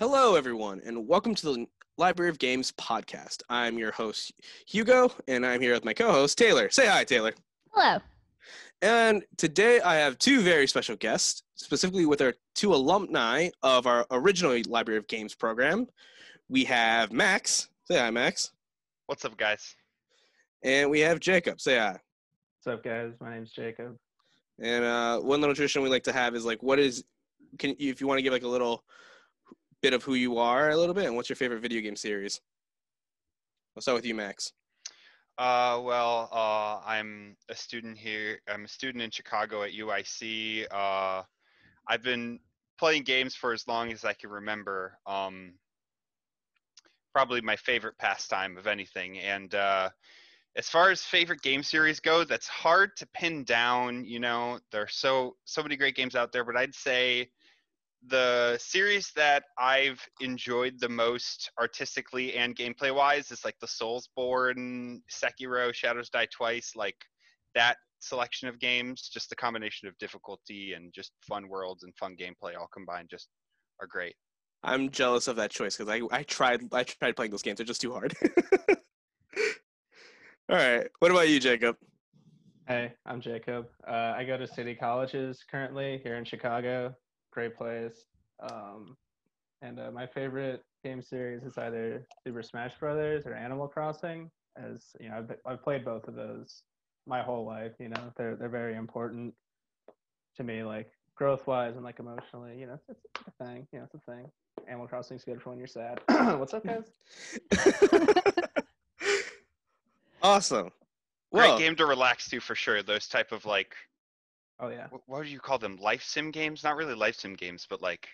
[0.00, 1.66] Hello, everyone, and welcome to the
[1.98, 3.42] Library of Games podcast.
[3.50, 4.32] I'm your host,
[4.66, 6.70] Hugo, and I'm here with my co host, Taylor.
[6.70, 7.34] Say hi, Taylor.
[7.72, 7.98] Hello.
[8.80, 14.06] And today I have two very special guests, specifically with our two alumni of our
[14.10, 15.86] original Library of Games program.
[16.48, 17.68] We have Max.
[17.84, 18.52] Say hi, Max.
[19.04, 19.76] What's up, guys?
[20.62, 21.60] And we have Jacob.
[21.60, 21.98] Say hi.
[22.62, 23.12] What's up, guys?
[23.20, 23.98] My name's Jacob.
[24.62, 27.04] And uh, one little tradition we like to have is like, what is,
[27.58, 28.82] can if you want to give like a little
[29.82, 32.40] bit of who you are a little bit, and what's your favorite video game series?
[33.76, 34.52] I'll start with you, Max.
[35.38, 38.40] Uh, well, uh, I'm a student here.
[38.46, 40.66] I'm a student in Chicago at UIC.
[40.70, 41.22] Uh,
[41.88, 42.40] I've been
[42.78, 44.98] playing games for as long as I can remember.
[45.06, 45.54] Um,
[47.14, 49.18] probably my favorite pastime of anything.
[49.18, 49.90] And uh,
[50.56, 54.04] as far as favorite game series go, that's hard to pin down.
[54.04, 57.30] You know, there's so so many great games out there, but I'd say
[58.06, 65.00] the series that I've enjoyed the most artistically and gameplay wise is like the Soulsborne,
[65.10, 66.96] Sekiro, Shadows Die Twice, like
[67.54, 69.10] that selection of games.
[69.12, 73.28] Just the combination of difficulty and just fun worlds and fun gameplay all combined just
[73.80, 74.14] are great.
[74.62, 77.58] I'm jealous of that choice because I, I tried I tried playing those games.
[77.58, 78.14] They're just too hard.
[80.50, 80.86] All right.
[80.98, 81.76] What about you, Jacob?
[82.66, 83.68] Hey, I'm Jacob.
[83.86, 86.94] Uh, I go to City Colleges currently here in Chicago.
[87.32, 88.06] Great place.
[88.40, 88.96] Um,
[89.62, 94.30] and uh, my favorite game series is either Super Smash Brothers or Animal Crossing.
[94.56, 96.62] As you know, I've, I've played both of those
[97.06, 97.72] my whole life.
[97.78, 99.34] You know, they're they're very important
[100.36, 102.58] to me, like growth wise and like emotionally.
[102.58, 103.66] You know, it's, it's a thing.
[103.72, 104.30] You know, it's a thing.
[104.68, 106.00] Animal Crossing's good for when you're sad.
[106.08, 106.90] What's up, guys?
[110.22, 110.70] awesome.
[111.32, 112.82] Great Well, game to relax to for sure.
[112.82, 113.74] Those type of like
[114.60, 114.86] Oh yeah.
[114.88, 115.76] wh- what do you call them?
[115.76, 116.62] Life sim games?
[116.62, 118.08] Not really life sim games, but like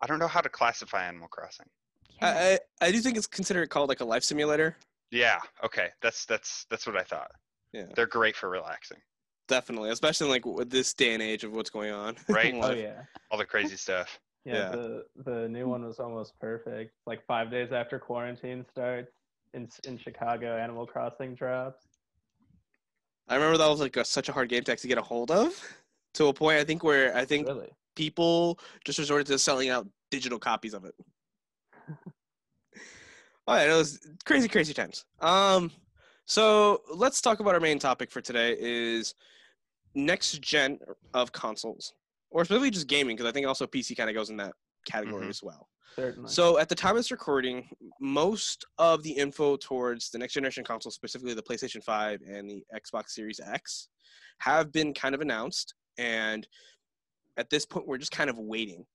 [0.00, 1.66] I don't know how to classify Animal Crossing.
[2.20, 4.76] I, I I do think it's considered called like a life simulator.
[5.10, 5.38] Yeah.
[5.64, 5.88] Okay.
[6.00, 7.30] That's that's that's what I thought.
[7.72, 7.86] Yeah.
[7.94, 8.98] They're great for relaxing.
[9.48, 12.16] Definitely, especially like with this day and age of what's going on.
[12.28, 12.54] Right.
[12.56, 13.02] Oh yeah.
[13.30, 14.18] All the crazy stuff.
[14.44, 14.68] Yeah, Yeah.
[14.70, 16.92] the the new one was almost perfect.
[17.06, 19.12] Like five days after quarantine starts
[19.54, 21.84] in in Chicago, Animal Crossing drops.
[23.28, 25.30] I remember that was like a, such a hard game to actually get a hold
[25.30, 25.52] of,
[26.14, 27.70] to a point I think where I think Really?
[27.96, 30.94] people just resorted to selling out digital copies of it.
[33.46, 35.04] All right, it was crazy, crazy times.
[35.20, 35.70] Um,
[36.26, 39.14] so let's talk about our main topic for today is
[39.94, 40.78] next gen
[41.12, 41.92] of consoles,
[42.30, 44.54] or specifically just gaming, because I think also PC kind of goes in that
[44.84, 45.30] category Mhm.
[45.30, 45.68] as well.
[45.96, 46.30] Certainly.
[46.30, 47.68] So at the time of this recording,
[48.00, 52.64] most of the info towards the next generation console, specifically the PlayStation 5 and the
[52.74, 53.88] Xbox Series X,
[54.38, 55.74] have been kind of announced.
[55.98, 56.48] And
[57.36, 58.86] at this point, we're just kind of waiting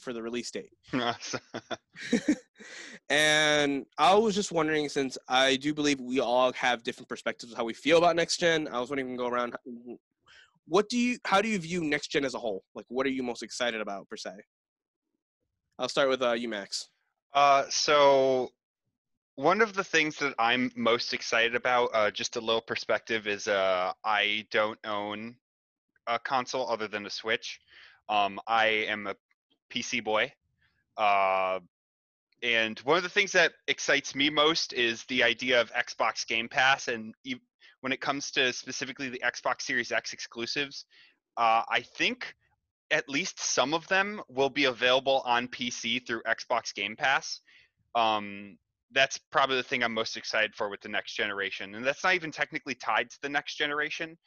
[0.00, 0.72] for the release date.
[3.08, 7.58] and I was just wondering, since I do believe we all have different perspectives of
[7.58, 9.54] how we feel about next gen, I was wondering if we can go around.
[10.66, 11.18] What do you?
[11.24, 12.62] How do you view next gen as a whole?
[12.74, 14.32] Like, what are you most excited about per se?
[15.80, 16.88] I'll start with uh, you, Max.
[17.32, 18.50] Uh, so
[19.36, 23.48] one of the things that I'm most excited about, uh, just a little perspective, is
[23.48, 25.36] uh, I don't own
[26.06, 27.60] a console other than a Switch.
[28.10, 29.16] Um, I am a
[29.72, 30.30] PC boy.
[30.98, 31.60] Uh,
[32.42, 36.48] and one of the things that excites me most is the idea of Xbox Game
[36.48, 36.88] Pass.
[36.88, 37.36] And e-
[37.80, 40.84] when it comes to specifically the Xbox Series X exclusives,
[41.38, 42.34] uh, I think
[42.90, 47.40] at least some of them will be available on PC through Xbox Game Pass.
[47.94, 48.56] Um,
[48.92, 51.74] that's probably the thing I'm most excited for with the next generation.
[51.74, 54.18] And that's not even technically tied to the next generation.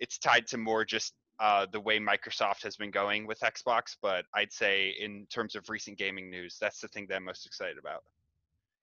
[0.00, 3.96] It's tied to more just uh, the way Microsoft has been going with Xbox.
[4.02, 7.46] But I'd say, in terms of recent gaming news, that's the thing that I'm most
[7.46, 8.02] excited about.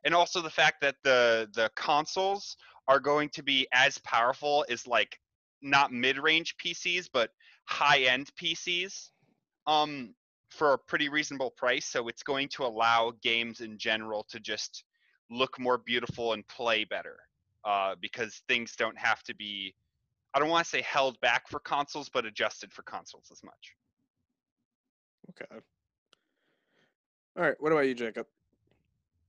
[0.05, 2.55] And also the fact that the the consoles
[2.87, 5.19] are going to be as powerful as like
[5.61, 7.31] not mid-range PCs, but
[7.65, 9.09] high-end PCs
[9.67, 10.13] um
[10.49, 14.85] for a pretty reasonable price so it's going to allow games in general to just
[15.29, 17.17] look more beautiful and play better
[17.65, 19.73] uh, because things don't have to be
[20.33, 23.75] i don't want to say held back for consoles but adjusted for consoles as much
[25.29, 25.61] Okay.
[27.37, 27.55] All right.
[27.59, 28.25] What about you, Jacob?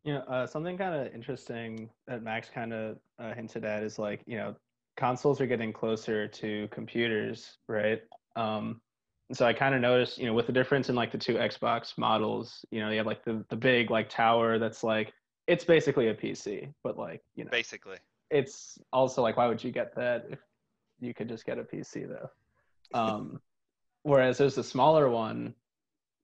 [0.04, 3.98] You know, uh, something kind of interesting that Max kind of uh, hinted at is
[3.98, 4.54] like, you know,
[4.96, 8.00] consoles are getting closer to computers, right?
[8.36, 8.80] Um, and
[9.32, 11.98] so I kind of noticed, you know, with the difference in like the two Xbox
[11.98, 15.12] models, you know, you have like the, the big like tower that's like,
[15.46, 17.98] it's basically a PC, but like, you know, basically
[18.30, 20.38] it's also like, why would you get that if
[21.00, 22.30] you could just get a PC though?
[22.94, 23.38] Um,
[24.02, 25.54] whereas there's a smaller one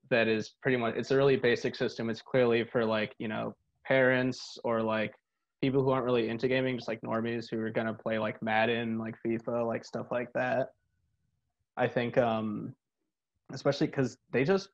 [0.08, 2.08] that is pretty much it's a really basic system.
[2.08, 3.54] It's clearly for like you know
[3.84, 5.12] parents or like
[5.60, 8.96] people who aren't really into gaming, just like normies who are gonna play like Madden,
[8.96, 10.68] like FIFA, like stuff like that.
[11.76, 12.74] I think, um,
[13.54, 14.68] especially because they just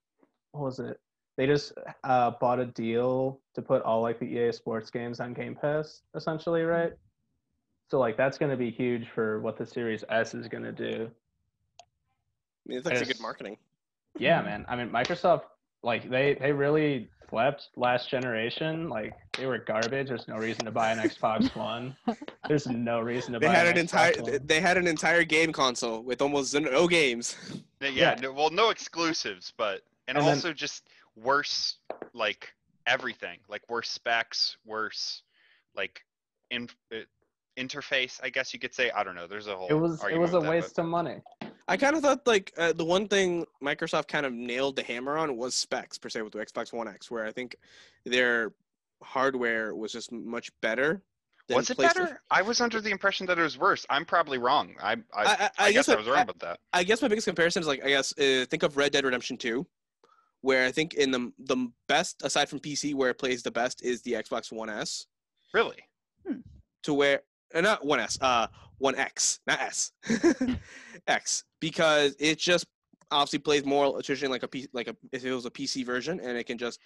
[0.53, 0.99] what was it?
[1.37, 1.73] They just
[2.05, 6.03] uh, bought a deal to put all like the EA Sports games on Game Pass,
[6.15, 6.93] essentially, right?
[7.89, 11.09] So like that's gonna be huge for what the Series S is gonna do.
[11.81, 13.57] I mean, it's actually good marketing.
[14.19, 14.67] Yeah, man.
[14.69, 15.43] I mean, Microsoft
[15.83, 18.89] like they they really slept last generation.
[18.89, 20.09] Like they were garbage.
[20.09, 21.97] There's no reason to buy an Xbox One.
[22.49, 24.41] There's no reason to They buy had an an entire Xbox One.
[24.47, 27.37] they had an entire game console with almost no games.
[27.81, 28.15] Yeah, Yeah.
[28.21, 31.77] No, well, no exclusives, but and, And then- also just worse,
[32.15, 32.53] like
[32.87, 35.23] everything, like worse specs, worse,
[35.77, 36.05] like
[36.51, 36.97] in uh,
[37.57, 38.19] interface.
[38.23, 38.91] I guess you could say.
[38.91, 39.27] I don't know.
[39.29, 39.69] There's a whole.
[39.69, 41.17] It was it was a with that, but- waste of money.
[41.71, 45.17] I kind of thought like uh, the one thing Microsoft kind of nailed the hammer
[45.17, 47.57] on was specs per se with the Xbox One X, where I think
[48.05, 48.53] their
[49.03, 51.03] hardware was just much better.
[51.49, 51.95] Was it PlayStation.
[51.95, 52.21] better?
[52.31, 53.85] I was under the impression that it was worse.
[53.91, 54.75] I'm probably wrong.
[54.83, 56.59] I I, I- I, I- I guess, guess I I- was wrong I- about that.
[56.73, 59.37] I guess my biggest comparison is like I guess uh, think of Red Dead Redemption
[59.37, 59.67] 2,
[60.43, 63.83] where I think in the the best aside from PC where it plays the best
[63.83, 65.07] is the Xbox One S,
[65.55, 65.79] Really?
[66.27, 66.41] Hmm.
[66.85, 67.23] to where
[67.55, 68.47] uh, not One S, uh
[68.79, 69.93] One X, not S,
[71.07, 72.67] X, because it just
[73.11, 75.85] obviously plays more traditionally like a a P, like a if it was a PC
[75.85, 76.81] version and it can just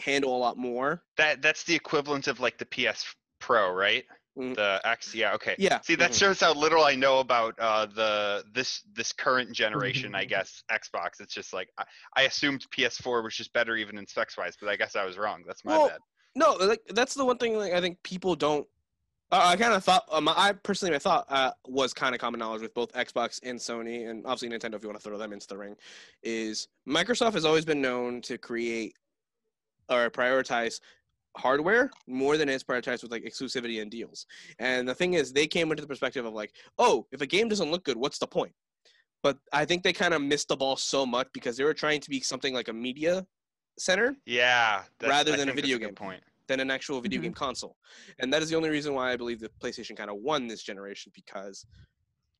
[0.00, 1.02] handle a lot more.
[1.16, 3.04] That that's the equivalent of like the PS
[3.40, 4.04] Pro, right?
[4.38, 4.54] Mm.
[4.54, 5.14] The X.
[5.14, 5.34] Yeah.
[5.34, 5.56] Okay.
[5.58, 5.80] Yeah.
[5.80, 6.18] See, that mhm.
[6.18, 10.14] shows how little I know about uh, the this this current generation.
[10.14, 11.20] I guess Xbox.
[11.20, 11.84] It's just like I,
[12.16, 15.18] I assumed PS4 was just better even in specs wise, but I guess I was
[15.18, 15.42] wrong.
[15.46, 15.98] That's my Well, bad.
[16.36, 18.66] No, like that's the one thing like I think people don't.
[19.30, 20.04] Uh, I kind of thought.
[20.10, 23.58] Um, I personally, I thought uh, was kind of common knowledge with both Xbox and
[23.58, 24.74] Sony, and obviously Nintendo.
[24.76, 25.76] If you want to throw them into the ring,
[26.22, 28.94] is Microsoft has always been known to create
[29.90, 30.80] or prioritize
[31.36, 34.26] hardware more than it's prioritized with like exclusivity and deals.
[34.58, 37.48] And the thing is, they came into the perspective of like, oh, if a game
[37.48, 38.52] doesn't look good, what's the point?
[39.22, 42.00] But I think they kind of missed the ball so much because they were trying
[42.00, 43.26] to be something like a media
[43.78, 44.82] center Yeah.
[45.02, 45.94] rather I than a video game.
[45.94, 46.22] point.
[46.48, 47.24] Than an actual video Mhm.
[47.24, 47.76] game console.
[48.18, 50.62] And that is the only reason why I believe the PlayStation kind of won this
[50.62, 51.64] generation because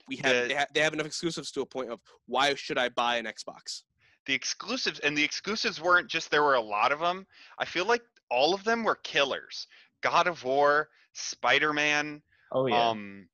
[0.08, 2.78] we have The- they, ha- they have enough exclusives to a point of why should
[2.78, 3.82] I buy an Xbox?
[4.26, 7.26] The exclusives and the exclusives weren't just there were a lot of them.
[7.58, 9.68] I feel like all of them were killers.
[10.00, 12.22] God of War, Spider Man.
[12.52, 12.88] Oh yeah.
[12.88, 13.28] Um,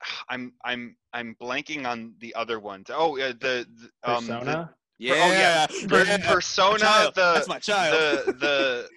[0.28, 2.86] I'm I'm I'm blanking on the other ones.
[2.90, 4.74] Oh, uh, the, the um the- Persona.
[5.02, 8.26] Yeah, oh, yeah, Per- yeah, Persona, the That's my child.
[8.26, 8.88] the the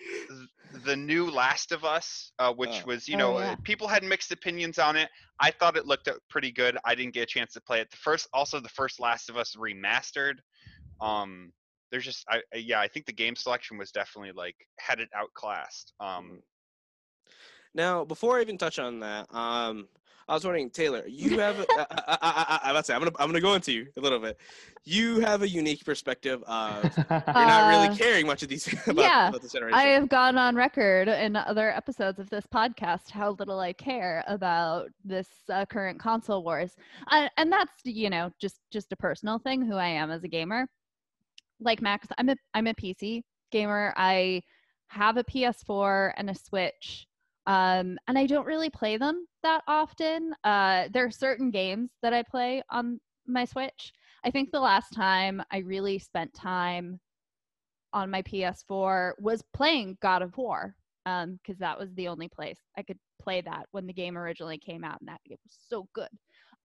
[0.83, 2.88] the new Last of Us, uh, which Oh.
[2.88, 3.51] was you Oh, know yeah.
[3.51, 5.09] uh, people had mixed opinions on it.
[5.39, 6.77] I thought it looked uh, pretty good.
[6.85, 7.89] I didn't get a chance to play it.
[7.91, 10.35] The first, also the first Last of Us remastered.
[11.01, 11.51] Um,
[11.91, 15.09] there's just I, I yeah, I think the game selection was definitely like had it
[15.15, 15.94] outclassed.
[16.00, 16.41] Um,
[17.75, 19.88] Now, before I even touch on that, um,
[20.27, 21.59] I was wondering, Taylor, you have.
[21.59, 23.71] a- I, I, I, I, I'm about to say, I'm gonna, I'm gonna go into
[23.71, 24.39] you a little bit.
[24.85, 29.01] You have a unique perspective of you're not really Uh, caring much of these about,
[29.03, 29.77] yeah, about this generation.
[29.79, 34.23] I have gone on record in other episodes of this podcast how little I care
[34.27, 36.75] about this uh, current console wars,
[37.07, 40.27] uh, and that's you know just just a personal thing who I am as a
[40.27, 40.67] gamer.
[41.59, 43.93] Like Max, I'm a I'm a PC gamer.
[43.95, 44.41] I
[44.87, 47.07] have a PS4 and a Switch,
[47.47, 50.33] um, and I don't really play them that often.
[50.44, 53.92] Uh, there are certain games that I play on my Switch.
[54.23, 57.00] I think the last time I really spent time
[57.94, 62.57] on my PS4 was playing God of War um because that was the only place
[62.78, 65.88] I could play that when the game originally came out and that it was so
[65.94, 66.09] good.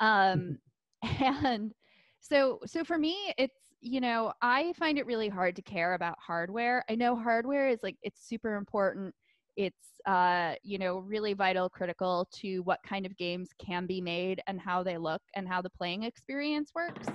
[0.01, 0.59] Um
[1.21, 1.73] and
[2.21, 6.19] so so for me it's you know I find it really hard to care about
[6.19, 6.85] hardware.
[6.91, 9.15] I know hardware is like it's super important.
[9.59, 14.41] It's uh you know really vital critical to what kind of games can be made
[14.47, 17.09] and how they look and how the playing experience works.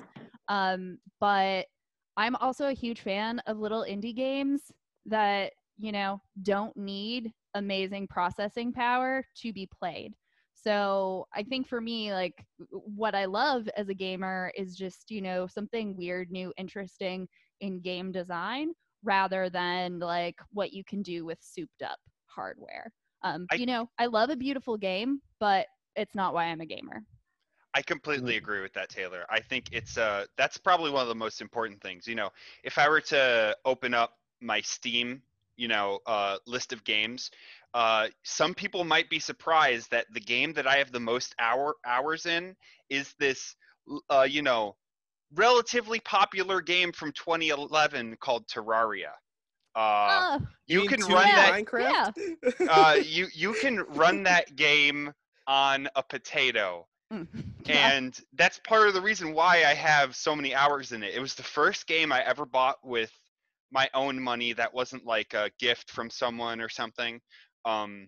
[0.49, 1.65] Um but
[2.17, 4.71] I'm also a huge fan of little indie games
[5.05, 10.13] that, you know, don't need amazing processing power to be played.
[10.53, 15.21] So I think for me, like what I love as a gamer is just, you
[15.21, 17.27] know, something weird, new, interesting
[17.61, 18.73] in game design
[19.03, 21.99] rather than like what you can do with souped up
[22.33, 22.91] hardware.
[23.23, 26.65] Um, I- you know, I love a beautiful game, but it's not why I'm a
[26.65, 27.03] gamer.
[27.73, 28.37] I completely Mm.
[28.37, 29.25] agree with that, Taylor.
[29.29, 32.07] I think it's uh that's probably one of the most important things.
[32.07, 32.31] You know,
[32.63, 35.21] if I were to open up my Steam,
[35.57, 37.31] you know, uh, list of games,
[37.73, 41.75] uh, some people might be surprised that the game that I have the most hour
[41.85, 42.55] hours in
[42.89, 43.55] is this,
[44.09, 44.75] uh, you know,
[45.33, 49.13] relatively popular game from 2011 called Terraria.
[49.75, 51.65] Uh, Oh, you can run Yeah, that.
[51.65, 52.13] Minecraft.
[52.69, 55.11] Uh, you you can run that game
[55.47, 57.27] on a potato, mm.
[57.65, 57.91] Yeah.
[57.91, 61.13] and that's part of the reason why I have so many hours in it.
[61.13, 63.11] It was the first game I ever bought with
[63.71, 67.19] my own money that wasn't like a gift from someone or something.
[67.65, 68.07] Um,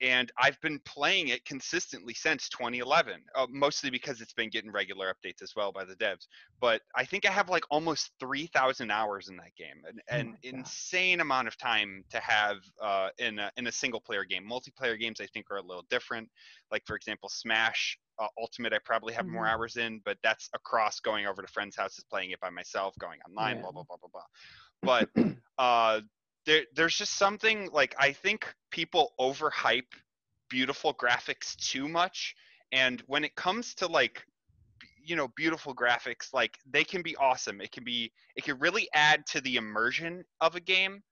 [0.00, 5.12] and I've been playing it consistently since 2011, uh, mostly because it's been getting regular
[5.12, 6.26] updates as well by the devs.
[6.60, 10.36] But I think I have like almost 3,000 hours in that game, an, Oh an
[10.50, 10.72] God.
[10.72, 14.48] insane amount of time to have uh, in a, in a single player game.
[14.48, 16.28] Multiplayer games I think are a little different.
[16.70, 19.48] Like for example, Smash uh, Ultimate, I probably have more Mhm.
[19.48, 23.20] hours in, but that's across going over to friends' houses, playing it by myself, going
[23.28, 23.72] online, blah Yeah.
[23.72, 24.22] blah blah blah blah.
[24.82, 25.08] But
[25.58, 26.00] uh,
[26.46, 29.92] there, there's just something like I think people overhype
[30.50, 32.34] beautiful graphics too much,
[32.72, 34.24] and when it comes to like
[35.04, 38.88] you know beautiful graphics like they can be awesome it can be it can really
[38.94, 41.02] add to the immersion of a game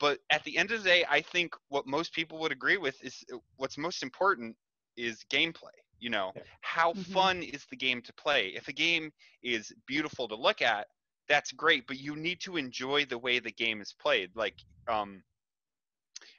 [0.00, 3.02] but at the end of the day i think what most people would agree with
[3.02, 4.56] is uh, what's most important
[4.96, 6.42] is gameplay you know Yeah.
[6.62, 7.06] how Mhm.
[7.12, 9.10] fun is the game to play if a game
[9.42, 10.86] is beautiful to look at
[11.28, 14.54] that's great but you need to enjoy the way the game is played like
[14.88, 15.22] um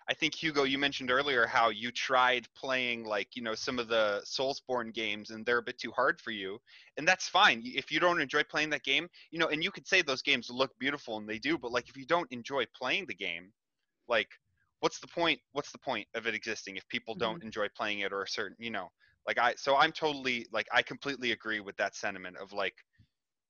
[0.09, 3.87] I think Hugo, you mentioned earlier how you tried playing like you know some of
[3.87, 6.59] the Soulsborne games and they're a bit too hard for you,
[6.97, 7.61] and that's fine.
[7.63, 10.49] If you don't enjoy playing that game, you know, and you could say those games
[10.49, 13.53] look beautiful and they do, but like if you don't enjoy playing the game,
[14.07, 14.29] like
[14.79, 15.39] what's the point?
[15.51, 18.57] What's the point of it existing if people don't enjoy playing it or a certain,
[18.59, 18.89] you know,
[19.27, 22.75] like I so I'm totally like I completely agree with that sentiment of like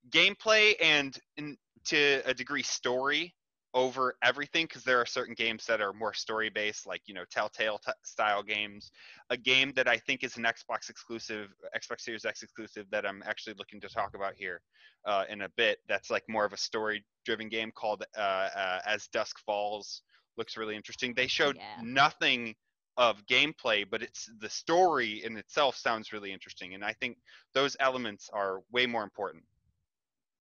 [0.09, 3.35] gameplay and in, to a degree story
[3.75, 7.23] over everything because there are certain games that are more story based like you know
[7.29, 8.91] telltale t- style games.
[9.29, 13.21] A game that i think is an xbox exclusive xbox series x exclusive that i'm
[13.27, 14.61] actually looking to talk about here
[15.05, 18.79] uh, in a bit that's like more of a story driven game called uh, uh,
[18.85, 20.01] as dusk falls.
[20.37, 21.13] Looks really interesting.
[21.13, 21.81] They showed Yeah.
[21.83, 22.55] nothing
[22.97, 27.17] of gameplay but it's the story in itself sounds really interesting and i think
[27.53, 29.41] those elements are way more important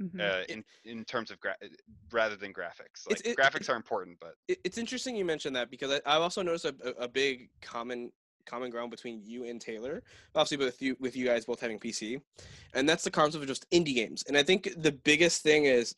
[0.01, 0.21] Mhm.
[0.21, 1.57] uh, in in terms of gra-
[2.13, 3.09] rather than graphics.
[3.09, 6.23] Like it- graphics are important, but it, it's interesting you mentioned that because I, I've
[6.23, 8.13] also noticed a, a, a big common
[8.47, 10.03] common ground between you and Taylor,
[10.35, 12.21] obviously with you with you guys both having PC,
[12.75, 14.23] and that's the concept of just indie games.
[14.29, 15.95] And I think the biggest thing is,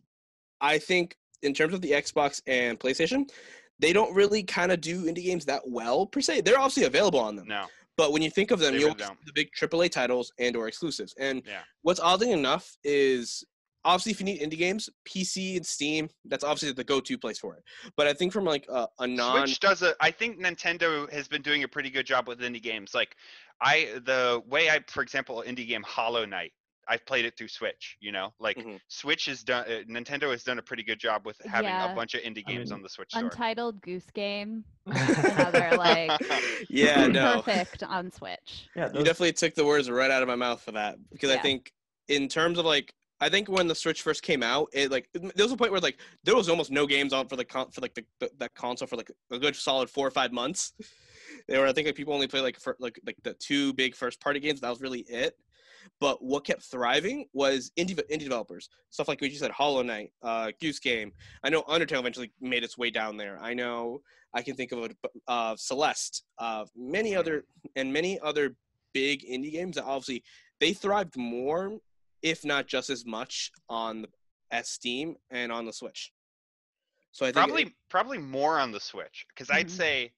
[0.60, 3.30] I think in terms of the Xbox and PlayStation,
[3.78, 6.40] they don't really kind of do indie games that well per se.
[6.42, 7.66] They're obviously available on them, no.
[7.96, 9.16] but when you think of them, They you really always don't.
[9.18, 11.14] think of the big AAA titles and or exclusives.
[11.18, 11.60] And Yeah.
[11.82, 13.44] what's oddly enough is
[13.84, 17.54] obviously if you need indie games, PC and Steam, that's obviously the go-to place for
[17.56, 17.62] it.
[17.96, 19.94] But I think from like a, a non Switch does a.
[20.00, 22.94] I think Nintendo has been doing a pretty good job with indie games.
[22.94, 23.16] Like
[23.60, 26.52] I, the way I, for example, indie game Hollow Knight.
[26.88, 27.96] I've played it through Switch.
[28.00, 28.80] You know, like Mhm.
[28.88, 29.64] Switch has done.
[29.64, 31.92] Uh, Nintendo has done a pretty good job with having Yeah.
[31.92, 33.22] a bunch of indie I games mean, on the Switch store.
[33.24, 34.64] Untitled Goose Game.
[34.86, 36.10] Another like
[36.68, 37.42] yeah, no.
[37.42, 38.68] perfect on Switch.
[38.74, 41.38] yeah, You definitely took the words right out of my mouth for that because I
[41.38, 41.70] think
[42.08, 45.44] in terms of like I think when the Switch first came out, it like there
[45.44, 47.80] was a point where like there was almost no games on for the con- for
[47.80, 50.72] like the, the that console for like a good solid four or five months.
[51.48, 53.94] There were I think like people only played like for like like the two big
[53.94, 54.60] first party games.
[54.60, 55.36] That was really it.
[56.00, 60.12] But what kept thriving was indie indie developers, stuff like what you said, Hollow Knight,
[60.22, 61.12] uh, Goose Game.
[61.44, 63.38] I know Undertale eventually made its way down there.
[63.40, 64.02] I know
[64.34, 64.90] I can think of a,
[65.28, 67.44] uh, Celeste, uh, many other
[67.76, 68.56] and many other
[68.92, 70.24] big indie games that obviously
[70.58, 71.78] they thrived more,
[72.22, 74.08] if not just as much, on the,
[74.50, 76.12] at Steam and on the Switch.
[77.12, 79.70] So I think probably it- probably more on the Switch because I'd Mhm.
[79.70, 80.12] say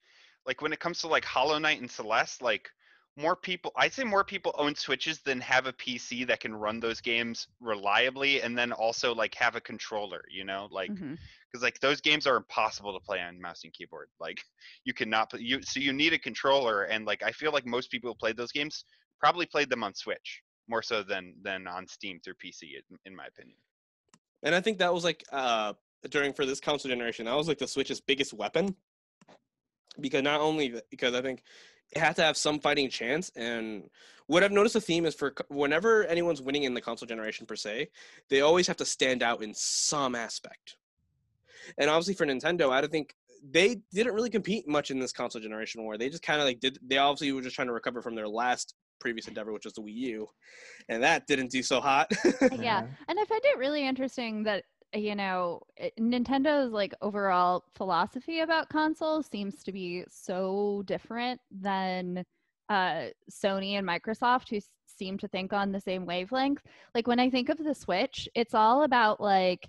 [0.47, 2.71] like when it comes to like Hollow Knight and Celeste, like
[3.17, 6.81] more people I'd say more people own Switches than have a PC that can run
[6.81, 10.93] those games reliably and then also like have a controller, you know, like
[11.51, 14.09] because like those games are impossible to play on mouse and keyboard.
[14.21, 14.43] Like
[14.85, 17.91] you cannot play you so you need a controller and like I feel like most
[17.91, 18.85] people who played those games
[19.21, 23.27] probably played them on Switch more so than than on Steam through PC in, my
[23.27, 23.57] opinion.
[24.43, 25.73] and I think that was like uh
[26.11, 28.75] during for this console generation, that was like the Switch's biggest weapon.
[30.01, 31.43] Because not only because I think
[31.91, 33.85] it had to have some fighting chance, and
[34.27, 37.57] what I've noticed a theme is for whenever anyone's winning in the console generation per
[37.57, 37.89] se,
[38.31, 40.77] they always have to stand out in some aspect.
[41.79, 43.15] And obviously for Nintendo, I don't think
[43.51, 45.99] they didn't really compete much in this console generation war.
[45.99, 46.79] They just kind of like did.
[46.83, 49.83] They obviously were just trying to recover from their last previous endeavor, which was the
[49.83, 50.29] Wii U,
[50.89, 52.11] and that didn't do so hot.
[52.53, 52.83] Yeah.
[53.09, 58.69] And I find it really interesting that you know it- Nintendo's like overall philosophy about
[58.69, 62.25] consoles seems to be so different than
[62.69, 66.63] uh, Sony and Microsoft, who s- seem to think on the same wavelength.
[66.95, 69.69] Like when I think of the Switch, it's all about like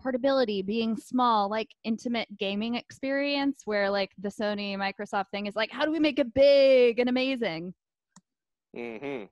[0.00, 5.70] portability, being small, like intimate gaming experience where like the Sony Microsoft thing is like
[5.70, 7.74] how do we make it big and amazing?
[8.74, 9.24] Hmm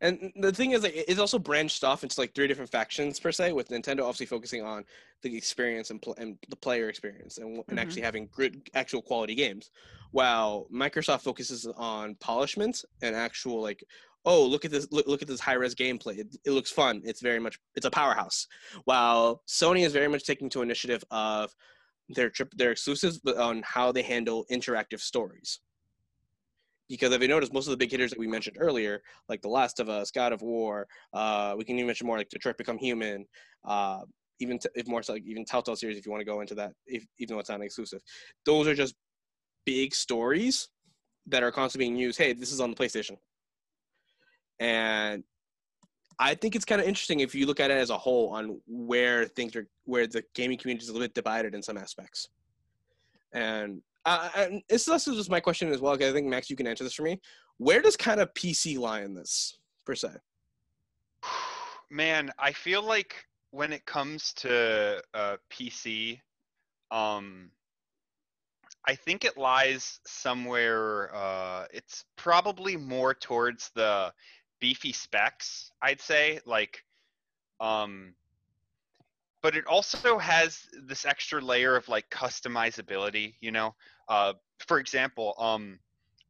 [0.00, 3.32] And the thing is, like, it's also branched off into like three different factions per
[3.32, 3.52] se.
[3.52, 4.84] With Nintendo obviously focusing on
[5.22, 7.82] the experience and, pl- and the player experience, and, and Mhm.
[7.82, 9.70] actually having good, actual quality games,
[10.10, 13.84] while Microsoft focuses on polishment and actual like,
[14.26, 16.18] oh, look at this, look, look at this high res gameplay.
[16.18, 17.02] It, it looks fun.
[17.04, 18.46] It's very much, it's a powerhouse.
[18.84, 21.54] While Sony is very much taking to initiative of
[22.08, 25.60] their trip, their exclusives, but on how they handle interactive stories
[26.88, 29.48] because if you notice, most of the big hitters that we mentioned earlier, like The
[29.48, 32.78] Last of Us, God of War, uh, we can even mention more like Detroit Become
[32.78, 33.24] Human,
[33.64, 34.00] uh,
[34.40, 36.54] even t- if more so like even Telltale series, if you want to go into
[36.54, 38.02] that, if, even though it's not exclusive,
[38.44, 38.94] those are just
[39.64, 40.68] big stories
[41.26, 42.18] that are constantly being used.
[42.18, 43.16] Hey, this is on the PlayStation,
[44.60, 45.24] and
[46.18, 48.60] I think it's kind of interesting if you look at it as a whole on
[48.66, 52.28] where things are, where the gaming community is a little bit divided in some aspects,
[53.32, 55.94] and uh, and this is just my question as well.
[55.94, 57.20] I think Max, you can answer this for me.
[57.58, 59.56] Where does kind of PC lie in this
[59.86, 60.10] per se?
[61.90, 66.20] Man, I feel like when it comes to uh, PC,
[66.90, 67.50] um,
[68.86, 71.14] I think it lies somewhere.
[71.14, 74.12] Uh, it's probably more towards the
[74.60, 75.70] beefy specs.
[75.80, 76.84] I'd say, like,
[77.60, 78.14] um,
[79.42, 83.34] but it also has this extra layer of like customizability.
[83.40, 83.74] You know,
[84.08, 84.34] uh,
[84.66, 85.78] for example, um,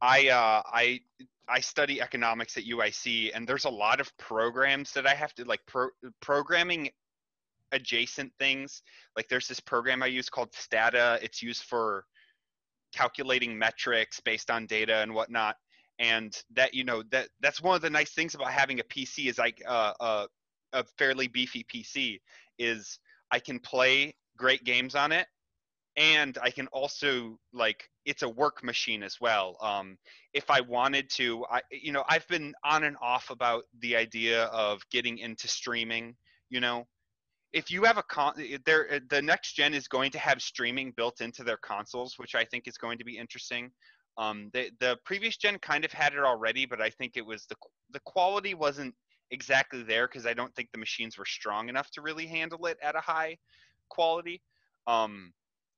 [0.01, 1.01] I uh, I
[1.47, 5.45] I study economics at UIC, and there's a lot of programs that I have to
[5.45, 5.89] like pro-
[6.21, 6.89] programming
[7.71, 8.81] adjacent things.
[9.15, 11.19] Like there's this program I use called Stata.
[11.21, 12.05] It's used for
[12.93, 15.55] calculating metrics based on data and whatnot.
[15.99, 19.27] And that you know that that's one of the nice things about having a PC
[19.27, 20.27] is like uh, uh,
[20.73, 22.19] a fairly beefy PC
[22.59, 22.99] is
[23.31, 25.27] I can play great games on it
[25.97, 29.57] and I can also like it's a work machine as well.
[29.61, 29.97] Um,
[30.33, 34.45] if I wanted to, I you know I've been on and off about the idea
[34.45, 36.15] of getting into streaming.
[36.49, 36.87] You know,
[37.53, 38.33] if you have a con,
[38.65, 42.43] there the next gen is going to have streaming built into their consoles, which I
[42.43, 43.71] think is going to be interesting.
[44.17, 47.45] Um, the the previous gen kind of had it already, but I think it was
[47.45, 47.55] the
[47.91, 48.93] the quality wasn't
[49.31, 52.77] exactly there because I don't think the machines were strong enough to really handle it
[52.83, 53.37] at a high
[53.89, 54.41] quality.
[54.87, 55.33] Um,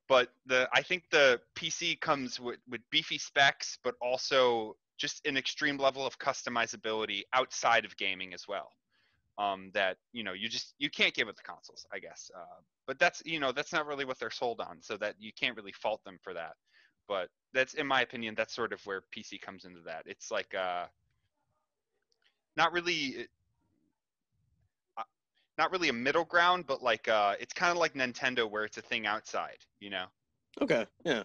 [0.07, 5.37] but the I think the PC comes with, with beefy specs, but also just an
[5.37, 8.71] extreme level of customizability outside of gaming as well.
[9.37, 12.31] Um, that you know you just you can't give it the consoles, I guess.
[12.35, 15.31] Uh, but that's you know that's not really what they're sold on, so that you
[15.39, 16.53] can't really fault them for that.
[17.07, 20.03] But that's in my opinion, that's sort of where PC comes into that.
[20.05, 20.85] It's like uh,
[22.55, 23.27] not really
[25.57, 28.77] not really a middle ground, but like uh, it's kind of like Nintendo where it's
[28.77, 30.05] a thing outside, you know.
[30.61, 31.23] Okay, yeah.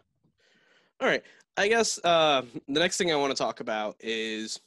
[1.00, 1.22] All right.
[1.56, 4.60] I guess uh, the next thing I want to talk about is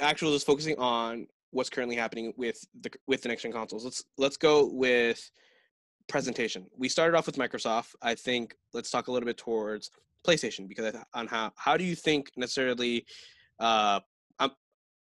[0.00, 3.84] actual just focusing on what's currently happening with the with the next gen consoles.
[3.84, 5.30] Let's let's go with
[6.08, 6.66] presentation.
[6.76, 7.94] We started off with Microsoft.
[8.02, 9.90] I think let's talk a little bit towards
[10.26, 13.06] PlayStation because on how how do you think necessarily
[13.58, 14.00] uh,
[14.38, 14.52] um,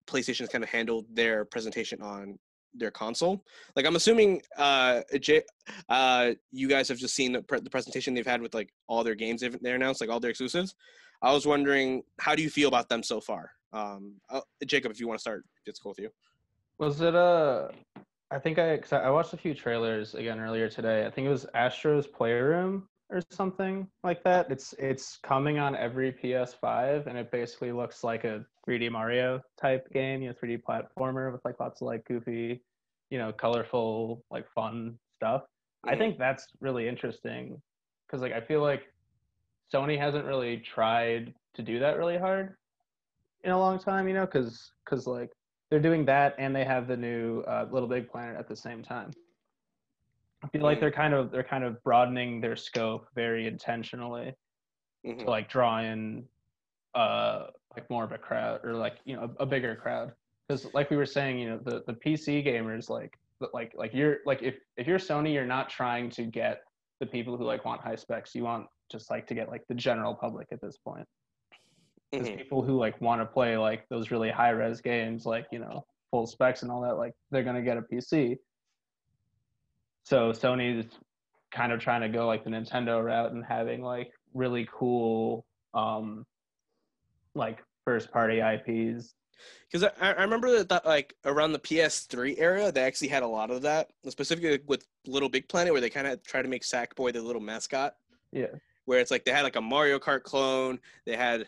[0.08, 2.38] PlayStation's kind of handled their presentation on
[2.74, 3.46] their console?
[3.76, 5.44] Like I'm assuming uh, J-
[5.90, 9.04] uh, you guys have just seen the, pre- the presentation they've had with like all
[9.04, 10.76] their games they've they announced, like all their exclusives.
[11.22, 13.52] I was wondering, how do you feel about them so far?
[13.72, 16.10] Um, uh, Jacob, if you want to start, it's cool with you.
[16.78, 17.72] Was it a?
[18.32, 21.06] I think I I watched a few trailers again earlier today.
[21.06, 24.52] I think it was Astro's Playroom or something like that.
[24.52, 29.88] It's it's coming on every PS5 and it basically looks like a 3D Mario type
[29.94, 32.62] game, you know, 3D platformer with like lots of like goofy,
[33.12, 35.44] you know, colorful like fun stuff.
[35.86, 37.62] I think that's really interesting
[38.08, 38.84] because like I feel like
[39.72, 42.56] Sony hasn't really tried to do that really hard
[43.44, 45.30] in a long time, you know, because because like
[45.70, 48.82] they're doing that and they have the new uh, Little Big Planet at the same
[48.82, 49.12] time.
[50.44, 50.82] I feel like Mm.
[50.82, 54.34] they're kind of they're kind of broadening their scope very intentionally
[55.06, 55.20] Mhm.
[55.20, 56.28] to like draw in
[56.96, 60.14] uh like more of a crowd or like you know a, a bigger crowd
[60.48, 63.18] because like we were saying you know the the PC gamers like
[63.54, 66.64] like like you're like if if you're Sony you're not trying to get
[67.00, 69.74] the people who like want high specs you want just like to get like the
[69.74, 71.08] general public at this point
[72.12, 72.38] because Mhm.
[72.38, 75.84] people who like want to play like those really high res games like you know
[76.12, 78.38] full specs and all that like they're gonna get a pc
[80.04, 80.86] so sony's
[81.52, 86.26] kind of trying to go like the nintendo route and having like really cool um
[87.36, 89.14] like first party ips
[89.72, 93.28] Because I, I remember that, that like around the PS3 era, they actually had a
[93.28, 96.64] lot of that, specifically with Little Big Planet, where they kind of try to make
[96.64, 97.96] Sackboy the little mascot.
[98.32, 98.48] Yeah.
[98.86, 100.80] Where it's like they had like a Mario Kart clone.
[101.06, 101.48] They had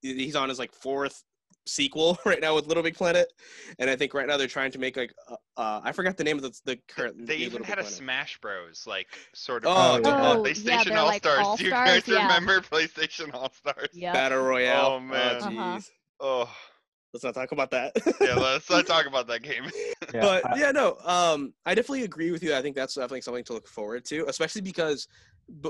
[0.00, 1.22] he's on his like fourth
[1.66, 3.32] sequel right now with Little Big Planet,
[3.78, 6.24] and I think right now they're trying to make like uh, uh I forgot the
[6.24, 7.26] name of the, the current.
[7.26, 7.98] They new even Little had Big a Planet.
[7.98, 8.84] Smash Bros.
[8.86, 10.32] like sort of Oh, uh, yeah.
[10.32, 11.58] Oh, PlayStation they're All like Stars.
[11.58, 12.22] Do you guys yeah.
[12.22, 13.88] remember PlayStation All Stars?
[13.92, 14.14] Yep.
[14.14, 14.86] Battle Royale.
[14.92, 15.36] Oh, man.
[15.40, 15.50] Oh, Uh-huh.
[15.50, 15.90] jeez.
[16.20, 16.56] Oh,
[17.16, 17.92] Let's not talk about that.
[18.20, 18.34] yeah.
[18.34, 19.64] Let's not talk about that game.
[20.14, 20.20] Yeah.
[20.20, 22.54] but I- yeah, no, um, I definitely agree with you.
[22.54, 25.08] I think that's definitely something to look forward to, especially because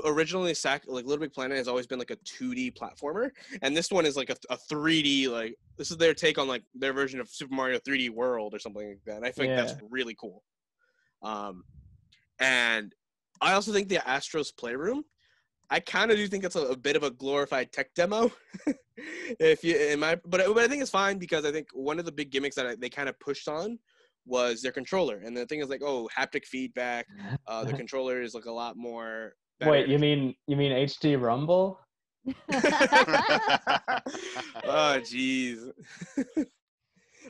[0.05, 3.29] originally Sack like Little Big Planet has always been like a 2D platformer,
[3.63, 6.63] and this one is like a, a 3D like this is their take on like
[6.75, 9.17] their version of Super Mario 3D World or something like that.
[9.17, 10.43] And I think that's really cool.
[11.23, 11.63] Um,
[12.39, 12.93] and
[13.41, 15.03] I also think the Astros Playroom.
[15.69, 18.31] I kind of do think it's a, a bit of a glorified tech demo.
[19.39, 21.99] if you, in my, but I- but I think it's fine because I think one
[21.99, 23.77] of the big gimmicks that I, they kind of pushed on
[24.25, 27.07] was their controller, and the thing is like, oh, haptic feedback.
[27.47, 29.33] Uh, the controller is like a lot more.
[29.59, 29.71] better.
[29.71, 31.79] Wait, you mean you mean HD Rumble?
[34.65, 35.71] oh, jeez.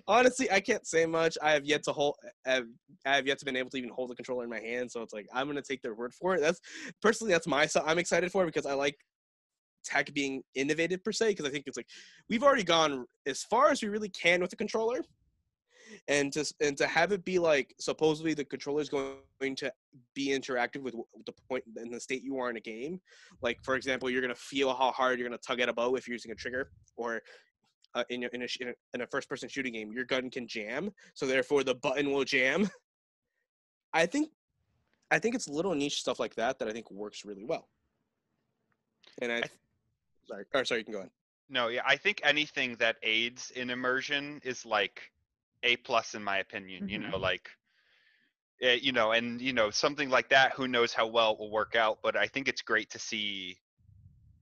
[0.08, 1.38] Honestly, I can't say much.
[1.42, 2.16] I have yet to hold.
[2.46, 2.66] Have,
[3.06, 4.92] I have yet to been able to even hold the controller in my hand.
[4.92, 6.42] So it's like I'm gonna take their word for it.
[6.42, 6.60] That's
[7.02, 7.66] personally that's my.
[7.66, 8.98] So I'm excited for because I like
[9.84, 11.30] tech being innovative per se.
[11.30, 11.88] Because I think it's like
[12.30, 15.00] we've already gone as far as we really can with the controller,
[16.08, 19.72] and to and to have it be like supposedly the controller is going to
[20.14, 23.00] be interactive with the point in the state you are in a game.
[23.42, 26.08] Like for example, you're gonna feel how hard you're gonna tug at a bow if
[26.08, 27.22] you're using a trigger, or
[27.98, 30.30] uh, in, a, in, a, in a in a first person shooting game, your gun
[30.30, 32.70] can jam, so therefore the button will jam.
[33.94, 34.30] I think,
[35.10, 37.68] I think it's little niche stuff like that that I think works really well.
[39.22, 39.52] And I, I th-
[40.28, 41.10] sorry, or sorry, you can go on.
[41.50, 45.02] No, yeah, I think anything that aids in immersion is like
[45.64, 46.88] a plus in my opinion.
[46.90, 47.12] You Mhm.
[47.12, 47.50] know, like,
[48.62, 50.52] eh, you know, and you know something like that.
[50.54, 52.00] Who knows how well it will work out?
[52.04, 53.58] But I think it's great to see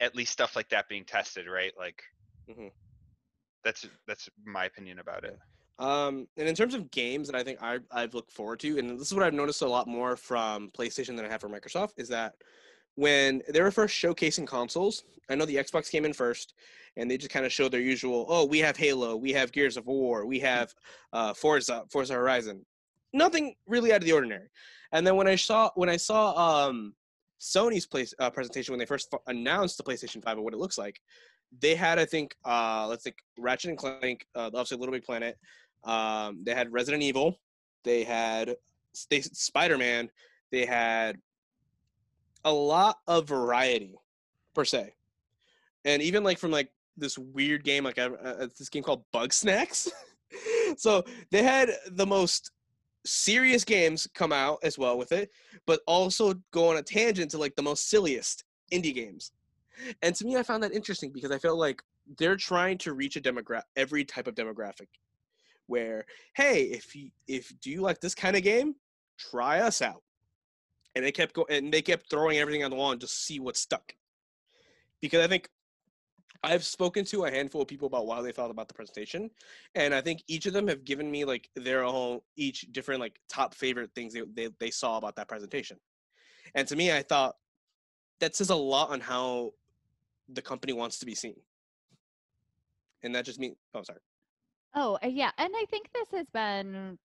[0.02, 1.72] at least stuff like that being tested, right?
[1.78, 2.04] Like,
[2.50, 2.72] Mhm.
[3.65, 5.38] That's that's my opinion about it.
[5.78, 8.97] Um, and in terms of games that I think I, I've looked forward to, and
[8.97, 11.93] this is what I've noticed a lot more from PlayStation than I have from Microsoft,
[11.97, 12.36] is that
[12.95, 16.54] when they were first showcasing consoles, I know the Xbox came in first,
[16.95, 19.75] and they just kind of showed their usual, oh, we have Halo, we have Gears
[19.75, 20.73] of War, we have
[21.12, 22.65] uh, Forza, Forza Horizon,
[23.12, 24.47] nothing really out of the ordinary.
[24.93, 26.93] And then when I saw when I saw um,
[27.41, 30.60] Sony's place uh, presentation when they first f- announced the PlayStation Five and what it
[30.60, 31.01] looks like,
[31.60, 35.38] they had I think uh, let's think Ratchet and Clank, uh, obviously Little Big Planet.
[35.84, 37.39] Um, they had Resident Evil.
[37.84, 38.55] They had
[39.10, 40.10] they, Spider Man.
[40.51, 41.17] They had
[42.43, 43.95] a lot of variety
[44.53, 44.93] per se,
[45.84, 49.89] and even like from like this weird game like uh, uh, this game called Bugsnax.
[50.77, 52.51] so they had the most
[53.05, 55.29] serious games come out as well with it,
[55.65, 59.31] but also go on a tangent to like the most silliest indie games.
[60.01, 61.81] And to me, I found that interesting because I felt like
[62.17, 64.88] they're trying to reach a demographic, every type of demographic.
[65.67, 68.75] Where, hey, if you if do you like this kind of game,
[69.17, 70.03] try us out.
[70.95, 73.39] And they kept going, and they kept throwing everything on the wall and just see
[73.39, 73.93] what stuck.
[75.01, 75.49] Because I think
[76.43, 79.31] I've spoken to a handful of people about how they thought about the presentation,
[79.73, 83.19] and I think each of them have given me like their own each different like
[83.27, 85.77] top favorite things they they, they saw about that presentation.
[86.53, 87.35] And to me, I thought
[88.19, 89.53] that says a lot on how
[90.29, 91.35] the company wants to be seen.
[93.03, 93.99] And that just means oh sorry.
[94.77, 96.97] Oh, uh, yeah, and I think this has been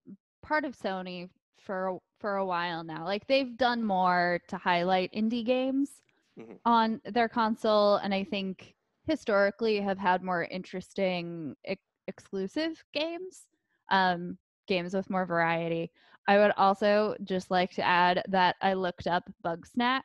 [0.42, 1.28] part of Sony
[1.59, 3.04] for for a while now.
[3.04, 6.02] Like they've done more to highlight indie games
[6.38, 6.59] Mhm.
[6.64, 8.74] on their console, and I think
[9.06, 13.46] historically have had more interesting ex- exclusive games,
[13.90, 15.90] um, games with more variety.
[16.28, 20.02] I would also just like to add that I looked up Bugsnax.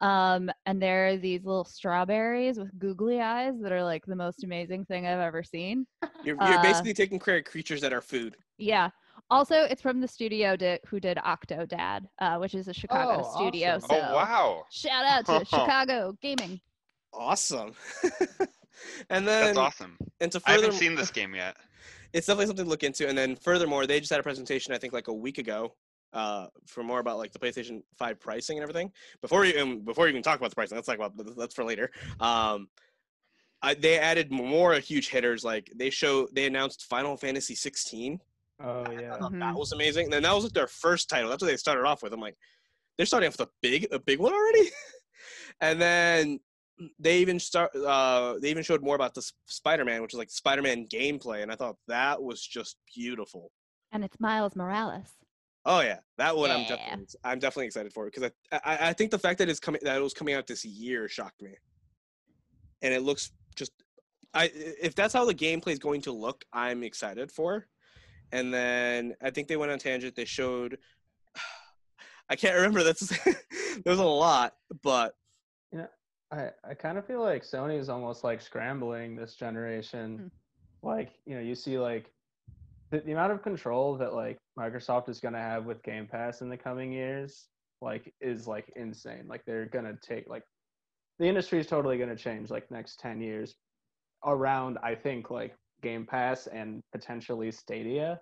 [0.00, 4.44] Um, and there are these little strawberries with googly eyes that are like the most
[4.44, 5.86] amazing thing I've ever seen.
[6.22, 8.36] You're, you're Uh, basically taking care of creatures that are food.
[8.58, 8.90] Yeah.
[9.30, 13.36] Also, it's from the studio di- who did Octodad, uh, which is a Chicago Oh,
[13.36, 13.76] studio.
[13.76, 13.88] awesome.
[13.88, 16.60] So oh wow, shout out to Chicago gaming.
[17.14, 17.72] Awesome.
[19.10, 19.96] and then that's awesome.
[20.20, 21.56] and to I haven't seen this game yet.
[22.12, 23.08] it's definitely something to look into.
[23.08, 25.74] And then furthermore, they just had a presentation I think like a week ago
[26.16, 28.90] uh, for more about like the PlayStation Five pricing and everything.
[29.20, 31.64] Before you um, before you even talk about the pricing, let's talk about that's for
[31.64, 31.90] later.
[32.20, 32.68] Um,
[33.62, 35.44] I, they added more huge hitters.
[35.44, 38.18] Like they show they announced Final Fantasy 16.
[38.60, 39.14] Oh yeah.
[39.14, 39.40] I thought Mhm.
[39.40, 40.04] that was amazing.
[40.04, 41.28] And then that was like their first title.
[41.28, 42.12] That's what they started off with.
[42.14, 42.36] I'm like,
[42.96, 44.70] they're starting off with a big a big one already.
[45.60, 46.40] and then
[46.98, 47.74] they even start.
[47.76, 51.56] Uh, they even showed more about the Spider-Man, which is like Spider-Man gameplay, and I
[51.56, 53.50] thought that was just beautiful.
[53.92, 55.10] And it's Miles Morales.
[55.68, 59.10] Oh yeah, that one I'm definitely I'm definitely excited for because I, I I think
[59.10, 61.54] the fact that it's coming that it was coming out this year shocked me,
[62.82, 63.72] and it looks just
[64.32, 67.66] I if that's how the gameplay is going to look, I'm excited for.
[68.32, 70.14] And then I think they went on tangent.
[70.14, 70.78] They showed
[72.30, 72.84] I can't remember.
[72.84, 73.12] That's
[73.84, 75.14] there's a lot, but
[75.72, 75.88] you know,
[76.30, 80.18] I, I kind of feel like Sony is almost like scrambling this generation.
[80.18, 80.26] Hmm.
[80.86, 82.12] Like, you know, you see like
[82.90, 86.40] the, the amount of control that like Microsoft is going to have with Game Pass
[86.40, 87.48] in the coming years,
[87.80, 89.24] like, is like insane.
[89.28, 90.44] Like, they're going to take like
[91.18, 93.54] the industry is totally going to change like next 10 years
[94.24, 98.20] around, I think, like Game Pass and potentially Stadia.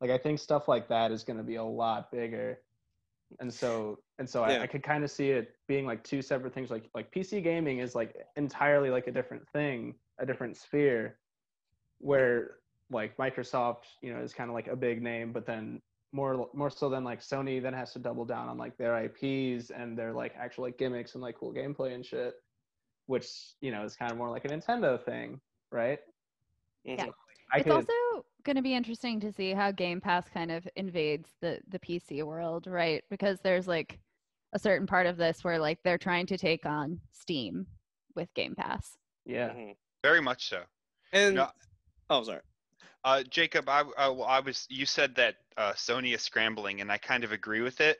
[0.00, 2.60] Like, I think stuff like that is going to be a lot bigger.
[3.40, 4.60] And so, and so Yeah.
[4.60, 6.70] I, I could kind of see it being like two separate things.
[6.70, 11.18] Like, like PC gaming is like entirely like a different thing, a different sphere,
[11.98, 12.58] where
[12.90, 15.80] like Microsoft, you know, is kind of like a big name, but then
[16.12, 19.70] more more so than like Sony then has to double down on like their IPs
[19.70, 22.34] and their like actual like gimmicks and like cool gameplay and shit,
[23.06, 23.28] which
[23.60, 25.40] you know is kind of more like a Nintendo thing,
[25.72, 25.98] right?
[26.84, 27.06] Yeah.
[27.52, 27.92] I it's could, also
[28.44, 32.22] going to be interesting to see how Game Pass kind of invades the the PC
[32.22, 33.02] world, right?
[33.10, 33.98] Because there's like
[34.52, 37.66] a certain part of this where like they're trying to take on Steam
[38.14, 38.96] with Game Pass.
[39.24, 39.50] yeah.
[39.50, 39.76] Mhm.
[40.02, 40.62] Very much so.
[41.12, 41.50] and No.
[42.10, 42.40] oh sorry.
[43.06, 44.66] Uh, Jacob, I, I, well, I was.
[44.68, 47.98] You said that uh, Sony is scrambling, and I kind of agree with it.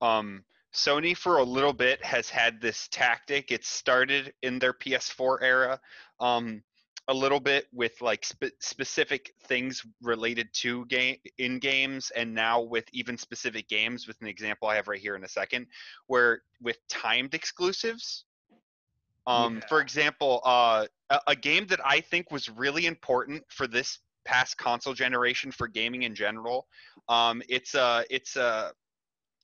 [0.00, 0.42] Um,
[0.74, 3.52] Sony, for a little bit, has had this tactic.
[3.52, 5.80] It started in their PS4 era,
[6.18, 6.60] um,
[7.06, 12.60] a little bit with like spe- specific things related to game in games, and now
[12.60, 14.08] with even specific games.
[14.08, 15.68] With an example I have right here in a second,
[16.08, 18.24] where with timed exclusives.
[19.24, 23.98] Um, For example, uh, a, a game that I think was really important for this
[24.28, 26.66] past console generation for gaming in general.
[27.08, 28.72] Um, it's a it's a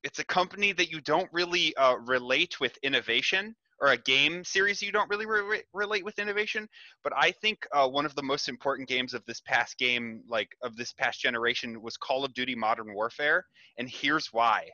[0.03, 4.83] it's a company that you don't really uh, relate with innovation or a game series
[4.83, 6.69] you don't really re- relate with innovation
[7.03, 10.51] but i think uh, one of the most important games of this past game like
[10.63, 13.45] of this past generation was call of duty modern warfare
[13.79, 14.69] and here's why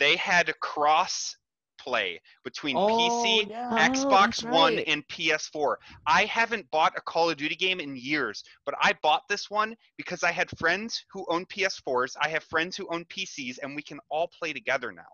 [0.00, 1.36] they had cross
[1.82, 3.96] play between pc yeah.
[3.96, 5.78] Oh, Xbox that's One and PS4.
[6.06, 9.74] I haven't bought a Call of Duty game in years, but I bought this one
[9.96, 13.82] because I had friends who own PS4s, I have friends who own PCs, and we
[13.82, 15.10] can all play together now.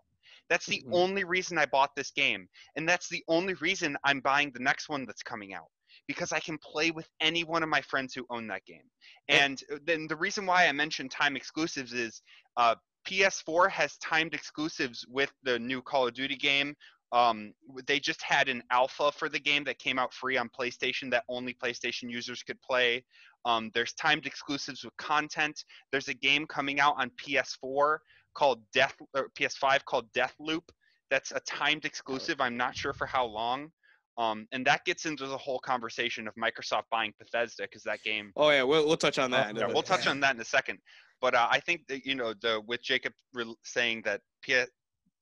[0.49, 0.91] That's the Mhm.
[0.91, 4.89] only reason I bought this game, and that's the only reason I'm buying the next
[4.89, 5.69] one that's coming out
[6.07, 8.89] because I can play with any one of my friends who own that game.
[9.27, 12.21] And uh, then the reason why I mentioned time exclusives is
[12.57, 12.75] uh,
[13.07, 16.75] PS4 has timed exclusives with the new Call of Duty game.
[17.11, 17.53] Um,
[17.87, 21.23] they just had an alpha for the game that came out free on PlayStation that
[21.27, 23.03] only PlayStation users could play.
[23.45, 25.63] Um, there's timed exclusives with content.
[25.91, 27.97] There's a game coming out on PS4
[28.35, 30.71] called Death or PS5 called Death Loop.
[31.09, 32.39] That's a timed exclusive.
[32.39, 33.71] I'm not sure for how long.
[34.19, 38.33] Um, and that gets into the whole conversation of Microsoft buying Bethesda because that game
[38.35, 39.49] Oh yeah, we'll we'll touch on that.
[39.49, 40.77] in a yeah, we'll touch on that in a second.
[41.21, 44.65] But uh, I think that you know the with Jacob re- saying that P- uh,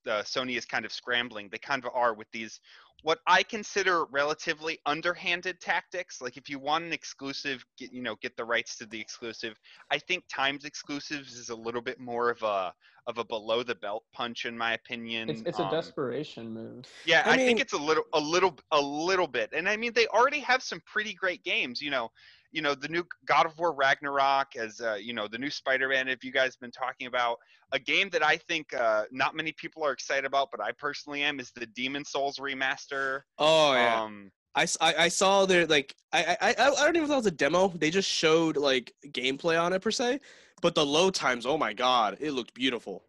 [0.05, 1.49] Sony is kind of scrambling.
[1.51, 2.59] They kind of are with these
[3.03, 6.19] what I consider relatively underhanded tactics.
[6.21, 9.55] Like if you want an exclusive, get, you know, get the rights to the exclusive.
[9.91, 12.73] I think times exclusives is a little bit more of a
[13.05, 15.29] of a below the belt punch in my opinion.
[15.29, 16.85] It's, it's a Um, desperation move.
[17.05, 19.49] yeah, I I, think it's a little, a little, a little bit.
[19.53, 21.81] And I mean, they already have some pretty great games.
[21.81, 22.11] You know,
[22.51, 26.07] you know, the new God of War Ragnarok, as uh, you know, the new Spider-Man.
[26.07, 27.37] If you guys have been talking about
[27.71, 31.23] a game that I think uh, not many people are excited about, but I personally
[31.23, 33.21] am, is the Demon Souls remaster.
[33.37, 34.01] Oh yeah.
[34.03, 37.09] Um, I, I- I saw their like I, I I I don't even know if
[37.09, 37.67] that was a demo.
[37.69, 40.19] They just showed like gameplay on it per se,
[40.61, 41.45] but the load times.
[41.45, 43.03] Oh my god, it looked beautiful.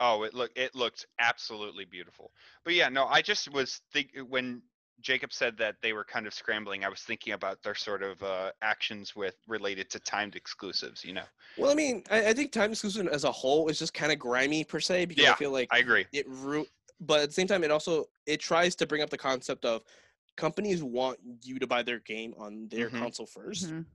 [0.00, 2.32] Oh, it look it looked absolutely beautiful.
[2.64, 4.62] But yeah, no, I just was think when
[5.00, 8.22] Jacob said that they were kind of scrambling, I was thinking about their sort of
[8.22, 11.04] uh, actions with related to timed exclusives.
[11.04, 11.24] You know,
[11.58, 14.18] Well, I mean, I, I think timed exclusive as a whole is just kind of
[14.18, 16.06] grimy per se because I feel like I agree.
[16.12, 16.66] it ru-
[17.00, 19.82] but at the same time it also it tries to bring up the concept of
[20.36, 22.98] companies want you to buy their game on their Mhm.
[22.98, 23.86] console 1st Mhm.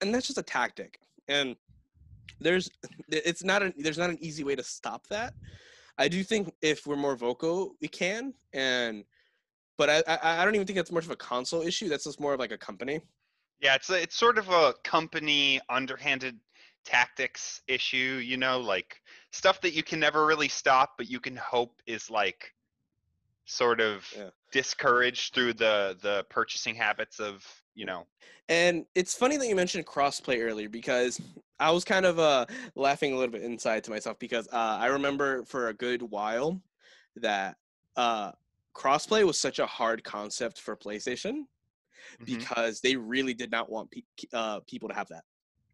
[0.00, 1.56] and that's just a tactic and
[2.40, 2.70] there's
[3.08, 5.34] it's not an there's not an easy way to stop that
[5.98, 9.04] i do think if we're more vocal we can and
[9.76, 11.88] but i i, I don't even think that's much of a console issue.
[11.88, 13.00] That's just more of like a company.
[13.60, 16.38] Yeah, it's a, it's sort of a company underhanded
[16.84, 19.00] tactics issue, you know, like
[19.32, 22.54] stuff that you can never really stop, but you can hope is like
[23.46, 24.30] sort of Yeah.
[24.52, 28.06] discouraged through the the purchasing habits of you know.
[28.48, 31.20] And it's funny that you mentioned crossplay earlier because
[31.58, 34.86] I was kind of uh, laughing a little bit inside to myself because uh, I
[34.86, 36.60] remember for a good while
[37.16, 37.56] that
[37.96, 38.32] uh,
[38.76, 41.34] crossplay was such a hard concept for PlayStation
[42.20, 42.26] mhm.
[42.26, 45.24] because they really did not want pe- uh, people to have that.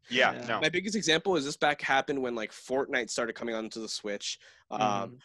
[0.08, 0.46] yeah, Yeah.
[0.46, 3.88] no My biggest example is this back happened when like Fortnite started coming onto the
[3.88, 4.38] Switch.
[4.70, 5.18] Um, Mhm.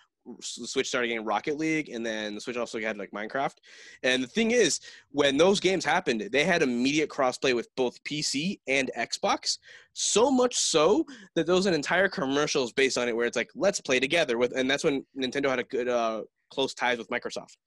[0.43, 3.57] s- the Switch started getting Rocket League, and then the Switch also had like Minecraft.
[4.03, 4.79] And the thing is,
[5.11, 9.57] when those games happened, they had immediate crossplay with both PC and Xbox.
[9.93, 13.51] So much so that there was an entire commercials based on it, where it's like,
[13.55, 17.09] "Let's play together." With, and that's when Nintendo had a good uh, close ties with
[17.09, 17.57] Microsoft.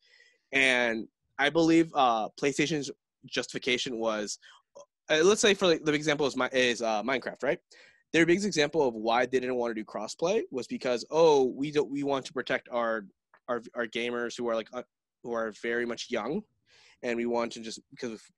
[0.52, 1.06] And
[1.38, 2.90] I believe uh, PlayStation's
[3.26, 4.38] justification was,
[5.10, 7.58] uh, let's say for like, the example is my is uh, Minecraft, right?
[8.12, 11.70] their biggest example of why they didn't want to do crossplay was because oh we
[11.70, 13.04] don't we want to protect our
[13.48, 14.82] our our gamers who are like uh,
[15.22, 16.42] who are very much young
[17.02, 18.30] and we want to just because if,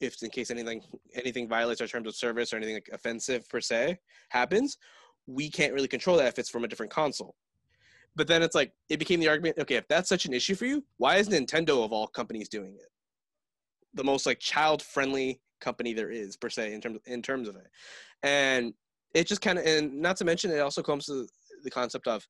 [0.00, 0.82] if in case anything
[1.14, 3.98] anything violates our terms of service or anything like offensive per se
[4.30, 4.78] happens
[5.26, 7.34] we can't really control that if it's from a different console
[8.16, 10.66] but then it's like it became the argument okay if that's such an issue for
[10.66, 12.88] you why is nintendo of all companies doing it?
[13.94, 17.56] The most like child friendly company there is per se in terms in terms of
[17.56, 17.66] it.
[18.22, 18.72] And
[19.14, 21.26] it just kind of and not to mention it also comes to
[21.62, 22.26] the concept of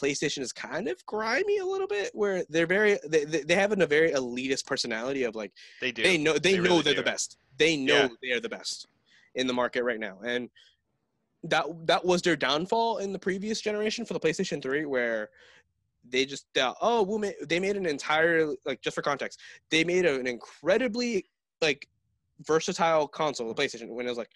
[0.00, 3.86] playstation is kind of grimy a little bit where they're very they, they have a
[3.86, 6.02] very elitist personality of like they do.
[6.02, 7.00] they know they, They know really they're do.
[7.00, 7.38] the best.
[7.58, 8.08] They know Yeah.
[8.22, 8.86] they are the best
[9.34, 10.18] in the market right now.
[10.24, 10.48] And
[11.44, 15.30] that that was their downfall in the previous generation for the playstation 3 where
[16.08, 16.46] they just
[16.80, 21.24] oh we'll they made an entire like just for context they made an incredibly
[21.60, 21.88] like
[22.42, 24.30] versatile console the playstation when it was like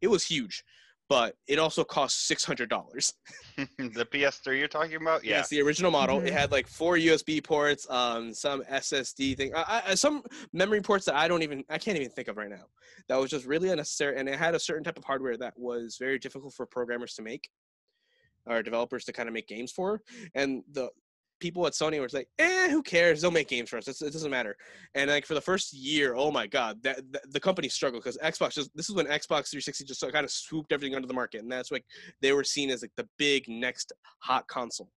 [0.00, 0.64] it was huge
[1.10, 3.12] but it also cost six hundred dollars.
[3.56, 5.24] the PS3 you're talking about?
[5.24, 5.38] Yeah.
[5.38, 6.20] Yes, the original model.
[6.20, 6.32] It Mhm.
[6.32, 11.16] had like four USB ports, um, some SSD thing, I, I, some memory ports that
[11.16, 12.66] I don't even, I can't even think of right now.
[13.08, 15.96] That was just really unnecessary, and it had a certain type of hardware that was
[15.98, 17.50] very difficult for programmers to make,
[18.46, 20.02] or developers to kind of make games for.
[20.36, 20.90] And the
[21.40, 23.20] people at Sony were like, "Eh, who cares?
[23.20, 23.88] They'll make games for us.
[23.88, 24.56] It's, it doesn't matter."
[24.94, 28.18] And like for the first year, oh my god, that, that the company struggled because
[28.18, 31.42] Xbox just this is when Xbox 360 just kind of swooped everything under the market,
[31.42, 31.84] and that's like
[32.20, 34.90] they were seen as like the big next hot console.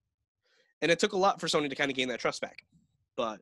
[0.81, 2.57] And it took a lot for Sony to kind of gain that trust back.
[3.15, 3.39] But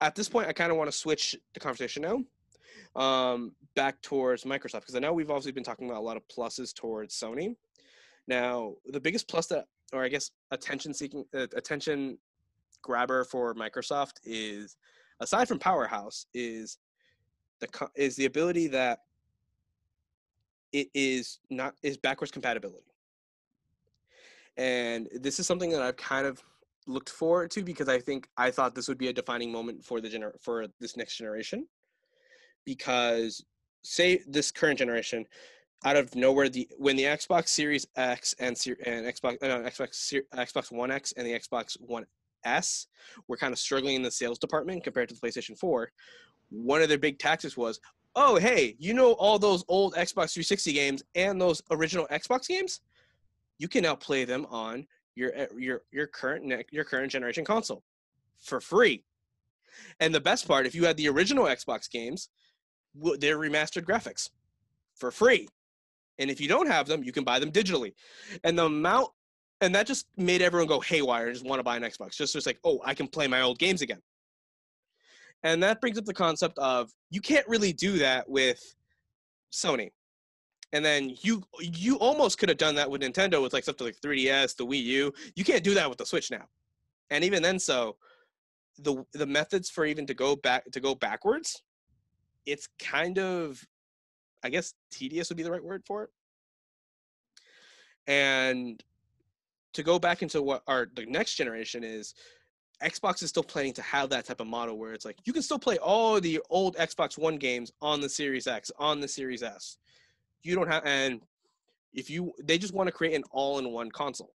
[0.00, 2.22] at this point, I kind of want to switch the conversation now
[2.94, 6.22] um, back towards Microsoft because I know we've obviously been talking about a lot of
[6.28, 7.54] pluses towards Sony.
[8.26, 12.18] Now, the biggest plus that, or I guess attention seeking, uh, attention
[12.82, 14.76] grabber for Microsoft is,
[15.20, 16.78] aside from Powerhouse, is
[17.60, 19.00] the is the ability that
[20.72, 22.84] it is not is backwards compatibility.
[24.56, 26.42] And this is something that I've kind of
[26.86, 30.00] looked forward to because I think I thought this would be a defining moment for
[30.00, 31.66] the gener- for this next generation.
[32.64, 33.44] Because
[33.82, 35.26] say this current generation,
[35.84, 40.72] out of nowhere, the when the Xbox Series X and and Xbox uh, Xbox Xbox
[40.72, 42.04] One X and the Xbox One
[42.44, 42.86] S
[43.26, 45.90] were kind of struggling in the sales department compared to the PlayStation 4,
[46.50, 47.80] one of their big tactics was,
[48.16, 52.80] oh hey, you know all those old Xbox 360 games and those original Xbox games,
[53.58, 57.82] you can now play them on your uh, your your current your current generation console
[58.40, 59.04] for free.
[60.00, 62.30] And the best part, if you had the original Xbox games,
[62.94, 64.30] they're remastered graphics
[64.96, 65.48] for free.
[66.18, 67.94] And if you don't have them, you can buy them digitally.
[68.44, 69.10] And the amount,
[69.60, 72.16] and that just made everyone go haywire and just want to buy an Xbox.
[72.16, 74.00] Just just like, oh, I can play my old games again.
[75.44, 78.60] And that brings up the concept of you can't really do that with
[79.52, 79.90] Sony.
[80.72, 84.00] And then you you almost could have done that with Nintendo with like stuff like
[84.00, 85.12] 3DS, the Wii U.
[85.34, 86.46] You can't do that with the Switch now.
[87.10, 87.96] And even then, so
[88.78, 91.62] the the methods for even to go back to go backwards,
[92.46, 93.62] it's kind of,
[94.42, 96.10] I guess, tedious would be the right word for it.
[98.06, 98.82] And
[99.74, 102.14] to go back into what our the next generation is,
[102.82, 105.42] Xbox is still planning to have that type of model where it's like you can
[105.42, 109.42] still play all the old Xbox One games on the Series X, on the Series
[109.42, 109.78] S.
[110.42, 111.20] You don't have, and
[111.92, 114.32] if you, they just want to create an all-in-one console.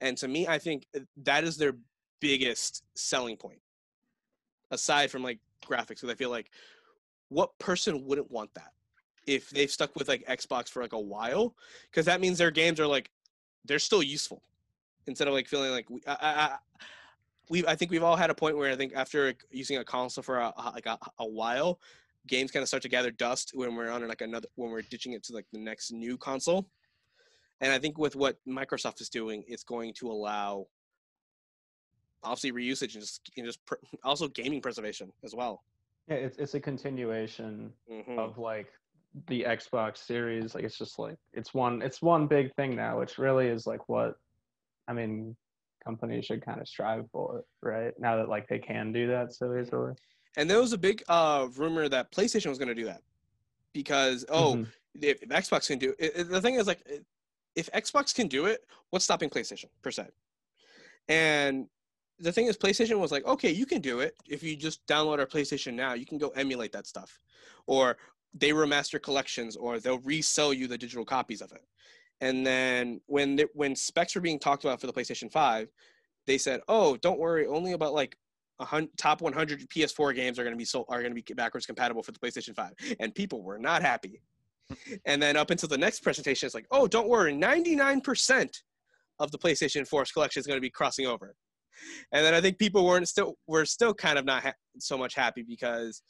[0.00, 1.74] And to me, I think uh, that is their
[2.20, 3.60] biggest selling point,
[4.70, 5.88] aside from like graphics.
[5.88, 6.50] Because I feel like,
[7.28, 8.72] what person wouldn't want that
[9.26, 11.54] if they've stuck with like Xbox for like a while?
[11.90, 13.10] Because that means their games are like,
[13.64, 14.42] they're still useful,
[15.06, 16.56] instead of like feeling like we, I, I,
[17.48, 20.22] we I think we've all had a point where I think after using a console
[20.22, 21.80] for a, like a, a while,
[22.26, 25.12] games kind of start to gather dust when we're on like another when we're ditching
[25.12, 26.66] it to like the next new console.
[27.60, 30.66] And I think with what Microsoft is doing, it's going to allow
[32.22, 33.74] obviously reusage and just and just pr-
[34.04, 35.64] also gaming preservation as well.
[36.08, 38.18] Yeah, it's it's a continuation Mhm.
[38.18, 38.68] of like
[39.28, 40.54] the Xbox series.
[40.54, 43.88] Like it's just like it's one it's one big thing now, which really is like
[43.88, 44.14] what
[44.88, 45.36] I mean
[45.84, 47.92] companies should kind of strive for, right?
[47.98, 49.94] Now that like they can do that so easily.
[50.36, 53.02] And there was a big uh, rumor that PlayStation was going to do that
[53.72, 54.66] because oh, Mhm.
[55.00, 56.80] if, if Xbox can do it, it- the thing is like
[57.54, 60.06] if Xbox can do it, what's stopping PlayStation per se?
[61.08, 61.68] And
[62.18, 65.18] the thing is, PlayStation was like, okay, you can do it if you just download
[65.18, 65.92] our PlayStation now.
[65.94, 67.18] You can go emulate that stuff,
[67.66, 67.96] or
[68.38, 71.64] they remaster collections, or they'll resell you the digital copies of it.
[72.20, 75.68] And then when the, when specs were being talked about for the PlayStation Five,
[76.26, 78.16] they said, oh, don't worry, only about like
[78.58, 81.66] a top 100 PS4 games are going to be sold are going to be backwards
[81.66, 84.20] compatible for the PlayStation 5, and people were not happy.
[85.06, 88.50] and then up until the next presentation, it's like, oh, don't worry, 99%
[89.18, 91.34] of the PlayStation 4's collection is going to be crossing over.
[92.12, 95.14] And then I think people weren't still were still kind of not ha- so much
[95.14, 96.02] happy because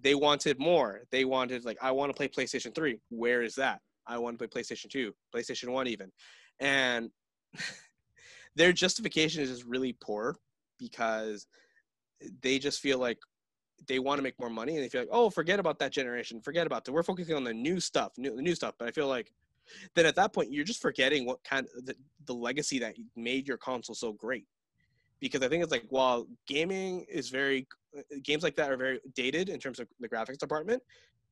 [0.00, 1.02] they wanted more.
[1.10, 2.98] They wanted like, I want to play PlayStation 3.
[3.10, 3.80] Where is that?
[4.06, 6.10] I want to play PlayStation 2, PlayStation 1 even.
[6.60, 7.10] And
[8.56, 10.36] their justification is just really poor
[10.78, 11.46] because
[12.42, 13.18] they just feel like
[13.88, 16.40] they want to make more money and they feel like, oh, forget about that generation,
[16.40, 16.92] forget about that.
[16.92, 18.74] We're focusing on the new stuff, new, the new stuff.
[18.78, 19.32] But I feel like
[19.94, 21.94] then at that point, you're just forgetting what kind of the,
[22.26, 24.46] the legacy that made your console so great.
[25.24, 27.66] Because I think it's like while gaming is very
[28.24, 30.82] games like that are very dated in terms of the graphics department,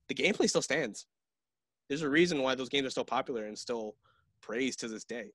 [0.08, 1.04] the gameplay still stands.
[1.88, 3.94] There's a reason why those games are still popular and still
[4.40, 5.26] praised to this day.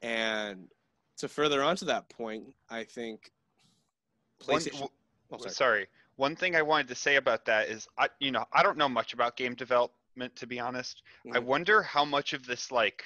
[0.00, 0.68] And
[1.16, 3.32] to further on to that point, I think
[4.46, 4.70] One- PlayStation.
[4.74, 4.88] w-
[5.32, 5.50] oh, sorry.
[5.50, 5.86] sorry.
[6.14, 8.88] One thing I wanted to say about that is, I you know I don't know
[8.88, 11.02] much about game development to be honest.
[11.32, 11.44] I Mhm.
[11.46, 13.02] wonder how much of this like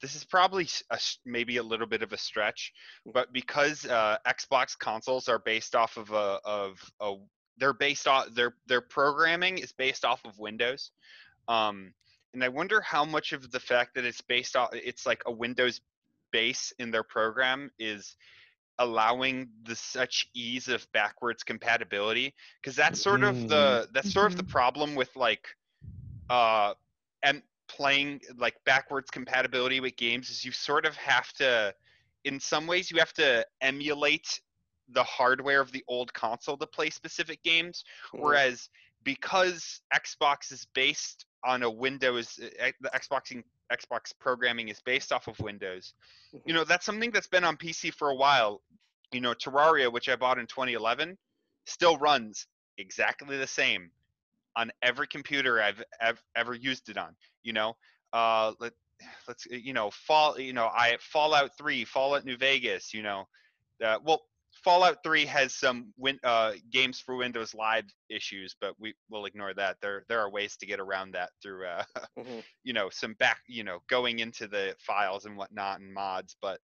[0.00, 2.72] this is probably a maybe a little bit of a stretch,
[3.12, 7.14] but because uh, Xbox consoles are based off of a of a
[7.58, 10.90] they're based off their their programming is based off of Windows,
[11.48, 11.92] um,
[12.34, 15.32] and I wonder how much of the fact that it's based off it's like a
[15.32, 15.80] Windows
[16.32, 18.16] base in their program is
[18.78, 24.36] allowing the such ease of backwards compatibility because that's sort of the that's sort of
[24.36, 25.46] the problem with like
[26.28, 26.74] uh
[27.22, 31.74] and playing like backwards compatibility with games is you sort of have to
[32.24, 34.40] in some ways you have to emulate
[34.90, 37.84] the hardware of the old console to play specific games.
[38.12, 38.20] Mhm.
[38.20, 38.68] whereas
[39.04, 43.42] because xbox is based on a windows uh, the xbox
[43.72, 45.94] xbox programming is based off of windows.
[46.44, 48.62] You know that's something that's been on pc for a while.
[49.12, 51.16] You know terraria which i bought in 2011
[51.64, 52.46] still runs
[52.78, 53.90] exactly the same
[54.56, 57.74] on every computer i've ev- ever used it on you know
[58.12, 58.72] uh let,
[59.28, 63.24] let's you know fall you know i fallout 3 fallout new vegas you know
[63.84, 64.22] uh, well
[64.64, 69.54] fallout 3 has some win, uh, games for windows live issues but we will ignore
[69.54, 71.84] that there there are ways to get around that through uh,
[72.16, 72.44] Mhm.
[72.64, 76.60] you know some back you know going into the files and whatnot and mods but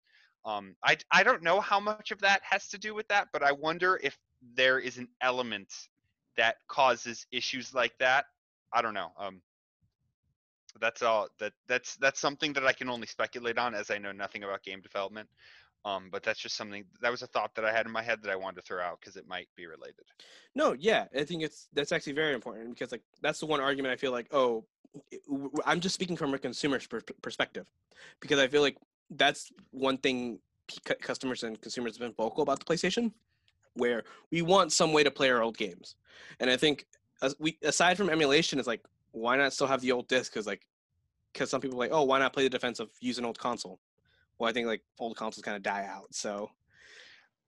[0.46, 3.44] um i i don't know how much of that has to do with that but
[3.44, 4.18] i wonder if
[4.56, 5.72] there is an element
[6.38, 8.26] that causes issues like that
[8.74, 9.42] i don't know um
[10.80, 14.12] that's all that that's that's something that i can only speculate on as i know
[14.12, 15.28] nothing about game development
[15.84, 18.20] um but that's just something that was a thought that i had in my head
[18.24, 20.06] that i wanted to throw out because it might be related.
[20.56, 23.94] No, yeah, I think it's that's actually very important because like that's the one argument
[23.94, 24.66] I feel like oh,
[25.66, 27.68] I'm just speaking from a consumer's per- perspective
[28.20, 28.78] because I feel like
[29.12, 30.40] that's one thing
[31.02, 33.12] customers and consumers have been vocal about the PlayStation,
[33.76, 35.96] where we want some way to play our old games,
[36.40, 36.86] and I think
[37.40, 40.34] we aside from emulation, it's like why not still have the old disc?
[40.34, 40.66] Because like,
[41.34, 43.80] because some people like oh why not play the defense of use an old console?
[44.38, 46.50] Well, I think like old consoles kind of die out, so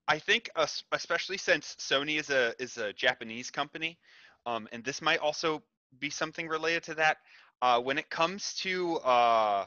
[0.08, 3.98] I think, es- especially since Sony is a is a Japanese company,
[4.46, 5.64] um, and this might also
[6.00, 7.18] be something related to that.
[7.62, 9.66] Uh, when it comes to, uh,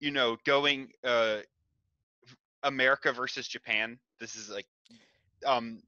[0.00, 1.38] you know, going uh,
[2.62, 4.66] America versus Japan, this is like
[5.46, 5.82] um,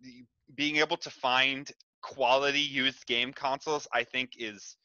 [0.55, 1.71] being able to find
[2.03, 3.87] quality used game consoles.
[3.93, 4.77] I think is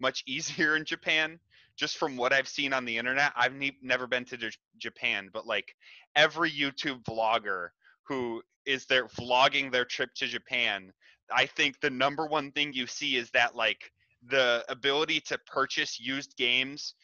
[0.00, 1.38] much easier in Japan.
[1.76, 5.30] Just from what I've seen on the internet, I've ne- never been to J- Japan,
[5.32, 5.74] but like
[6.16, 7.68] every YouTube vlogger
[8.02, 10.92] who is there vlogging their trip to Japan,
[11.32, 13.92] I think the number one thing you see is that like
[14.28, 16.94] the ability to purchase used games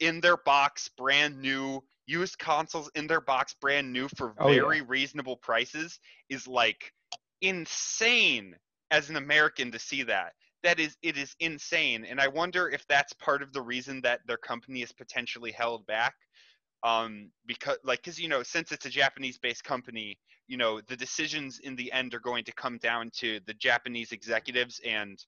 [0.00, 4.60] in their box brand new used consoles in their box brand new for Oh, yeah.
[4.60, 5.98] very reasonable prices
[6.28, 6.92] is like
[7.40, 8.54] insane
[8.90, 10.32] as an American to see that.
[10.62, 14.20] That is it is insane and I wonder if that's part of the reason that
[14.26, 16.14] their company is potentially held back
[16.84, 20.96] um because like because you know since it's a japanese based company you know the
[20.96, 25.24] decisions in the end are going to come down to the japanese executives and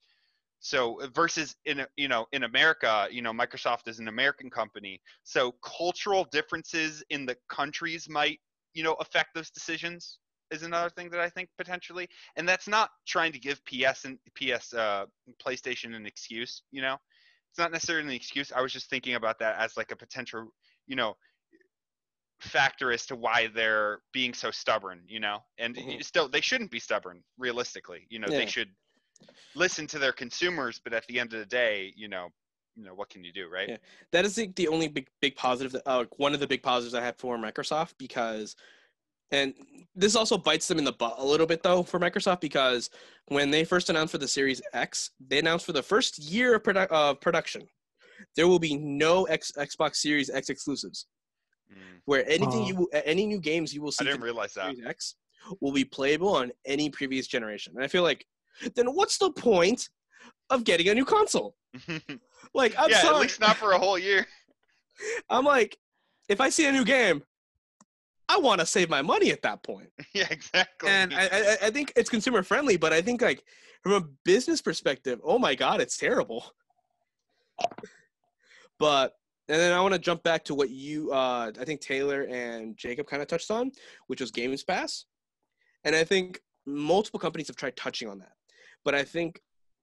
[0.65, 4.99] so uh, versus in you know in america you know microsoft is an american company.
[5.23, 8.41] So cultural differences in the countries might
[8.73, 12.09] you know affect those decisions is another thing that i think potentially.
[12.37, 15.05] And that's not trying to give ps and ps uh
[15.45, 16.97] playstation an excuse you know?
[17.51, 18.51] It's not necessarily an excuse.
[18.51, 20.49] I was just thinking about that as like a potential
[20.87, 21.15] you know
[22.41, 25.41] factor as to why they're being so stubborn you know?
[25.59, 26.03] And Mhm.
[26.03, 28.07] still they shouldn't be stubborn realistically.
[28.09, 28.39] You know Yeah.
[28.39, 28.71] they should
[29.55, 32.29] listen to their consumers but at the end of the day you know
[32.77, 33.69] you know what can you do right?
[33.69, 33.77] Yeah.
[34.13, 36.95] that is the, the only big big positive that, uh, one of the big positives
[36.95, 38.57] i have for microsoft because
[39.31, 39.55] and
[39.95, 42.91] this also bites them in the butt a little bit though for microsoft because
[43.29, 46.63] when they first announced for the series x they announced for the first year of
[46.63, 47.63] produ- uh, production
[48.37, 51.07] there will be no X- xbox series x exclusives.
[51.73, 52.67] Mm, where anything Oh.
[52.69, 54.71] you any new games you will see i see didn't realize that.
[54.75, 55.15] Series x
[55.61, 57.73] will be playable on any previous generation.
[57.77, 58.25] And i feel like
[58.75, 59.89] then what's the point
[60.51, 61.57] of getting a new console?
[62.55, 63.17] Like i'm yeah sorry.
[63.17, 64.27] at least not for a whole year.
[65.31, 65.77] I'm like,
[66.29, 67.23] if I see a new game,
[68.29, 69.89] I want to save my money at that point.
[70.15, 70.89] yeah exactly.
[70.89, 73.43] And I, I, I think it's consumer friendly, but I think like
[73.83, 76.45] from a business perspective, oh my god, it's terrible.
[78.79, 79.15] But
[79.49, 82.77] and then I want to jump back to what you, uh, I think Taylor and
[82.77, 83.73] Jacob kind of touched on,
[84.07, 85.05] which was Games Pass,
[85.85, 88.33] and I think multiple companies have tried touching on that,
[88.85, 89.41] but I think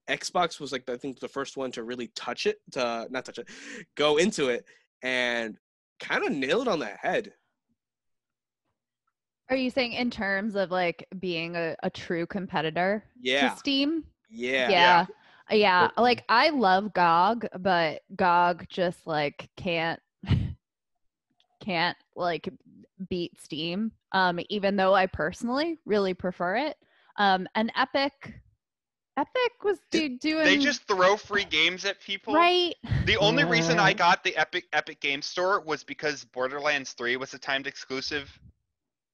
[0.09, 3.39] Xbox was like I think the first one to really touch it, to not touch
[3.39, 3.47] it,
[3.95, 4.65] go into it,
[5.01, 5.57] and
[5.99, 7.33] kind of nail it on the head.
[9.49, 14.05] Are you saying in terms of like being a, a true competitor Yeah, to Steam?
[14.29, 15.05] yeah, Yeah.
[15.51, 15.89] Uh, Yeah.
[15.95, 19.99] But- Like I love GOG, but GOG just like can't
[21.63, 22.49] can't like
[23.09, 23.91] beat Steam.
[24.13, 26.77] Um, even though I personally really prefer it.
[27.17, 28.33] Um, and Epic
[29.18, 32.74] Epic was do, doing they just throw free games at people right.
[33.05, 37.34] The only reason I got the Epic Epic Game Store was because Borderlands 3 was
[37.34, 38.39] a timed exclusive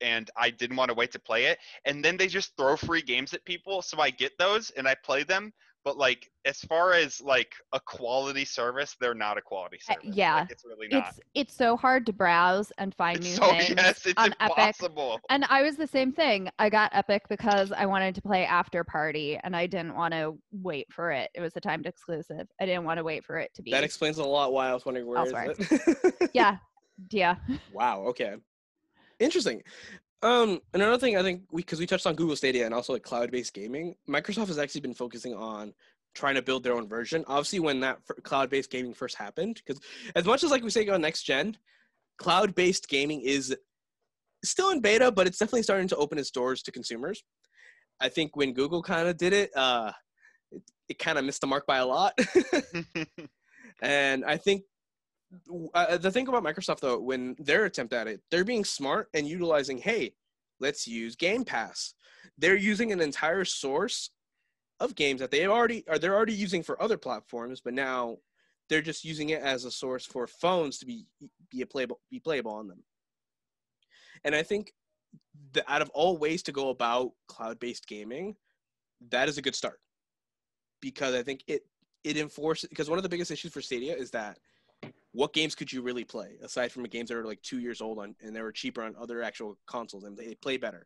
[0.02, 1.60] and I didn't want to wait to play it.
[1.86, 4.95] And then they just throw free games at people, so I get those and I
[4.95, 5.54] play them.
[5.88, 10.09] But like as far as like a quality service, they're not a quality Uh, service.
[10.17, 10.35] yeah.
[10.41, 11.07] Like, it's really not.
[11.07, 14.35] It's it's so hard to browse and find It's new so things yes, it's on
[14.41, 14.57] Epic.
[14.57, 15.21] impossible.
[15.29, 16.49] And I was the same thing.
[16.59, 20.38] I got Epic because I wanted to play After Party and I didn't want to
[20.51, 21.29] wait for it.
[21.33, 22.49] It was a timed exclusive.
[22.59, 23.71] I didn't want to wait for it to be.
[23.71, 25.55] That explains a lot why I was wondering where is Elsewhere.
[25.57, 26.29] it.
[26.33, 26.57] yeah.
[27.11, 27.35] Yeah.
[27.71, 28.01] Wow.
[28.07, 28.35] Okay.
[29.19, 29.63] Interesting.
[30.22, 33.03] Um, another thing I think we because we touched on Google Stadia and also like
[33.03, 35.74] cloud-based gaming, Microsoft has actually been focusing on
[36.15, 37.24] trying to build their own version.
[37.28, 39.82] Obviously, when that f- cloud-based gaming first happened, because
[40.15, 41.55] as much as like we say on next gen,
[42.18, 43.55] cloud-based gaming is
[44.43, 47.24] still in beta, but it's definitely starting to open its doors to consumers.
[47.99, 49.91] I think when Google kind of did it, uh,
[50.51, 52.13] it, it kind of missed the mark by a lot.
[53.82, 54.63] And I think
[55.73, 59.28] uh, the thing about Microsoft, though, when their attempt at it, they're being smart and
[59.28, 60.13] utilizing, hey,
[60.59, 61.93] let's use Game Pass.
[62.38, 64.11] They're using an entire source
[64.80, 68.17] of games that they already are they're already using for other platforms, but now
[68.69, 71.05] they're just using it as a source for phones to be
[71.49, 72.84] be playable be playable on them.
[74.23, 74.71] And I think
[75.53, 78.36] that out of all ways to go about cloud-based gaming,
[79.09, 79.80] that is a good start
[80.82, 81.63] because I think it
[82.03, 84.38] it enforces because one of the biggest issues for Stadia is that
[85.18, 87.82] what games could you really play aside from the games that are like two years
[87.82, 90.86] old on and they were cheaper on other actual consoles and they play better.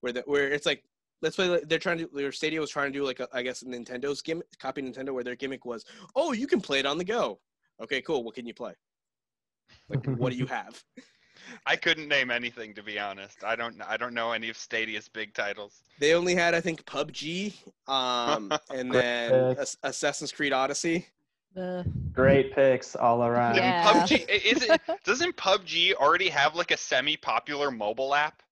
[0.00, 0.82] Where the, where it's like
[1.22, 3.62] let's play they're trying to their Stadia was trying to do like a, I guess
[3.62, 5.84] Nintendo's gimmick copy Nintendo where their gimmick was
[6.16, 7.38] oh you can play it on the go.
[7.80, 8.24] Okay, cool.
[8.24, 8.72] What can you play?
[9.88, 10.82] Like what do you have?
[11.66, 13.44] I couldn't name anything to be honest.
[13.44, 15.84] I don't I don't know any of Stadia's big titles.
[16.00, 17.54] They only had I think PUBG,
[17.86, 21.06] um, and then Assassin's Creed Odyssey.
[21.56, 23.56] The Great picks all around.
[23.56, 24.06] Yeah.
[24.06, 28.42] PUBG is it doesn't PUBG already have like a semi-popular mobile app?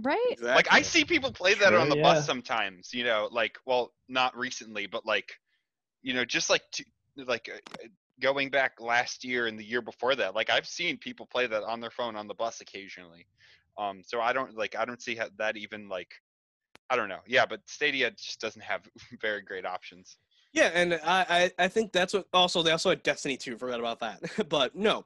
[0.00, 0.36] right.
[0.40, 2.02] Like I see people play that Sure, on the yeah.
[2.02, 5.38] bus sometimes, you know, like well, not recently, but like
[6.02, 6.84] you know, just like to,
[7.16, 7.88] like uh, uh,
[8.20, 11.64] going back last year and the year before that, like I've seen people play that
[11.64, 13.26] on their phone on the bus occasionally.
[13.78, 16.12] Um so I don't like I don't see how that even like
[16.88, 17.20] I don't know.
[17.26, 18.82] Yeah, but Stadia just doesn't have
[19.20, 20.16] very great options.
[20.56, 21.26] Yeah, and I,
[21.58, 24.22] I I think that's what also they also had Destiny 2, forgot about that.
[24.48, 25.04] but no,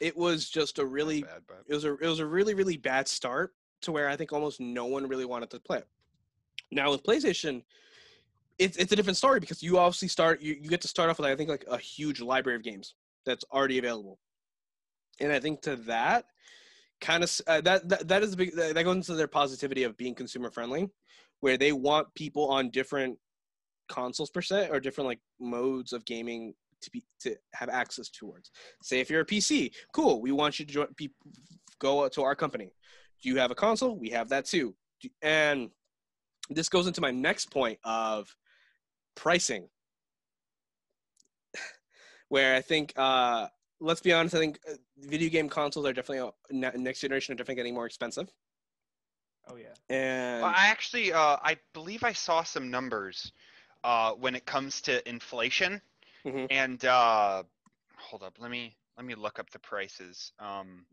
[0.00, 2.76] it was just a really Bad, but it was a it was a really really
[2.76, 5.88] bad start to where I think almost no one really wanted to play it.
[6.70, 7.64] Now with PlayStation,
[8.58, 11.18] it's it's a different story because you obviously start you, you get to start off
[11.18, 12.94] with I think like a huge library of games
[13.26, 14.20] that's already available.
[15.20, 16.26] and I think to that
[17.00, 19.96] kind of uh, that, that that is a big that goes into their positivity of
[19.96, 20.90] being consumer friendly,
[21.40, 23.18] where they want people on different
[23.92, 28.50] consoles per se or different like modes of gaming to be to have access towards.
[28.82, 30.20] Say if you're a PC, cool.
[30.20, 31.10] We want you to join, be,
[31.78, 32.72] go to our company.
[33.22, 33.96] Do you have a console?
[33.96, 34.74] We have that too.
[35.20, 35.70] And
[36.50, 38.34] this goes into my next point of
[39.14, 39.68] pricing,
[42.28, 43.46] where I think, uh,
[43.80, 47.36] let's be honest, I think uh, video game consoles are definitely uh, next generation are
[47.36, 48.28] definitely getting more expensive.
[49.48, 49.74] Oh yeah.
[49.88, 53.32] And Well, I actually, uh, I believe I saw some numbers
[53.84, 55.80] uh, when it comes to inflation,
[56.24, 56.46] Mhm.
[56.50, 57.42] and uh,
[57.96, 60.32] hold up, let me let me look up the prices.
[60.38, 60.86] Um,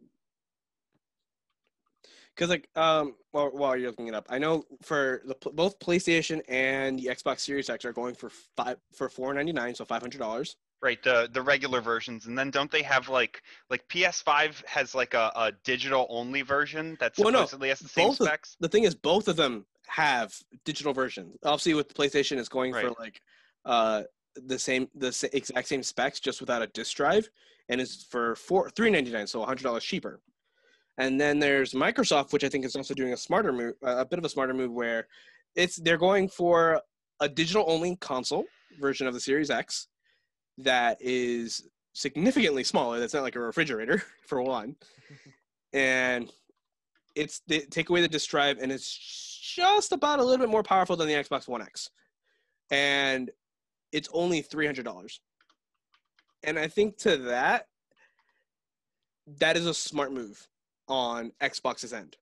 [2.36, 6.42] because like um while, while you're looking it up i know for the both playstation
[6.48, 11.30] and the xbox series x are going for five for 499 so $500 right, the
[11.34, 15.52] the regular versions, and then don't they have like like PS5 has like a, a
[15.66, 18.56] digital only version that Well, no, supposedly has the same both of- specs?
[18.62, 20.34] the thing is both of them have
[20.66, 21.38] digital versions.
[21.44, 23.22] Obviously with the playstation it's going for like
[23.66, 24.04] uh
[24.36, 27.30] the same the exact same specs just without a disk drive
[27.68, 30.22] and it's for four 399 so $100 cheaper.
[30.98, 34.20] And then there's microsoft which i think is also doing a smarter move a bit
[34.20, 35.08] of a smarter move where
[35.56, 36.82] it's they're going for
[37.20, 38.46] a digital only console
[38.80, 39.88] version of the series x
[40.60, 43.00] that is significantly smaller.
[43.00, 44.76] That's not like a refrigerator for one.
[45.72, 46.32] And
[47.14, 49.29] it's they take away the disk drive and it's
[49.60, 51.90] just about a little bit more powerful than the Xbox One X,
[52.72, 53.30] and
[53.92, 55.22] it's only three hundred dollars.
[56.44, 57.66] And I think to that,
[59.40, 60.48] that is a smart move
[60.88, 62.16] on Xbox's end,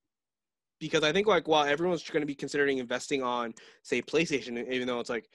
[0.80, 4.88] because I think like while everyone's going to be considering investing on say PlayStation, even
[4.88, 5.30] though it's like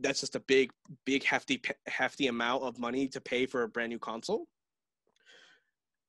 [0.00, 0.72] that's just a big,
[1.04, 4.46] big hefty, hefty amount of money to pay for a brand new console.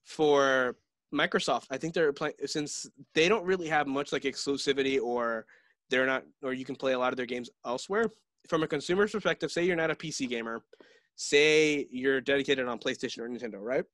[0.06, 0.76] For
[1.16, 5.46] Microsoft, I think they're playing since they don't really have much like exclusivity or
[5.90, 8.12] they're not or you can play a lot of their games elsewhere.
[8.48, 10.62] From a consumer's perspective, say you're not a PC gamer,
[11.16, 13.86] say you're dedicated on PlayStation or Nintendo, right?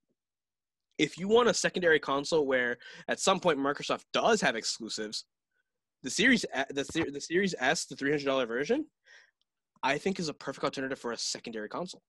[0.98, 5.26] If you want a secondary console where at some point Microsoft does have exclusives,
[6.04, 8.86] the Series the, the Series S, the $300 version,
[9.84, 12.02] I think is a perfect alternative for a secondary console.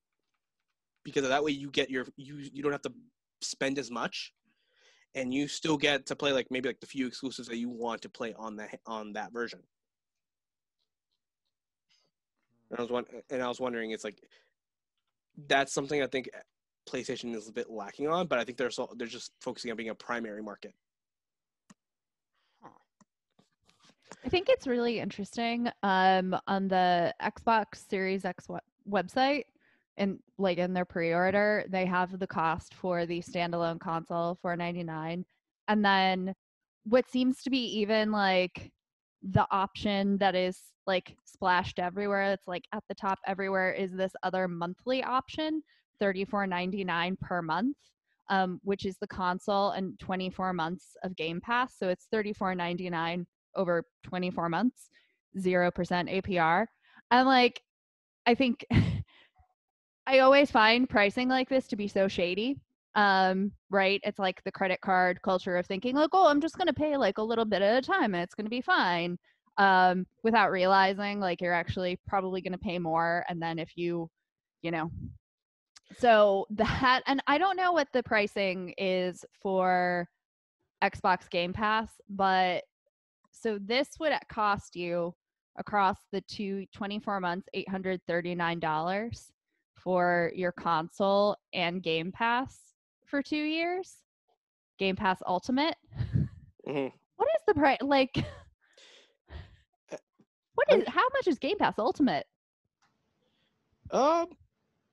[1.04, 2.92] Because that way you get your you you don't have to
[3.40, 4.32] spend as much
[5.14, 8.02] and you still get to play like maybe like the few exclusives that you want
[8.02, 9.60] to play on that on that version.
[12.70, 14.22] And I was and I was wondering, it's like
[15.46, 16.30] that's something I think
[16.88, 19.76] PlayStation is a bit lacking on, but I think they're so they're just focusing on
[19.76, 20.74] being a primary market.
[24.24, 28.46] I think it's really interesting um, on the Xbox Series X
[28.88, 29.44] website
[29.96, 35.24] and like in their pre-order, they have the cost for the standalone console, 499,
[35.68, 36.34] and then
[36.84, 38.72] what seems to be even like
[39.22, 44.12] the option that is like splashed everywhere, it's like at the top everywhere is this
[44.22, 45.62] other monthly option,
[46.00, 47.76] 34.99 per month.
[48.30, 51.74] Um, which is the console and 24 months of Game Pass.
[51.76, 53.26] So it's 34.99
[53.56, 54.88] over 24 months,
[55.38, 56.66] 0% APR.
[57.10, 57.60] And like,
[58.24, 58.64] I think
[60.06, 62.58] I always find pricing like this to be so shady.
[62.94, 64.00] Um, right?
[64.04, 67.18] It's like the credit card culture of thinking, like, oh, I'm just gonna pay like
[67.18, 69.18] a little bit at a time and it's gonna be fine.
[69.58, 73.24] Um, without realizing like you're actually probably gonna pay more.
[73.28, 74.10] And then if you,
[74.62, 74.90] you know,
[75.98, 80.08] so that and I don't know what the pricing is for
[80.82, 82.64] Xbox Game Pass, but
[83.30, 85.14] so this would cost you
[85.56, 89.32] across the two 24 months $839
[89.82, 92.58] for your console and Game Pass
[93.06, 93.96] for 2 years.
[94.78, 95.76] Game Pass Ultimate.
[96.66, 96.92] Mhm.
[97.16, 98.24] What is the price like
[100.54, 102.26] what is how much is Game Pass Ultimate?
[103.90, 104.28] Um,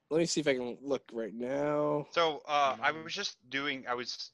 [0.09, 2.07] let me see if I can look right now.
[2.11, 3.85] So uh, I was just doing.
[3.87, 4.31] I was.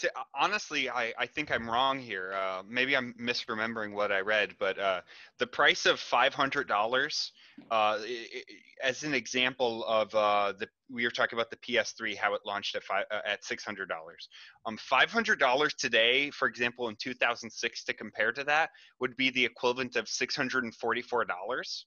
[0.00, 2.32] To, honestly, I, I think I'm wrong here.
[2.32, 5.02] Uh, maybe I'm misremembering what I read, but uh,
[5.38, 7.32] the price of five hundred dollars,
[7.70, 8.44] uh, i- i-
[8.82, 12.74] as an example of uh, the we were talking about the PS3, how it launched
[12.76, 14.28] at five uh, at six hundred dollars.
[14.64, 18.70] Um, five hundred dollars today, for example, in 2006, to compare to that,
[19.00, 21.86] would be the equivalent of six hundred and forty-four dollars.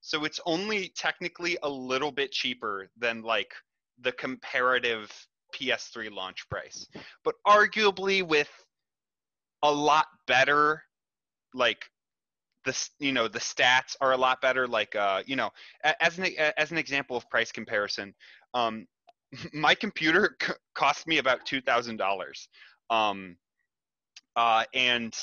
[0.00, 3.52] So it's only technically a little bit cheaper than like
[4.00, 5.10] the comparative
[5.54, 6.86] PS3 launch price,
[7.24, 8.50] but arguably with
[9.62, 10.82] a lot better,
[11.54, 11.84] like
[12.64, 14.66] the you know the stats are a lot better.
[14.66, 15.50] Like uh you know
[16.00, 16.26] as an
[16.56, 18.14] as an example of price comparison,
[18.54, 18.86] um
[19.52, 22.48] my computer c- cost me about two thousand dollars,
[22.90, 23.36] um,
[24.36, 25.14] uh, and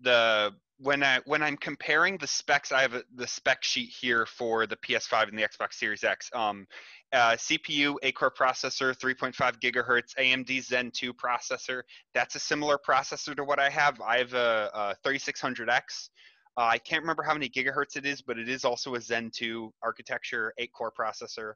[0.00, 4.26] the when I when I'm comparing the specs, I have a, the spec sheet here
[4.26, 6.30] for the PS5 and the Xbox Series X.
[6.34, 6.66] Um,
[7.12, 11.82] uh, CPU, 8-core processor, 3.5 gigahertz, AMD Zen 2 processor.
[12.14, 14.00] That's a similar processor to what I have.
[14.00, 16.10] I have a, a 3600X.
[16.58, 19.30] Uh, I can't remember how many gigahertz it is, but it is also a Zen
[19.32, 21.52] 2 architecture, 8-core processor.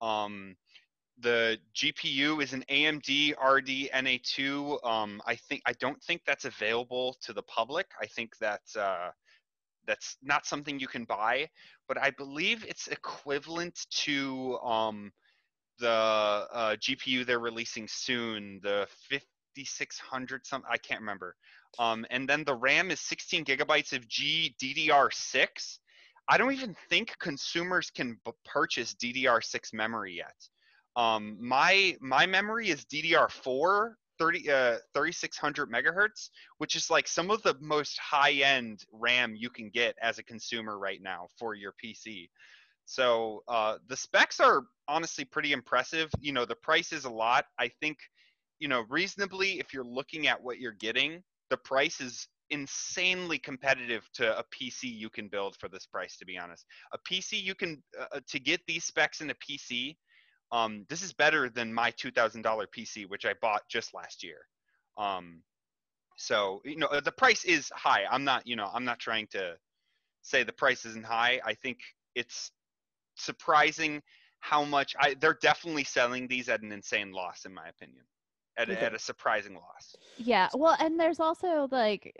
[0.00, 0.56] Um,
[1.18, 4.84] the GPU is an AMD RDNA2.
[4.84, 7.86] Um, I think I don't think that's available to the public.
[8.00, 9.10] I think that's uh,
[9.86, 11.48] that's not something you can buy,
[11.88, 15.12] but I believe it's equivalent to um,
[15.78, 21.36] the uh, GPU they're releasing soon, the 5600 some I can't remember.
[21.78, 25.78] Um, and then the RAM is 16 gigabytes of GDDR6.
[26.28, 30.34] I don't even think consumers can b- purchase DDR6 memory yet.
[30.96, 37.42] Um, my my memory is DDR4 30 uh 3600 megahertz, which is like some of
[37.42, 41.74] the most high end RAM you can get as a consumer right now for your
[41.84, 42.28] PC.
[42.86, 46.10] So uh, the specs are honestly pretty impressive.
[46.20, 47.46] You know, the price is a lot.
[47.58, 47.98] I think,
[48.58, 54.06] you know, reasonably, if you're looking at what you're getting, the price is insanely competitive
[54.14, 56.16] to a PC you can build for this price.
[56.18, 59.96] To be honest, a PC you can uh, to get these specs in a PC
[60.54, 62.42] um, this is better than my $2000
[62.76, 64.38] pc which i bought just last year
[64.96, 65.42] um,
[66.16, 69.54] so you know the price is high i'm not you know i'm not trying to
[70.22, 71.78] say the price isn't high i think
[72.14, 72.52] it's
[73.16, 74.00] surprising
[74.40, 78.04] how much i they're definitely selling these at an insane loss in my opinion
[78.56, 78.80] at, Okay.
[78.80, 82.14] a, at a surprising loss Yeah, well, and there's also like,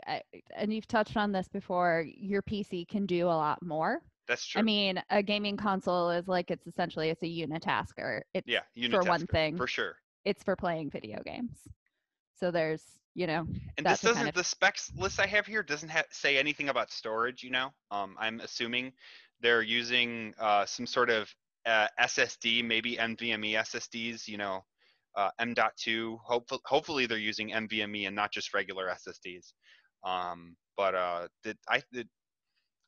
[0.55, 2.05] and you've touched on this before.
[2.17, 4.01] Your PC can do a lot more.
[4.27, 8.21] That's true I mean, a gaming console is like it's essentially it's a unitasker.
[8.33, 9.57] It's yeah for one thing.
[9.57, 11.55] for sure it's for playing video games.
[12.37, 13.47] So there's, you know,
[13.77, 16.69] And this doesn't kind of- the specs list I have here doesn't ha- say anything
[16.69, 17.43] about storage.
[17.43, 18.91] You know, um, I'm assuming
[19.39, 21.33] they're using uh, some sort of
[21.65, 24.27] uh, SSD, maybe NVMe SSDs.
[24.27, 24.65] You know,
[25.15, 26.19] uh, M.2.
[26.23, 29.53] Hopefully, hopefully they're using NVMe and not just regular SSDs.
[30.03, 32.09] Um, but uh, did I did,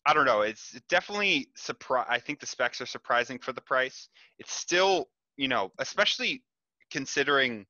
[0.07, 0.41] I don't know.
[0.41, 2.07] It's definitely surprise.
[2.09, 4.07] I think the specs are surprising for the price.
[4.39, 6.43] It's still, you know, especially
[6.89, 7.65] considering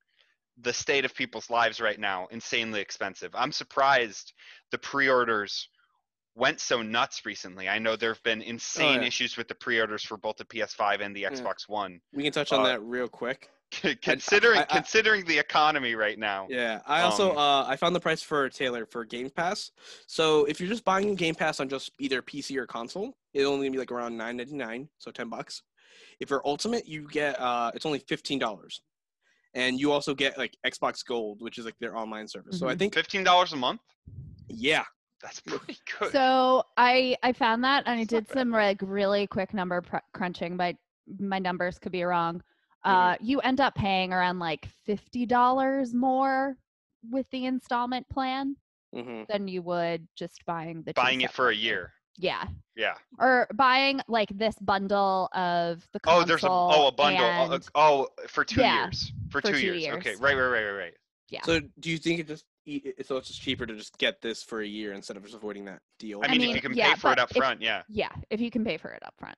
[0.61, 3.31] the state of people's lives right now insanely expensive.
[3.33, 4.33] I'm surprised
[4.71, 5.67] the pre-orders
[6.35, 7.67] went so nuts recently.
[7.67, 9.07] I know there have been insane yeah.
[9.07, 11.31] issues with the pre-orders for both the PS5 and the Yeah.
[11.31, 11.99] Xbox One.
[12.13, 13.49] We can touch on Uh, that real quick.
[14.01, 16.47] Considering I- I- considering the economy right now.
[16.49, 19.71] Yeah, I also Um, uh, I found the price for Taylor for Game Pass.
[20.07, 23.69] So if you're just buying Game Pass on just either PC or console, it'll only
[23.69, 25.63] be like around nine ninety nine, so ten bucks.
[26.19, 28.81] If you're Ultimate, you get uh, it's only fifteen dollars,
[29.53, 32.57] and you also get like Xbox Gold, which is like their online service.
[32.59, 32.79] So I Mhm.
[32.79, 33.81] think Fifteen dollars a month.
[34.47, 34.85] yeah,
[35.21, 36.11] That's pretty good.
[36.11, 40.57] So I I found that and I did some like really quick number pr- crunching,
[40.57, 40.75] but
[41.19, 42.41] my numbers could be wrong.
[42.85, 42.95] Mm-hmm.
[42.95, 46.57] Uh, you end up paying around like fifty dollars more
[47.09, 48.55] with the installment plan
[48.93, 51.91] hmm than you would just buying the Buying it for a year.
[52.19, 52.95] Yeah, Yeah.
[53.19, 56.21] or buying like this bundle of the console.
[56.21, 57.25] Oh, there's a oh a bundle.
[57.25, 59.11] Oh, and- oh, for two Yeah, years.
[59.29, 59.81] For, for two, two years.
[59.83, 59.95] years.
[59.97, 60.15] Okay.
[60.15, 60.33] Right.
[60.35, 60.47] Right.
[60.49, 60.63] Right.
[60.63, 60.71] Right.
[60.77, 60.93] Right.
[61.29, 61.41] yeah.
[61.43, 64.41] So do you think it just e- so it's just cheaper to just get this
[64.41, 66.21] for a year instead of just avoiding that deal?
[66.23, 67.83] I mean, if mean, you can yeah, pay for it but up if- yeah.
[67.89, 69.37] yeah, if you can pay for it up front,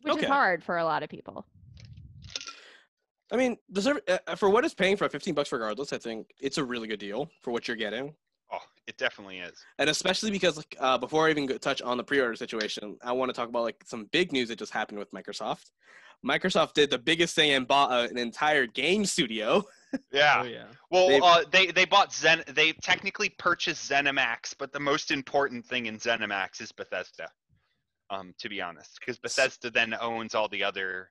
[0.00, 0.22] which Okay.
[0.22, 1.46] is hard for a lot of people.
[3.32, 6.28] I mean, the serv- uh, for what it's paying for 15 bucks regardless, I think
[6.40, 8.14] it's a really good deal for what you're getting.
[8.52, 9.58] Oh, it definitely is.
[9.78, 13.30] And especially because like, uh, before I even touch on the pre-order situation, I want
[13.30, 15.70] to talk about like some big news that just happened with Microsoft.
[16.24, 19.64] Microsoft did the biggest thing and bought uh, an entire game studio.
[20.10, 20.40] Yeah.
[20.40, 20.64] Oh yeah.
[20.90, 22.42] Well, They've- uh, they they bought Zen.
[22.48, 27.28] They technically purchased ZeniMax, but the most important thing in ZeniMax is Bethesda.
[28.08, 31.10] Um, to be honest, because Bethesda then owns all the other,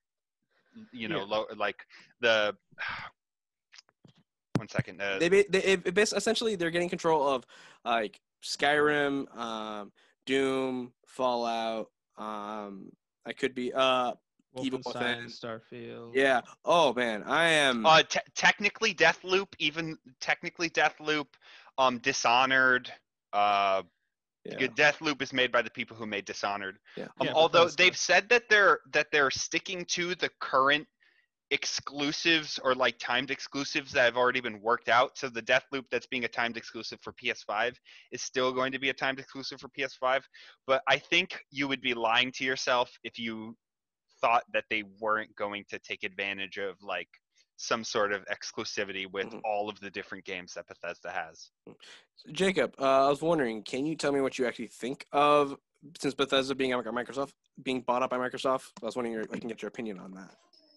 [0.92, 1.24] you know, Yeah.
[1.26, 1.86] lo- like
[2.20, 2.56] the.
[4.58, 5.02] One second.
[5.02, 7.46] Uh, They, they it, it bas- essentially they're getting control of
[7.84, 9.92] like Skyrim, um,
[10.26, 11.88] Doom, Fallout.
[12.18, 12.92] Um,
[13.26, 14.14] I could be uh
[14.62, 15.28] Evil Wolfenstein, Within.
[15.30, 16.12] Starfield.
[16.14, 16.42] yeah.
[16.66, 17.86] Oh man, I am.
[17.86, 21.28] uh, te- technically, Deathloop, even technically Deathloop,
[21.78, 22.92] um, Dishonored.
[23.34, 23.82] Uh,
[24.46, 24.68] yeah.
[24.68, 26.78] Deathloop is made by the people who made Dishonored.
[26.96, 27.06] Yeah.
[27.20, 30.88] Um, Yeah, although they've said that they're that they're sticking to the current
[31.52, 35.18] exclusives or like timed exclusives that have already been worked out.
[35.18, 37.76] So the Deathloop that's being a timed exclusive for PS5
[38.12, 40.22] is still going to be a timed exclusive for PS5.
[40.66, 43.56] But I think you would be lying to yourself if you
[44.22, 47.10] thought that they weren't going to take advantage of like
[47.62, 49.42] some sort of exclusivity with Mhm.
[49.46, 51.52] all of the different games that Bethesda has.
[52.32, 55.58] Jacob, uh, I was wondering, can you tell me what you actually think of
[56.00, 58.72] since Bethesda being like Microsoft being bought up by Microsoft?
[58.82, 60.36] I was wondering if I can get your opinion on that.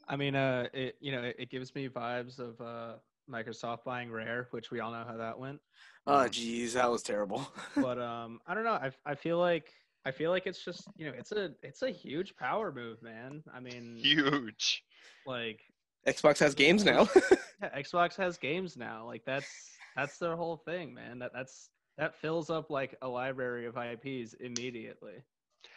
[0.08, 2.98] I mean, uh, it you know it, it gives me vibes of uh
[3.30, 5.60] Microsoft buying Rare, which we all know how that went.
[6.06, 7.46] Oh, jeez, that was terrible.
[7.76, 8.74] But um, I don't know.
[8.74, 9.72] I I feel like
[10.04, 13.42] I feel like it's just you know it's a it's a huge power move, man.
[13.54, 14.84] I mean, Huge.
[15.24, 15.60] like
[16.06, 17.08] Xbox has games now.
[17.62, 19.06] yeah, Xbox has games now.
[19.06, 19.46] Like that's
[19.96, 21.18] that's their whole thing, man.
[21.18, 25.22] That that's that fills up like a library of IPs immediately,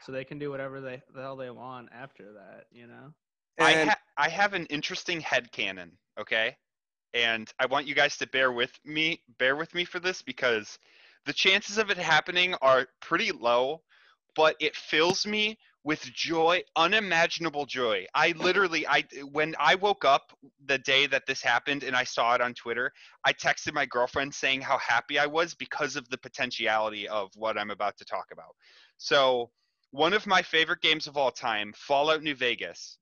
[0.03, 2.65] so they can do whatever they the hell they want after that.
[2.71, 3.13] You know.
[3.59, 6.55] I, ha- I have an interesting head headcanon, okay?
[7.13, 10.77] And I want you guys to bear with me, bear with me for this because
[11.25, 13.81] the chances of it happening are pretty low,
[14.35, 15.57] but it fills me
[15.87, 18.05] with joy, unimaginable joy.
[18.13, 22.35] I literally I when I woke up the day that this happened and I saw
[22.35, 22.91] it on Twitter,
[23.23, 27.57] I texted my girlfriend saying how happy I was because of the potentiality of what
[27.57, 28.53] I'm about to talk about.
[28.97, 29.49] So,
[29.91, 32.97] one of my favorite games of all time, Fallout New Vegas,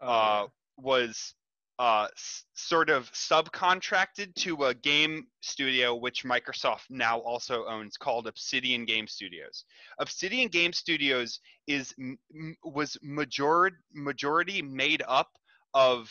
[0.00, 0.46] Oh, uh,
[0.78, 1.34] was
[1.78, 8.26] uh, s- sort of subcontracted to a game studio which Microsoft now also owns called
[8.26, 9.64] Obsidian Game Studios.
[9.98, 12.18] Obsidian Game Studios is m-
[12.64, 15.30] was majority majority made up
[15.74, 16.10] of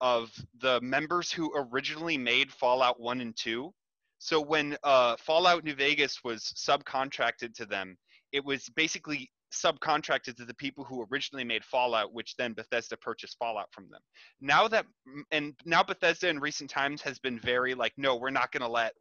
[0.00, 0.30] of
[0.60, 3.72] the members who originally made Fallout 1 and 2.
[4.18, 7.96] So when uh, Fallout New Vegas was subcontracted to them,
[8.32, 13.36] it was basically subcontracted to the people who originally made Fallout, which then Bethesda purchased
[13.38, 14.00] Fallout from them.
[14.40, 14.86] Now that
[15.30, 18.68] and now Bethesda in recent times has been very like, no, we're not going to
[18.68, 18.92] let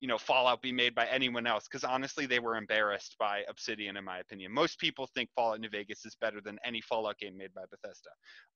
[0.00, 3.96] you know Fallout be made by anyone else because honestly they were embarrassed by Obsidian
[3.96, 4.52] in my opinion.
[4.52, 8.10] Most people think Fallout New Vegas is better than any Fallout game made by Bethesda.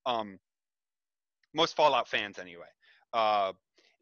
[0.06, 0.38] Um,
[1.54, 2.66] most Fallout fans anyway.
[3.12, 3.52] Uh,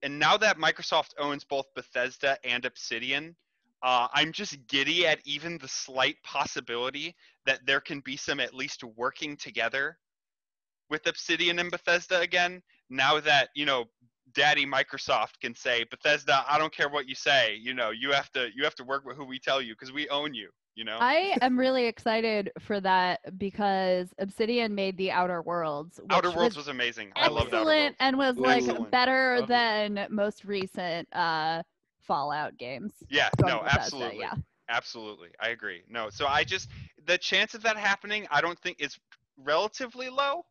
[0.02, 3.36] and now that Microsoft owns both Bethesda and Obsidian,
[3.84, 7.14] uh, I'm just giddy at even the slight possibility
[7.44, 9.98] that there can be some at least working together
[10.88, 12.62] with Obsidian and Bethesda again.
[12.88, 13.84] Now that you know,
[14.34, 17.58] Daddy Microsoft can say, Bethesda, I don't care what you say.
[17.60, 19.92] You know, you have to you have to work with who we tell you because
[19.92, 20.48] we own you.
[20.76, 20.96] You know.
[20.98, 26.00] I am really excited for that because Obsidian made the Outer Worlds.
[26.02, 27.12] Which Outer Worlds was was amazing.
[27.14, 29.54] I loved Outer excellent and was like better Lovely.
[29.54, 31.62] than most recent uh,
[32.06, 32.92] Fallout games.
[33.08, 34.20] Yeah, no, absolutely.
[34.20, 34.34] Yeah.
[34.68, 35.28] Absolutely.
[35.40, 35.82] I agree.
[35.88, 36.70] No, so I just
[37.06, 38.98] the chance of that happening, I don't think is
[39.36, 40.46] relatively low.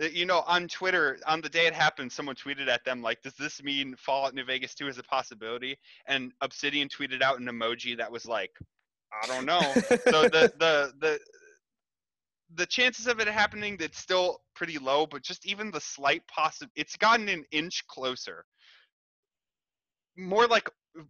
[0.00, 3.20] Uh, You know, on Twitter, on the day it happened, someone tweeted at them like,
[3.22, 7.46] "Does this mean Fallout New Vegas 2 is a possibility?" And Obsidian tweeted out an
[7.46, 8.52] emoji that was like,
[9.22, 9.76] "I don't know."
[10.10, 11.20] so the the the
[12.54, 16.68] the chances of it happening that's still pretty low, but just even the slight possi
[16.74, 18.46] it's gotten an inch closer.
[20.16, 20.68] More like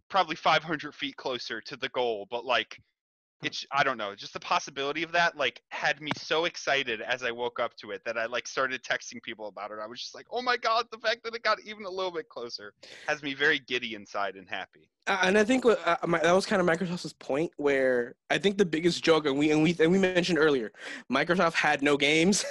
[0.09, 2.79] probably 500 feet closer to the goal, but like
[3.41, 7.23] it's I don't know, just the possibility of that like had me so excited as
[7.23, 9.77] I woke up to it that I like started texting people about it.
[9.81, 12.11] I was just like, "Oh my god, the fact that it got even a little
[12.11, 12.73] bit closer
[13.07, 16.33] has me very giddy inside and happy." Uh, and I think what, uh, my, that
[16.33, 19.75] was kind of Microsoft's point, where I think the biggest joke, and we and we
[19.79, 20.71] and we mentioned earlier,
[21.09, 22.45] Microsoft had no games.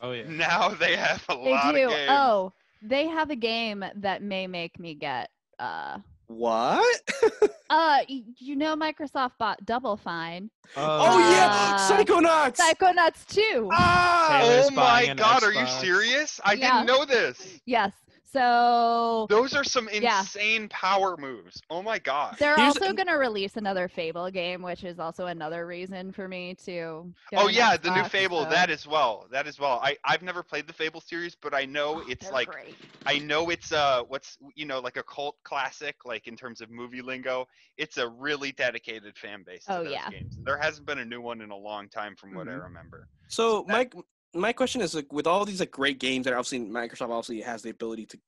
[0.00, 0.24] Oh yeah.
[0.28, 1.84] Now they have a They lot do.
[1.84, 2.10] of games.
[2.10, 5.30] Oh, they have a game that may make me get.
[5.58, 7.00] Uh, what?
[7.70, 12.56] uh, you know, Microsoft bought Double Fine, oh yeah, Uh, Psychonauts.
[12.56, 13.68] Psychonauts 2.
[13.72, 16.40] ah, Taylor's Oh my buying an god, are you serious?
[16.44, 16.82] I Yeah.
[16.82, 17.60] didn't know this.
[17.66, 17.92] Yes.
[18.36, 20.20] So Those are some Yeah.
[20.20, 21.62] insane power moves.
[21.70, 22.36] Oh my god.
[22.38, 26.28] they're Here's- also going to release another Fable game, which is also another reason for
[26.28, 27.12] me to.
[27.34, 29.26] Oh yeah, the new Fable, so- that as well.
[29.30, 29.80] That as well.
[29.82, 32.74] I I've never played the Fable series, but I know it's like great.
[33.06, 36.70] I know it's uh what's you know like a cult classic like in terms of
[36.70, 37.48] movie lingo.
[37.78, 40.10] It's a really dedicated fan base to Oh, those yeah.
[40.10, 40.36] games.
[40.42, 42.62] There hasn't been a new one in a long time from what I Mhm.
[42.64, 43.08] remember.
[43.28, 43.94] So that- Mike,
[44.34, 47.62] my question is like, with all these like great games that obviously Microsoft obviously has
[47.62, 48.18] the ability to,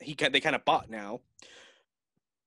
[0.00, 1.20] he they kind of bought now.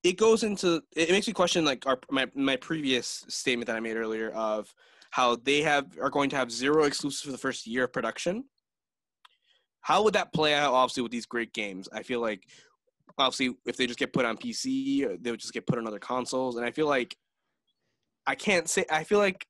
[0.03, 3.79] It goes into it makes me question like our my my previous statement that I
[3.79, 4.73] made earlier of
[5.11, 8.45] how they have are going to have zero exclusives for the first year of production.
[9.81, 11.87] How would that play out obviously with these great games?
[11.93, 12.43] I feel like
[13.17, 15.99] obviously if they just get put on PC, they would just get put on other
[15.99, 17.15] consoles, and I feel like
[18.25, 19.45] I can't say I feel like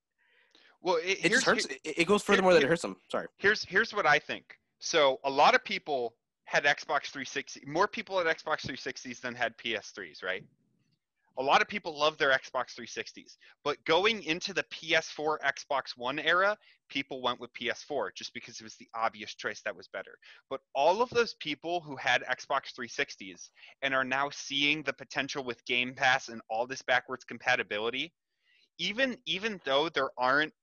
[0.82, 1.68] Well, it, it hurts.
[1.68, 2.98] here- It, goes further more than it hurts them.
[3.10, 3.28] Sorry.
[3.38, 4.58] here's here's what I think.
[4.80, 6.16] So a lot of people
[6.46, 7.62] had Xbox 360.
[7.68, 10.44] More people had Xbox 360s than had PS3s, right?
[11.38, 16.20] A lot of people love their Xbox 360s, but going into the PS4, Xbox One
[16.20, 16.58] era,
[16.90, 20.18] people went with PS4 just because it was the obvious choice that was better.
[20.50, 23.50] But all of those people who had Xbox 360s
[23.82, 28.12] and are now seeing the potential with Game Pass and all this backwards compatibility,
[28.78, 30.54] even even though there aren't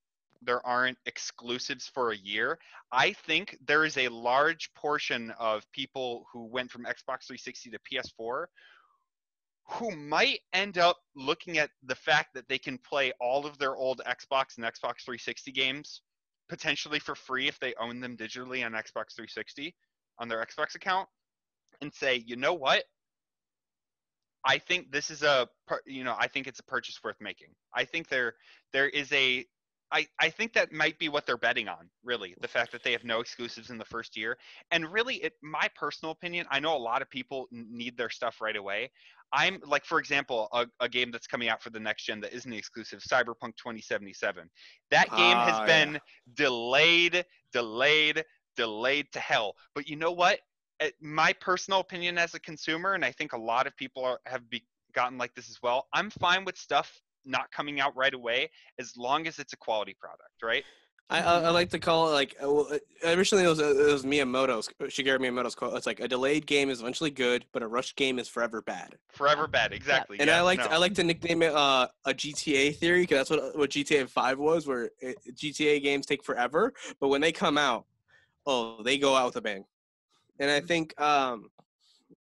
[0.42, 2.58] there aren't exclusives for a year,
[2.92, 7.78] I think there is a large portion of people who went from Xbox 360 to
[7.78, 8.46] PS4
[9.70, 13.76] who might end up looking at the fact that they can play all of their
[13.76, 16.00] old Xbox and Xbox 360 games
[16.48, 19.74] potentially for free if they own them digitally on Xbox 360
[20.18, 21.06] on their Xbox account
[21.82, 22.84] and say, you know what?
[24.44, 25.46] I think this is a,
[25.84, 27.48] you know, I think it's a purchase worth making.
[27.74, 28.34] I think there,
[28.72, 29.44] there is a
[29.90, 32.92] I, I think that might be what they're betting on, really, the fact that they
[32.92, 34.36] have no exclusives in the first year.
[34.70, 38.40] And really, it my personal opinion, I know a lot of people need their stuff
[38.40, 38.90] right away.
[39.32, 42.32] I'm like, for example, a, a game that's coming out for the next gen that
[42.32, 44.48] isn't exclusive, Cyberpunk 2077.
[44.90, 45.98] That game has ah, been yeah.
[46.34, 48.24] delayed, delayed,
[48.56, 49.54] delayed to hell.
[49.74, 50.40] But you know what?
[51.00, 54.48] My personal opinion as a consumer, and I think a lot of people are, have
[54.48, 54.64] be,
[54.94, 55.88] gotten like this as well.
[55.92, 59.94] I'm fine with stuff not coming out right away as long as it's a quality
[59.98, 60.64] product, right?
[61.10, 63.92] I, I like to call it like uh, well, uh, originally it was, uh, it
[63.92, 65.74] was Miyamoto's Shigeru Miyamoto's quote.
[65.74, 68.94] It's like a delayed game is eventually good, but a rushed game is forever bad.
[69.12, 70.20] Forever bad, exactly.
[70.20, 70.66] And yeah, I like no.
[70.66, 74.38] I like to nickname it uh, a GTA theory because that's what what GTA Five
[74.38, 77.86] was, where it, GTA games take forever, but when they come out,
[78.44, 79.64] oh, they go out with a bang.
[80.38, 81.48] And I think um,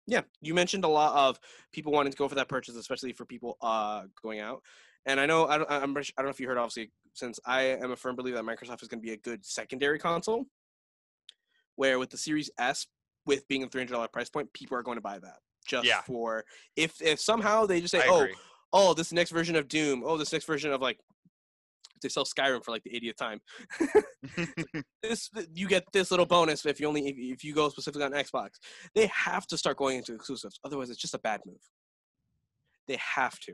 [0.07, 1.39] yeah, you mentioned a lot of
[1.71, 4.61] people wanting to go for that purchase, especially for people uh, going out.
[5.05, 7.63] And I know I don't, I'm, I don't know if you heard obviously since I
[7.63, 10.45] am a firm believer that Microsoft is going to be a good secondary console,
[11.75, 12.87] where with the Series S
[13.25, 15.85] with being a three hundred dollar price point, people are going to buy that just
[15.85, 16.01] yeah.
[16.01, 16.43] for
[16.75, 18.27] if if somehow they just say, oh,
[18.71, 20.99] oh, this next version of Doom, oh, this next version of like
[22.01, 23.41] they sell Skyrim for like the 80th time.
[25.03, 28.11] this you get this little bonus if you only if, if you go specifically on
[28.11, 28.49] Xbox.
[28.93, 31.61] They have to start going into exclusives, otherwise it's just a bad move.
[32.87, 33.53] They have to,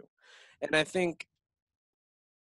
[0.61, 1.27] and I think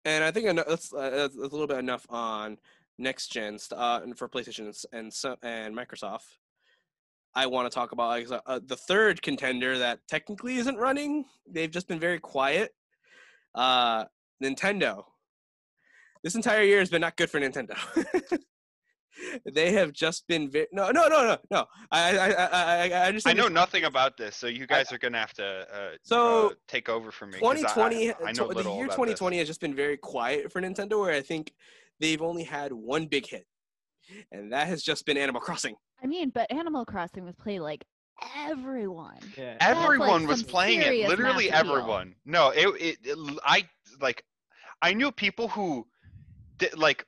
[0.06, 2.58] and I think that's, uh, that's a little bit enough on
[2.98, 5.12] next gen uh, for PlayStation and
[5.44, 6.38] and Microsoft.
[7.34, 11.26] I want to talk about uh, the third contender that technically isn't running.
[11.46, 12.74] They've just been very quiet.
[13.54, 14.06] Uh,
[14.42, 15.04] Nintendo.
[16.24, 17.78] This entire year has been not good for Nintendo.
[19.54, 23.28] they have just been very no no no no no I I I I, just
[23.28, 26.48] I know nothing about this, so you guys I, are gonna have to uh, so
[26.48, 27.40] uh, take over for me.
[27.40, 29.42] 2020, I, I know the year 2020 this.
[29.42, 31.54] has just been very quiet for Nintendo, where I think
[32.00, 33.46] they've only had one big hit,
[34.32, 35.76] and that has just been Animal Crossing.
[36.04, 37.86] I mean, but Animal Crossing was played like
[38.38, 39.20] everyone.
[39.38, 39.58] Yeah.
[39.60, 41.08] Everyone like was playing it.
[41.08, 42.16] Literally everyone.
[42.26, 43.68] No, it, it, it I
[44.00, 44.24] like
[44.82, 45.88] I knew people who
[46.76, 47.06] like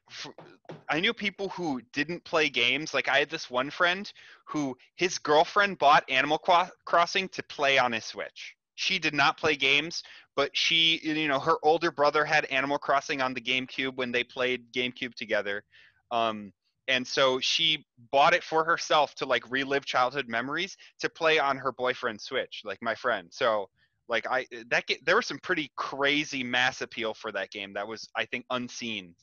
[0.89, 2.93] I knew people who didn't play games.
[2.93, 4.11] Like I had this one friend
[4.45, 6.39] who his girlfriend bought Animal
[6.85, 8.55] Crossing to play on his Switch.
[8.75, 10.03] She did not play games,
[10.35, 14.23] but she, you know, her older brother had Animal Crossing on the GameCube when they
[14.23, 15.63] played GameCube together.
[16.11, 16.53] Um,
[16.87, 21.57] and so she bought it for herself to like relive childhood memories to play on
[21.57, 23.27] her boyfriend's Switch, like my friend.
[23.31, 23.69] So
[24.09, 28.07] like I that there was some pretty crazy mass appeal for that game that was
[28.15, 29.15] I think unseen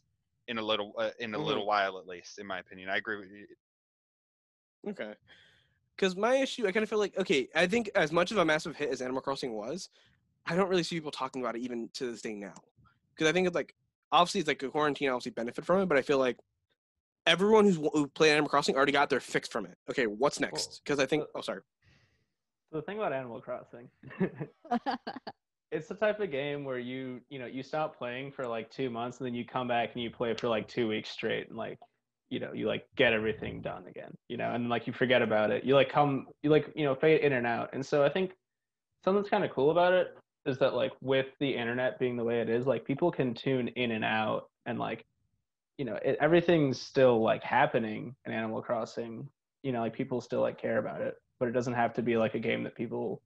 [0.49, 1.47] in a little uh, in a mm-hmm.
[1.47, 3.47] little while at least in my opinion i agree with you.
[4.91, 5.15] Okay.
[5.97, 8.45] Because my issue i kind of feel like okay i think as much of a
[8.45, 9.89] massive hit as animal crossing was
[10.47, 12.55] i don't really see people talking about it even to this day now.
[13.11, 13.75] Because i think it's like
[14.13, 16.37] obviously it's like a quarantine obviously benefit from it but i feel like
[17.27, 19.77] everyone who's who played animal crossing already got their fix from it.
[19.91, 20.83] Okay what's next?
[20.85, 21.61] Because i think oh sorry.
[22.73, 23.89] the thing about animal crossing
[25.75, 28.89] it's the type of game where you you know you stop playing for like two
[28.89, 31.59] months and then you come back and you play for like two weeks straight and
[31.59, 31.79] like
[32.31, 35.51] you know you like get everything done again you know and like you forget about
[35.51, 35.65] it.
[35.65, 37.71] You like come you like you know fade in and out.
[37.73, 38.33] And so i think
[39.05, 40.17] something that's kind of cool about it
[40.47, 43.69] is that like with the internet being the way it is like people can tune
[43.69, 45.05] in and out and like
[45.77, 49.29] you know it, everything's still like happening in animal crossing.
[49.65, 52.17] You know like people still like care about it but it doesn't have to be
[52.17, 53.21] like a game that people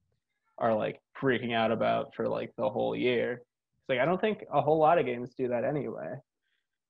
[0.59, 3.41] are like freaking out about for like the whole year.
[3.79, 6.15] It's like I don't think a whole lot of games do that anyway.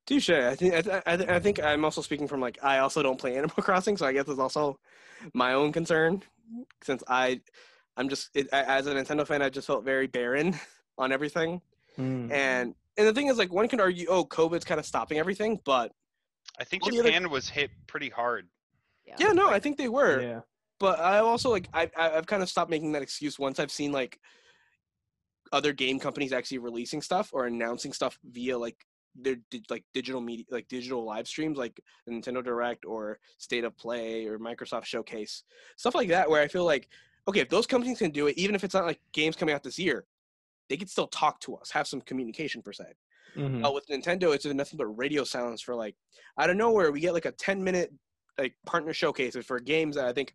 [0.06, 0.32] Touche.
[0.32, 3.38] I think I, I, I think I'm also speaking from like I also don't play
[3.38, 4.80] Animal Crossing, so I guess it's also
[5.34, 6.24] my own concern
[6.84, 7.42] since I
[7.96, 10.56] I'm just it, as a Nintendo fan, I just felt very barren
[10.98, 11.62] on everything.
[11.98, 12.32] Mm.
[12.32, 15.60] And and the thing is, like, one can argue, oh, COVID's kind of stopping everything,
[15.64, 15.94] but
[16.60, 17.30] I think Japan other...
[17.30, 18.50] was hit pretty hard.
[19.06, 19.16] Yeah.
[19.20, 20.22] yeah, no, I think they were.
[20.22, 20.40] Yeah
[20.80, 23.92] but I also like I I've kind of stopped making that excuse once I've seen
[23.92, 24.20] like
[25.52, 29.38] other game companies actually releasing stuff or announcing stuff via like their
[29.70, 34.38] like digital media like digital live streams like Nintendo Direct or State of Play or
[34.38, 35.44] Microsoft Showcase
[35.76, 36.88] stuff like that where I feel like
[37.28, 39.64] okay if those companies can do it even if it's not like games coming out
[39.64, 40.06] this year
[40.70, 42.86] they could still talk to us have some communication per se
[43.36, 43.64] Mhm.
[43.64, 45.96] uh, with Nintendo, it's nothing but radio silence for like
[46.40, 46.92] out of nowhere.
[46.92, 47.94] We get like a ten minute
[48.40, 50.34] like partner showcases for games that I think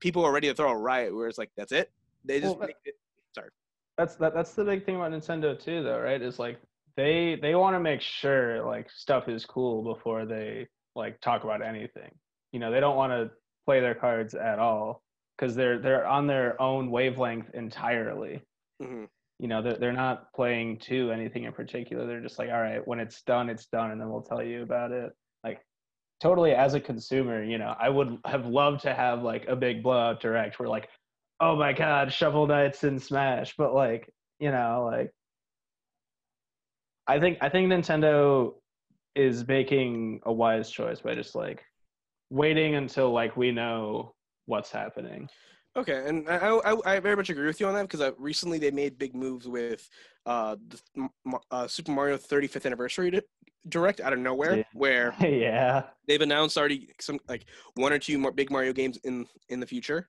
[0.00, 1.14] people are ready to throw a riot.
[1.14, 1.90] Where it's like that's it.
[2.24, 2.94] They just Well, make it,
[3.34, 3.50] sorry.
[3.96, 6.20] that's that, that's the big thing about Nintendo too, though, right?
[6.20, 6.58] Is like
[6.96, 11.62] they they want to make sure like stuff is cool before they like talk about
[11.62, 12.10] anything.
[12.52, 13.30] You know, they don't want to
[13.64, 15.02] play their cards at all
[15.36, 18.42] because they're they're on their own wavelength entirely.
[18.82, 19.08] Mhm.
[19.38, 22.06] You know, they're they're not playing to anything in particular.
[22.06, 24.62] They're just like, all right, when it's done, it's done, and then we'll tell you
[24.62, 25.12] about it.
[25.44, 25.60] Like,
[26.20, 29.82] totally as a consumer, you know, I would have loved to have like a big
[29.82, 30.88] blowout direct where like,
[31.40, 35.12] oh my god, Shovel Knights and Smash, but like, you know, like
[37.06, 38.54] I think I think Nintendo
[39.14, 41.64] is making a wise choice by just like
[42.30, 44.14] waiting until like we know
[44.46, 45.28] what's happening.
[45.76, 48.58] Okay, and I, I I very much agree with you on that because uh, recently
[48.58, 49.88] they made big moves with
[50.24, 51.08] uh the
[51.50, 53.20] uh, Super Mario 35th anniversary di-
[53.68, 54.64] direct out of nowhere Yeah.
[54.72, 55.82] where yeah.
[56.08, 59.66] they've announced already some like one or two more big Mario games in in the
[59.66, 60.08] future.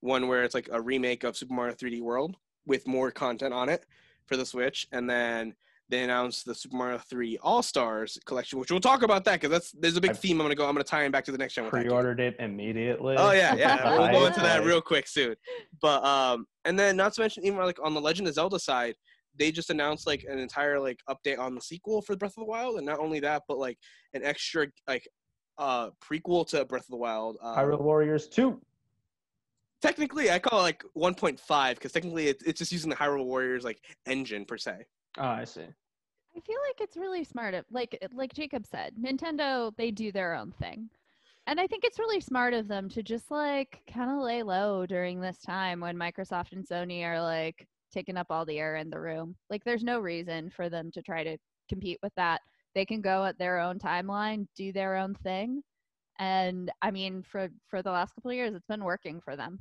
[0.00, 2.36] One where it's like a remake of Super Mario 3D World
[2.66, 3.86] with more content on it
[4.26, 5.54] for the Switch, and then
[5.88, 9.50] they announced the Super Mario 3 All Stars collection, which we'll talk about that because
[9.50, 10.40] that's there's a big I've theme.
[10.40, 10.66] I'm gonna go.
[10.66, 11.68] I'm gonna tie in back to the next gen.
[11.68, 13.14] Pre-ordered it immediately.
[13.16, 13.96] Oh yeah, yeah.
[13.98, 15.36] We'll go into that real quick soon.
[15.80, 18.94] But um, and then not to mention even like on the Legend of Zelda side,
[19.38, 22.44] they just announced like an entire like update on the sequel for Breath of the
[22.44, 23.78] Wild, and not only that, but like
[24.14, 25.06] an extra like
[25.58, 27.36] uh prequel to Breath of the Wild.
[27.40, 28.60] Uh, Hyrule Warriors 2.
[29.80, 33.62] technically, I call it like 1.5 because technically it, it's just using the Hyrule Warriors
[33.62, 34.84] like engine per se.
[35.18, 35.62] Oh, I see.
[36.36, 37.54] I feel like it's really smart.
[37.54, 40.90] Of, like like Jacob said, Nintendo they do their own thing,
[41.46, 44.84] and I think it's really smart of them to just like kind of lay low
[44.86, 48.90] during this time when Microsoft and Sony are like taking up all the air in
[48.90, 49.34] the room.
[49.48, 51.38] Like there's no reason for them to try to
[51.70, 52.42] compete with that.
[52.74, 55.62] They can go at their own timeline, do their own thing,
[56.18, 59.58] and I mean for for the last couple of years, it's been working for them.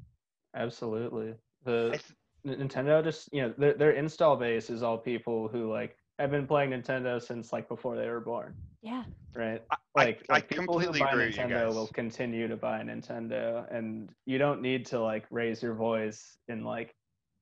[0.53, 1.35] Absolutely.
[1.65, 5.47] I The th- N- Nintendo just, you know, their, their install base is all people
[5.47, 9.03] who like have been playing Nintendo since like before they were born, Yeah.
[9.35, 9.61] right?
[9.71, 12.79] I- Like, I like people who buy agree with you Nintendo will continue to buy
[12.81, 16.93] Nintendo, and you don't need to like raise your voice in like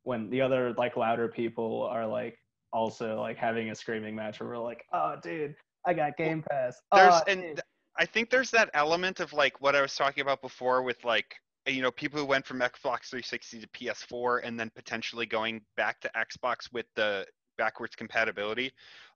[0.03, 2.37] when the other like louder people are like
[2.71, 6.79] also like having a screaming match where we're like, oh, dude, I got Game Pass.
[6.93, 7.59] there's oh, and dude." th-
[7.99, 11.35] I think there's that element of like what I was talking about before with like
[11.67, 15.99] you know people who went from Xbox 360 to PS4 and then potentially going back
[16.01, 17.25] to Xbox with the
[17.57, 18.71] backwards compatibility.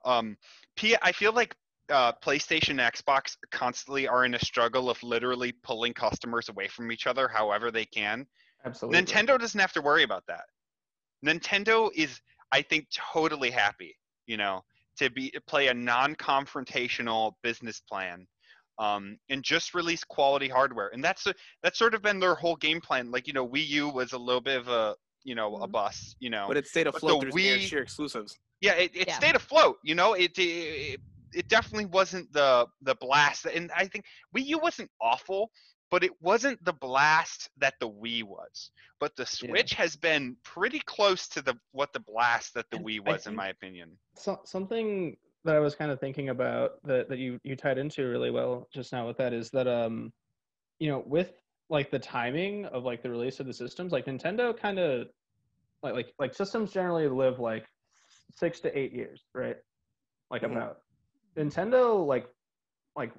[0.05, 0.37] Um,
[0.75, 1.55] P I feel like
[1.89, 6.91] uh, PlayStation and Xbox constantly are in a struggle of literally pulling customers away from
[6.91, 8.25] each other however they can.
[8.65, 9.01] absolutely.
[9.01, 10.45] Nintendo doesn't have to worry about that.
[11.25, 12.21] Nintendo is,
[12.51, 13.95] I think, totally happy,
[14.25, 14.63] you know,
[14.97, 18.27] to be play a non-confrontational business plan,
[18.79, 20.89] um, and just release quality hardware.
[20.93, 23.11] And that's a, that's sort of been their whole game plan.
[23.11, 25.71] Like, you know, Wii U was a little bit of a, you know, a Mhm.
[25.71, 26.45] bust, you know.
[26.47, 28.37] But it stayed But afloat the through their Wii- sheer exclusives.
[28.61, 29.15] yeah, it, it Yeah.
[29.17, 29.77] stayed afloat.
[29.83, 31.01] You know, it, it
[31.33, 33.45] it definitely wasn't the the blast.
[33.45, 34.05] And I think
[34.35, 35.51] Wii U wasn't awful,
[35.91, 38.71] but it wasn't the blast that the Wii was.
[38.99, 39.49] But the Yeah.
[39.49, 43.27] Switch has been pretty close to the what the blast that the And Wii was,
[43.27, 43.97] in my opinion.
[44.15, 48.05] so, something that I was kind of thinking about that, that you, you tied into
[48.07, 50.11] really well just now with that is that um
[50.79, 51.31] you know with
[51.69, 55.07] like the timing of like the release of the systems like Nintendo kind of
[55.83, 57.65] like like like systems generally live like
[58.35, 59.57] six to eight years right?
[60.29, 60.51] Like Mhm.
[60.53, 60.81] about.
[61.37, 62.27] Nintendo like
[62.95, 63.11] like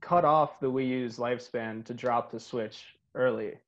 [0.00, 3.58] cut off the Wii U's lifespan to drop the Switch early.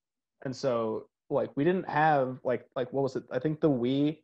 [0.44, 3.24] And so like we didn't have like like what was it?
[3.32, 4.18] I think the Wii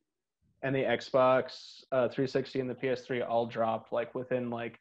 [0.63, 4.79] and the Xbox uh, 360 and the PS3 all dropped like within like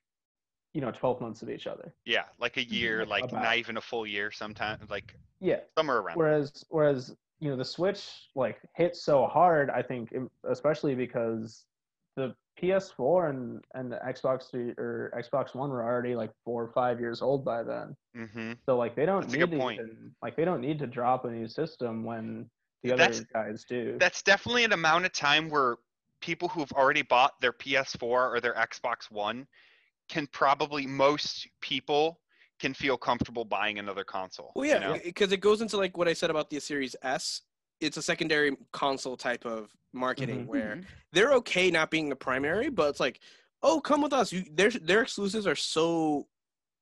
[0.74, 1.94] you know 12 months of each other.
[2.06, 3.44] Yeah, like a year, like About.
[3.44, 4.32] not even a full year.
[4.32, 5.60] Sometimes, like Yeah.
[5.78, 6.18] somewhere around.
[6.18, 10.14] Whereas whereas you know the Switch like hit so hard, I think
[10.50, 11.66] especially because
[12.16, 16.72] the PS4 and and the Xbox 3 or Xbox One were already like four or
[16.74, 17.96] five years old by then.
[18.16, 21.32] hmm So like they don't That's need even, like they don't need to drop a
[21.32, 22.50] new system when
[22.84, 23.98] the other That's- guys do.
[24.00, 25.78] That's definitely an amount of time where
[26.22, 29.48] people who've already bought their PS4 or their Xbox One
[30.10, 32.20] can probably most people
[32.60, 34.52] can feel comfortable buying another console.
[34.56, 35.00] Well, you yeah, know?
[35.04, 37.42] because it goes into like what I said about the Series S
[37.80, 40.48] it's a secondary console type of marketing Mhm.
[40.48, 40.86] where Mhm.
[41.14, 43.20] they're okay not being the primary, but it's like,
[43.64, 44.32] oh, come with us.
[44.32, 46.28] You their their exclusives are so,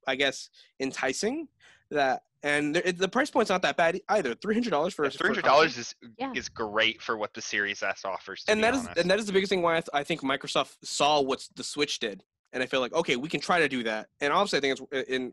[0.06, 1.48] I guess, enticing
[1.90, 4.34] that, and the, the price point's not that bad either.
[4.34, 5.58] Three hundred dollars for a- for Three a hundred console.
[5.58, 6.32] dollars is Yeah.
[6.34, 8.44] is great for what the Series S offers.
[8.44, 8.98] To and be that is honest.
[9.00, 11.64] and that is the biggest thing why I, th- I think Microsoft saw what the
[11.64, 12.22] Switch did,
[12.52, 14.08] and I feel like okay, we can try to do that.
[14.20, 15.32] And obviously, I think it's in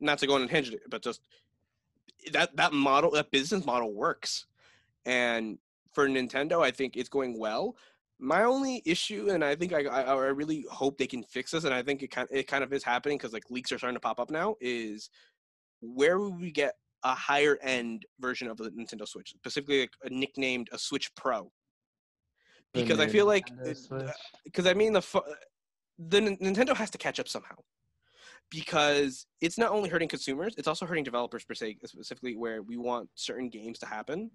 [0.00, 1.20] not to go on and hinge it, but just
[2.32, 4.46] that that model, that business model works.
[5.04, 5.58] And
[5.92, 7.76] for Nintendo, I think it's going well.
[8.18, 11.64] My only issue, and I think I I, I really hope they can fix this,
[11.64, 13.96] and I think it kind it kind of is happening because like leaks are starting
[13.96, 14.56] to pop up now.
[14.60, 15.10] Is
[15.82, 20.10] where would we get a higher end version of the Nintendo Switch, specifically like a
[20.10, 21.50] nicknamed a Switch Pro?
[22.72, 24.10] Because I feel like Nintendo uh, Switch.
[24.44, 25.02] because I mean the
[25.98, 27.56] the Nintendo has to catch up somehow
[28.50, 32.76] because it's not only hurting consumers, it's also hurting developers per se, specifically where we
[32.76, 34.30] want certain games to happen.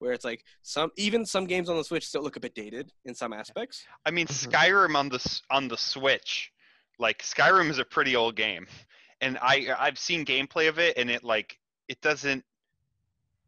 [0.00, 2.92] Where it's like some even some games on the Switch still look a bit dated
[3.04, 3.84] in some aspects.
[4.04, 4.50] I mean, Mhm.
[4.50, 6.50] Skyrim on the on the Switch,
[6.98, 8.66] like Skyrim is a pretty old game,
[9.20, 11.58] and I I've seen gameplay of it, and it like
[11.88, 12.44] it doesn't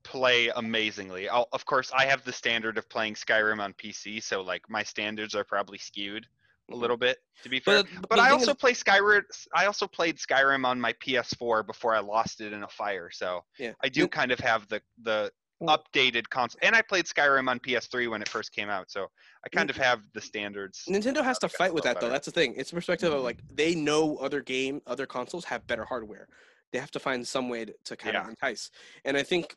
[0.03, 1.29] play amazingly.
[1.29, 4.83] I'll, of course, I have the standard of playing Skyrim on PC, so like my
[4.83, 6.27] standards are probably skewed
[6.71, 6.79] a Mhm.
[6.81, 7.83] little bit, to be fair.
[7.83, 9.23] But, But the I also play Skyrim.
[9.55, 13.11] I also played Skyrim on my PS4 before I lost it in a fire.
[13.11, 13.73] So Yeah.
[13.83, 15.33] I do kind of have the the
[15.63, 18.91] updated console, and I played Skyrim on PS3 when it first came out.
[18.91, 19.07] So
[19.45, 20.85] I kind of have the standards.
[20.89, 22.09] Nintendo has to fight with that though.
[22.09, 22.55] That's the thing.
[22.57, 23.25] It's perspective of mm-hmm.
[23.25, 26.29] like they know other game, other consoles have better hardware.
[26.73, 28.71] They have to find some way to, to kind of entice.
[29.05, 29.55] And I think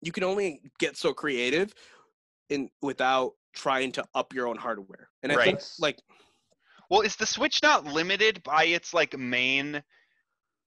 [0.00, 1.72] you can only get so creative
[2.48, 5.08] in without trying to up your own hardware.
[5.22, 5.70] And I think Right.
[5.78, 5.98] like
[6.90, 9.82] Well, is the Switch not limited by its like main?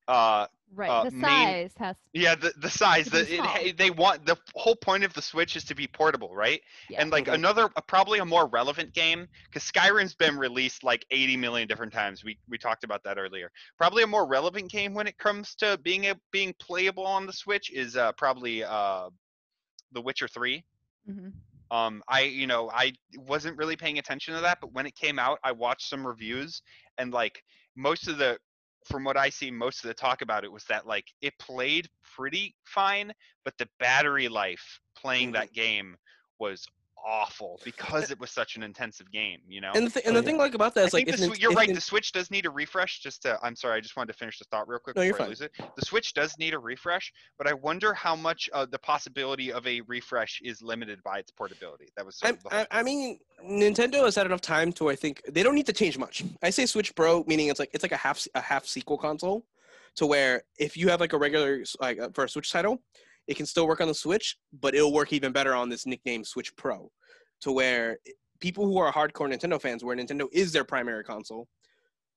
[0.09, 0.89] Uh, Right.
[0.89, 3.07] Uh, the main- size has yeah, the the size.
[3.07, 3.25] The
[3.65, 6.61] it, they want the whole point of the Switch is to be portable, right?
[6.91, 7.01] Yeah.
[7.01, 7.33] And like Mhm.
[7.33, 11.91] another, uh, probably a more relevant game, because Skyrim's been released like 80 million different
[11.91, 12.23] times.
[12.23, 13.51] We we talked about that earlier.
[13.77, 17.33] Probably a more relevant game when it comes to being a, being playable on the
[17.33, 19.09] Switch is uh, probably uh,
[19.91, 20.63] The Witcher 3.
[21.09, 21.29] mm-hmm.
[21.75, 25.17] Um, I you know I wasn't really paying attention to that, but when it came
[25.17, 26.61] out, I watched some reviews
[26.99, 27.43] and like
[27.75, 28.37] most of the
[28.85, 31.89] from what I see, most of the talk about it was that like it played
[32.15, 35.33] pretty fine, but the battery life playing Mhm.
[35.33, 35.97] that game
[36.39, 36.65] was
[37.05, 39.39] awful because it was such an intensive game.
[39.47, 39.71] You know.
[39.75, 40.31] and the, th- and Oh, the yeah.
[40.31, 41.73] thing like about that I is like think if the, Nin- you're if right.
[41.73, 42.99] The Switch does need a refresh.
[42.99, 43.77] Just to, I'm sorry.
[43.77, 45.29] I just wanted to finish the thought real quick No, you're before I fine.
[45.29, 45.51] lose it.
[45.75, 49.65] The Switch does need a refresh, but I wonder how much uh, the possibility of
[49.67, 51.89] a refresh is limited by its portability.
[51.97, 54.89] That was I, of the whole I, I mean, Nintendo has had enough time to
[54.89, 56.23] I think they don't need to change much.
[56.43, 59.45] I say Switch Pro, meaning it's like it's like a half a half sequel console,
[59.95, 62.81] to where if you have like a regular like uh, for a Switch title,
[63.29, 66.25] it can still work on the Switch, but it'll work even better on this nickname
[66.25, 66.91] Switch Pro,
[67.41, 67.99] to where
[68.39, 71.47] people who are hardcore Nintendo fans, where Nintendo is their primary console,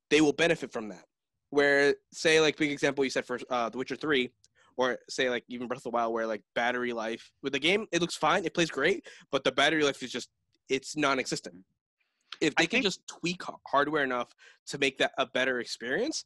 [0.08, 1.04] they will benefit from that.
[1.50, 4.30] Where say like big example you said for uh, The Witcher Three,
[4.78, 7.86] or say like even Breath of the Wild, where like battery life with the game,
[7.92, 10.30] it looks fine, it plays great, but the battery life is just
[10.70, 11.56] it's non-existent.
[12.40, 14.30] If they I can think- just tweak hardware enough
[14.68, 16.24] to make that a better experience,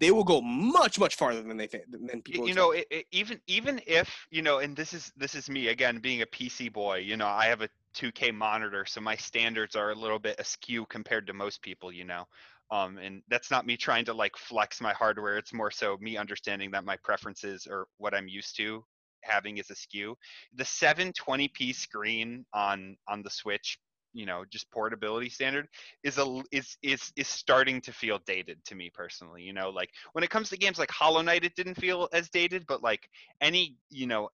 [0.00, 2.48] they will go much much farther than they think than people.
[2.48, 5.68] you know it, it, even even if you know and this is this is me
[5.68, 9.74] again being a pc boy you know i have a 2k monitor so my standards
[9.76, 12.24] are a little bit askew compared to most people you know
[12.70, 16.16] um and that's not me trying to like flex my hardware it's more so me
[16.16, 18.84] understanding that my preferences or what i'm used to
[19.22, 20.16] having is askew
[20.54, 23.78] the 720p screen on on the switch
[24.16, 25.68] you know just portability standard
[26.02, 29.90] is a is is is starting to feel dated to me personally you know like
[30.12, 33.08] when it comes to games like hollow knight it didn't feel as dated but like
[33.40, 34.28] any you know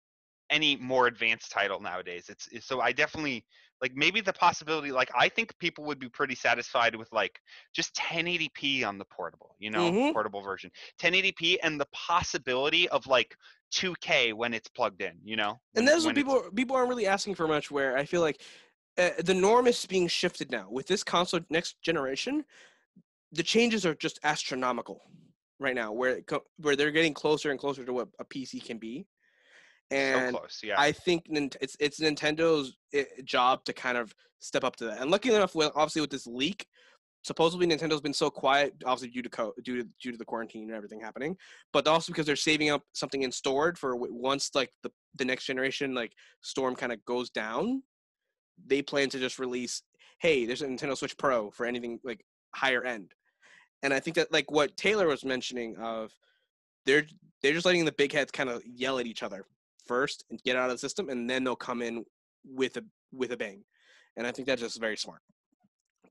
[0.51, 3.45] any more advanced title nowadays it's, it's so i definitely
[3.81, 7.41] like maybe the possibility like i think people would be pretty satisfied with like
[7.75, 10.13] just 1080p on the portable you know Mhm.
[10.13, 13.35] portable version 1080p and the possibility of like
[13.73, 17.07] 2k when it's plugged in you know and that's what when people people aren't really
[17.07, 17.71] asking for much.
[17.71, 18.43] Where I feel like
[18.98, 22.44] uh, the norm is being shifted now with this console next generation.
[23.32, 25.01] The changes are just astronomical
[25.59, 28.78] right now, where co- where they're getting closer and closer to what a PC can
[28.78, 29.06] be,
[29.90, 34.64] and so close yeah I think it's it's Nintendo's eh, job to kind of step
[34.64, 35.01] up to that.
[35.01, 36.66] And lucky enough, with obviously with this leak,
[37.23, 40.64] supposedly Nintendo's been so quiet, obviously due to co- due to due to the quarantine
[40.64, 41.36] and everything happening,
[41.73, 45.47] but also because they're saving up something in stored for once like the the next
[45.47, 46.12] generation like
[46.43, 47.82] storm kind of goes down,
[48.66, 49.83] they plan to just release,
[50.20, 52.24] hey, there's a Nintendo Switch Pro for anything like
[52.55, 53.12] higher end.
[53.83, 56.12] And I think that like what Taylor was mentioning of
[56.87, 57.05] they're
[57.43, 59.45] they're just letting the big heads kind of yell at each other
[59.87, 62.05] first and get out of the system and then they'll come in
[62.45, 63.62] with a with a bang,
[64.16, 65.20] and I think that's just very smart.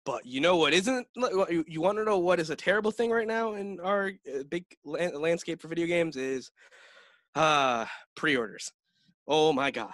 [0.06, 1.08] But you know what isn't?
[1.16, 4.66] You, want to know what is a terrible thing right now in our uh, big
[4.84, 6.52] landscape for video games is
[7.36, 7.86] uh
[8.16, 8.72] pre-orders.
[9.28, 9.94] Oh my god.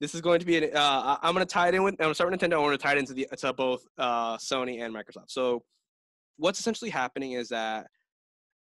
[0.00, 0.76] This is going to be an.
[0.76, 1.94] Uh, I'm going to tie it in with.
[1.94, 2.54] I'm going to start with Nintendo.
[2.54, 5.28] I want to tie it into the to both uh, Sony and Microsoft.
[5.30, 5.64] So,
[6.36, 7.88] what's essentially happening is that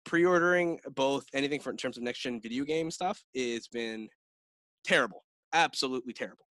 [0.05, 4.07] pre-ordering both anything for in terms of next gen video game stuff has been
[4.85, 6.45] terrible, absolutely terrible.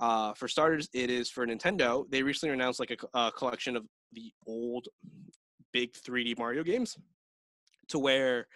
[0.00, 2.04] Uh, for starters, it is for Nintendo.
[2.10, 4.88] They recently announced like a, a collection of the old
[5.72, 6.96] big 3D Mario games,
[7.88, 8.48] to where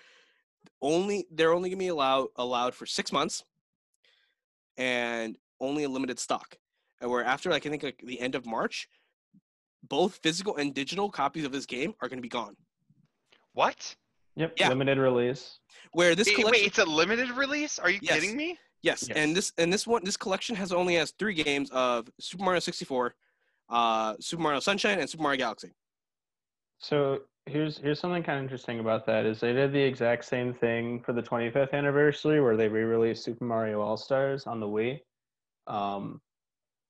[0.81, 3.45] only they're only gonna be allowed allowed for six months,
[4.77, 6.57] and only a limited stock.
[7.01, 8.89] And where after like I think like the end of March,
[9.89, 12.57] both physical and digital copies of this game are gonna be gone.
[13.55, 13.97] What?
[14.37, 14.55] Yep.
[14.59, 14.69] Yeah.
[14.69, 15.59] Limited release.
[15.93, 17.79] Where this Wait, collection, wait, it's a limited release?
[17.79, 18.15] Are you Yes.
[18.21, 18.59] kidding me?
[18.83, 19.17] Yes, Yes.
[19.17, 22.61] and this and this one this collection has only has three games of Super Mario
[22.61, 23.15] 64,
[23.69, 25.73] uh, Super Mario Sunshine, and Super Mario Galaxy.
[26.79, 30.53] So here's here's something kind of interesting about that is they did the exact same
[30.55, 35.01] thing for the 25th anniversary where they re-released Super Mario All Stars on the Wii,
[35.67, 36.21] um,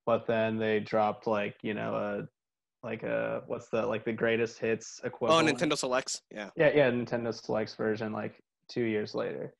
[0.06, 4.58] but then they dropped like you know a like a what's the like the greatest
[4.58, 5.48] hits equivalent.
[5.48, 5.52] Oh.
[5.52, 6.50] Nintendo Selects, yeah.
[6.56, 9.54] Yeah, yeah, Nintendo Selects version like two years later.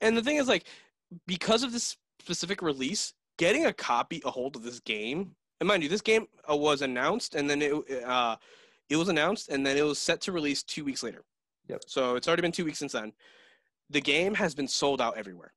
[0.00, 0.66] And the thing is, like,
[1.26, 5.30] because of this specific release, getting a copy, a hold of this game,
[5.60, 7.72] and mind you, this game uh, was announced, and then it
[8.04, 8.36] uh,
[8.90, 11.24] it was announced, and then it was set to release two weeks later.
[11.68, 11.82] Yep.
[11.86, 13.12] So it's already been two weeks since then.
[13.90, 15.52] The game has been sold out everywhere.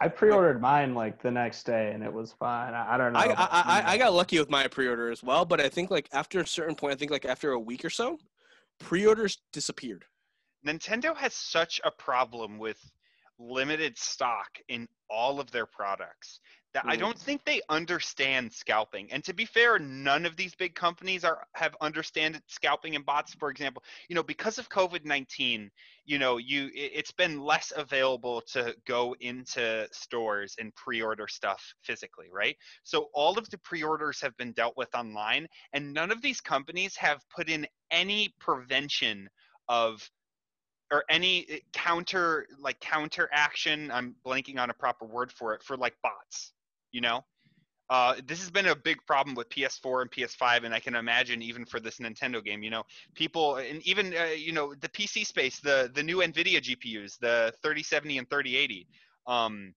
[0.00, 2.72] I pre-ordered mine like the next day and it was fine.
[2.72, 3.18] I, I don't know.
[3.18, 3.82] I, I, I.
[3.92, 6.74] I got lucky with my pre-order as well, but I think like after a certain
[6.74, 8.18] point, I think like after a week or so,
[8.78, 10.04] pre-orders disappeared.
[10.66, 12.78] Nintendo has such a problem with
[13.38, 16.40] limited stock in all of their products
[16.72, 17.00] that I Mm.
[17.00, 19.10] don't think they understand scalping.
[19.12, 23.34] And to be fair, none of these big companies are have understand scalping and bots.
[23.34, 25.70] For example, you know, because of COVID nineteen,
[26.04, 31.74] you know, you it, it's been less available to go into stores and pre-order stuff
[31.82, 32.56] physically, right?
[32.84, 36.96] So all of the pre-orders have been dealt with online, and none of these companies
[36.96, 39.28] have put in any prevention
[39.68, 40.08] of
[40.92, 45.62] or any uh, counter like counter action i'm blanking on a proper word for it
[45.62, 46.52] for like bots
[46.92, 47.24] you know?
[47.88, 51.42] Uh, this has been a big problem with ps4 and ps5 and i can imagine
[51.42, 52.84] even for this nintendo game you know?
[53.14, 57.52] People and even uh, you know the pc space the the new nvidia gpus the
[57.62, 58.86] 3070 and 3080
[59.26, 59.74] um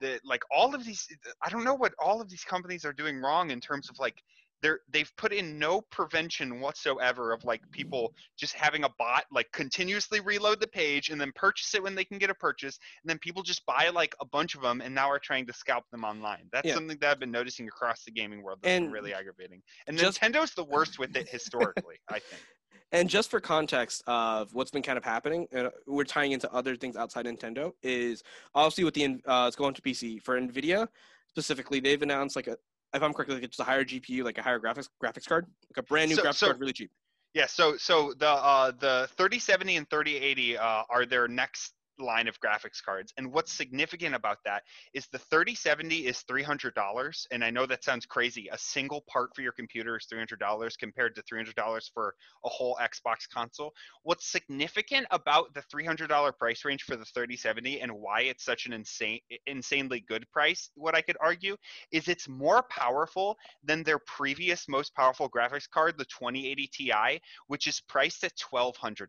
[0.00, 1.08] the like all of these
[1.42, 4.22] i don't know what all of these companies are doing wrong in terms of like
[4.62, 9.50] they're they've put in no prevention whatsoever of like people just having a bot like
[9.52, 13.10] continuously reload the page and then purchase it when they can get a purchase and
[13.10, 15.84] then people just buy like a bunch of them and now are trying to scalp
[15.90, 16.74] them online that's Yeah.
[16.74, 19.96] something that i've been noticing across the gaming world that's been And really aggravating and
[19.96, 22.42] just- nintendo's the worst with it historically i think
[22.90, 26.74] And just for context of what's been kind of happening, uh, we're tying into other
[26.74, 27.72] things outside Nintendo.
[27.82, 28.22] Is
[28.54, 30.88] obviously with the uh, it's going to PC for Nvidia
[31.28, 31.80] specifically.
[31.80, 32.56] They've announced like a,
[32.94, 35.84] if I'm correct, like it's a higher GPU, like a higher graphics graphics card, like
[35.84, 36.90] a brand new So- graphics so- card, really cheap.
[37.34, 42.40] Yeah, so so the uh, the 3070 and 3080 uh, are their next line of
[42.40, 44.62] graphics cards, and what's significant about that
[44.94, 48.48] is the 3070 is $300, and I know that sounds crazy.
[48.52, 52.14] A single part for your computer is $300 compared to $300 for
[52.44, 53.72] a whole Xbox console.
[54.02, 58.72] What's significant about the $300 price range for the 3070 and why it's such an
[58.72, 61.56] insane insanely good price, what I could argue,
[61.92, 67.66] is it's more powerful than their previous most powerful graphics card, the 2080 Ti, which
[67.66, 69.08] is priced at $1,200.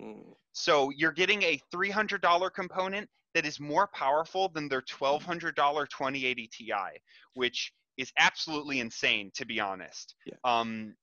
[0.00, 0.34] Mm.
[0.52, 6.72] So you're getting a $300 component that is more powerful than their $1,200 2080 Ti,
[7.34, 10.14] which is absolutely insane, to be honest.
[10.26, 10.34] Yeah.
[10.44, 10.94] Um,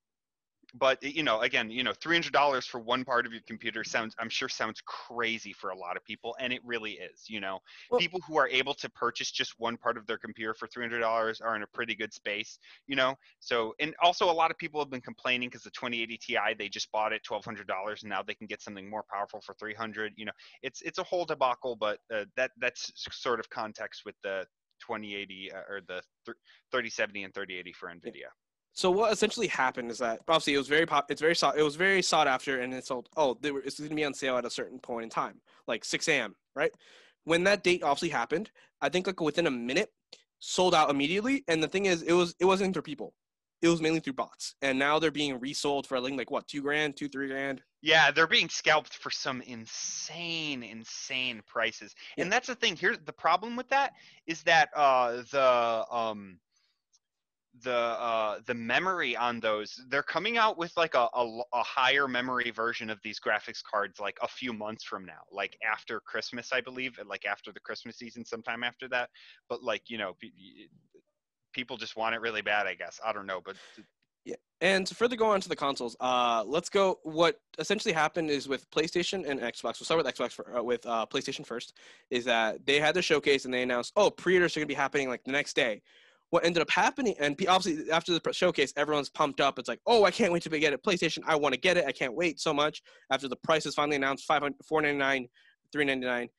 [0.74, 4.30] but you know, again, you know, $300 for one part of your computer sounds, I'm
[4.30, 7.30] sure, sounds crazy for a lot of people, and it really is.
[7.30, 7.60] You know,
[7.90, 11.42] Well- people who are able to purchase just one part of their computer for $300
[11.42, 12.60] are in a pretty good space.
[12.88, 16.18] You know, so and also a lot of people have been complaining because the 2080
[16.18, 19.54] Ti they just bought it $1,200 and now they can get something more powerful for
[19.56, 20.14] 300.
[20.16, 20.32] You know,
[20.62, 24.46] it's it's a whole debacle, but uh, that that's sort of context with the
[24.82, 26.38] 2080 uh, or the thir-
[26.72, 28.30] 3070 and 3080 for Nvidia.
[28.74, 31.12] So what essentially happened is that obviously it was very pop.
[31.12, 31.58] It's very sought.
[31.58, 33.10] It was very sought after, and it sold.
[33.18, 35.42] Oh, they were, it's going to be on sale at a certain point in time,
[35.68, 36.36] like 6 a.m.
[36.56, 36.72] Right
[37.26, 38.50] when that date obviously happened.
[38.82, 39.92] I think like within a minute,
[40.40, 41.44] sold out immediately.
[41.48, 43.14] And the thing is, it was it wasn't through people.
[43.62, 46.62] it was mainly through bots, and now they're being resold for like like what two
[46.62, 47.62] grand, two three grand.
[47.82, 51.94] Yeah, they're being scalped for some insane, insane prices.
[52.18, 52.24] Yeah.
[52.24, 52.76] And that's the thing.
[52.76, 53.94] Here's the problem with that
[54.28, 56.40] is that uh, the um,
[57.64, 62.52] the uh, the memory on those they're coming out with like a a higher memory
[62.52, 66.62] version of these graphics cards like a few months from now, like after Christmas, I
[66.62, 69.10] believe, like after the Christmas season, sometime after that.
[69.50, 70.30] But like you know, pe-
[71.54, 72.68] people just want it really bad.
[72.68, 73.56] I guess I don't know, but
[74.26, 74.36] Yeah.
[74.62, 77.00] And to further go on to the consoles, uh, let's go.
[77.04, 79.80] What essentially happened is with PlayStation and Xbox.
[79.80, 81.74] We'll start with Xbox for, uh, with uh, PlayStation first.
[82.10, 85.10] Is that they had their showcase and they announced, oh, pre-orders are gonna be happening
[85.10, 85.82] like the next day.
[86.32, 89.58] What ended up happening, and obviously after the showcase, everyone's pumped up.
[89.58, 90.84] It's like, oh, I can't wait to get it.
[90.84, 91.86] PlayStation, I want to get it.
[91.88, 92.84] I can't wait so much.
[93.12, 95.28] After the price is finally announced, 500 499
[95.72, 96.30] 399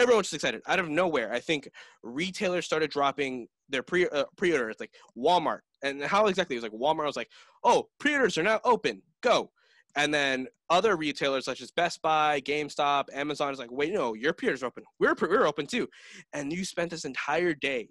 [0.00, 1.32] everyone's just excited out of nowhere.
[1.32, 1.68] I think
[2.02, 5.60] retailers started dropping their pre uh, pre-orders, like Walmart.
[5.82, 6.56] And how exactly?
[6.56, 7.30] It was like Walmart was like,
[7.62, 9.02] "Oh, pre-orders are now open.
[9.22, 9.50] Go!"
[9.96, 14.32] And then other retailers such as Best Buy, GameStop, Amazon is like, "Wait, no, your
[14.32, 14.84] pre-orders are open.
[14.98, 15.88] We're pre- we're open too."
[16.32, 17.88] And you spent this entire day,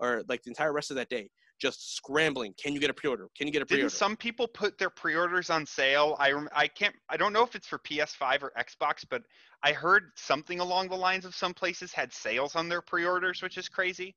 [0.00, 2.54] or like the entire rest of that day, just scrambling.
[2.60, 3.28] Can you get a pre-order?
[3.36, 3.84] Can you get a pre-order?
[3.84, 6.16] didn't some people put their pre-orders on sale?
[6.18, 9.22] I I can't I don't know if it's for PS5 or Xbox, but
[9.62, 13.58] I heard something along the lines of some places had sales on their pre-orders, which
[13.58, 14.16] is crazy.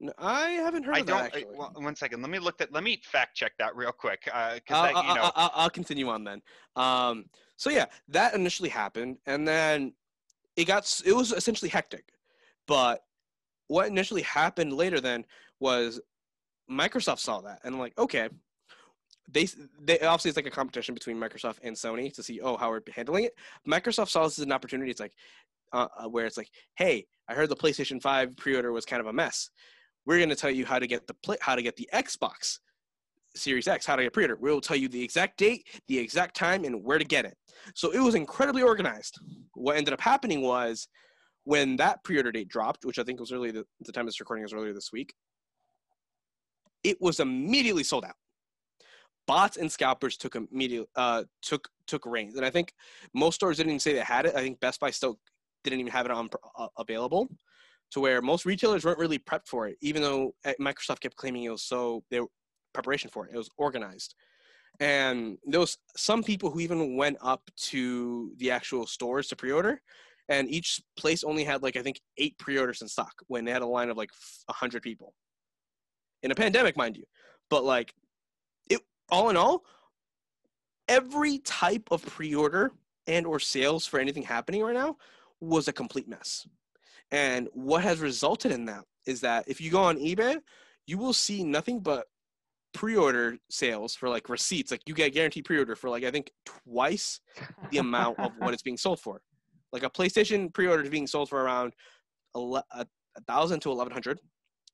[0.00, 1.32] No, I haven't heard I don't.
[1.32, 2.22] that I- well, one second.
[2.22, 2.72] Let me look that.
[2.72, 4.22] Let me fact check that real quick.
[4.24, 6.42] Because I'll, that, you know, I'll, I'll, I'll continue on then.
[6.74, 7.26] Um,
[7.56, 9.92] so yeah, that initially happened, and then
[10.56, 12.06] it got it was essentially hectic.
[12.66, 13.02] But
[13.68, 15.24] what initially happened later then
[15.60, 16.00] was
[16.70, 18.28] Microsoft saw that and like, okay,
[19.30, 19.48] they
[19.80, 22.80] they obviously it's like a competition between Microsoft and Sony to see oh how we're
[22.94, 23.34] handling it.
[23.66, 24.90] Microsoft saw this as an opportunity.
[24.90, 25.14] It's like
[25.72, 29.06] uh, uh, where it's like, hey, I heard the PlayStation Five pre-order was kind of
[29.06, 29.50] a mess.
[30.04, 32.58] We're going to tell you how to get the play, how to get the Xbox
[33.34, 34.36] Series X, how to get pre-order.
[34.36, 37.36] We'll tell you the exact date, the exact time, and where to get it.
[37.74, 39.18] So it was incredibly organized.
[39.54, 40.88] What ended up happening was
[41.44, 44.42] when that pre-order date dropped, which I think was early the, the time this recording
[44.42, 45.14] was earlier this week,
[46.84, 48.16] it was immediately sold out.
[49.26, 52.72] Bots and scalpers took immediate uh, took took reins, and I think
[53.14, 54.34] most stores didn't even say they had it.
[54.34, 55.18] I think Best Buy still
[55.62, 56.28] didn't even have it on
[56.58, 57.28] uh, available,
[57.92, 61.44] to where most retailers weren't really prepped for it, even though uh, Microsoft kept claiming
[61.44, 62.26] it was so they were
[62.74, 63.34] preparation for it.
[63.34, 64.16] It was organized,
[64.80, 69.80] and there was some people who even went up to the actual stores to pre-order,
[70.32, 73.60] and each place only had like I think eight pre-orders in stock when they had
[73.60, 74.10] a line of like
[74.48, 75.14] hundred people.
[76.22, 77.04] In a pandemic, mind you,
[77.50, 77.92] but like
[78.70, 78.80] it
[79.10, 79.64] all in all,
[80.88, 82.72] every type of pre-order
[83.06, 84.96] and or sales for anything happening right now
[85.40, 86.46] was a complete mess.
[87.10, 90.38] And what has resulted in that is that if you go on eBay,
[90.86, 92.06] you will see nothing but
[92.72, 94.70] pre-order sales for like receipts.
[94.70, 97.20] Like you get guaranteed pre-order for like I think twice
[97.70, 99.20] the amount of what it's being sold for.
[99.72, 101.72] Like a PlayStation pre-order is being sold for around
[102.34, 102.86] a
[103.26, 104.20] thousand to eleven hundred.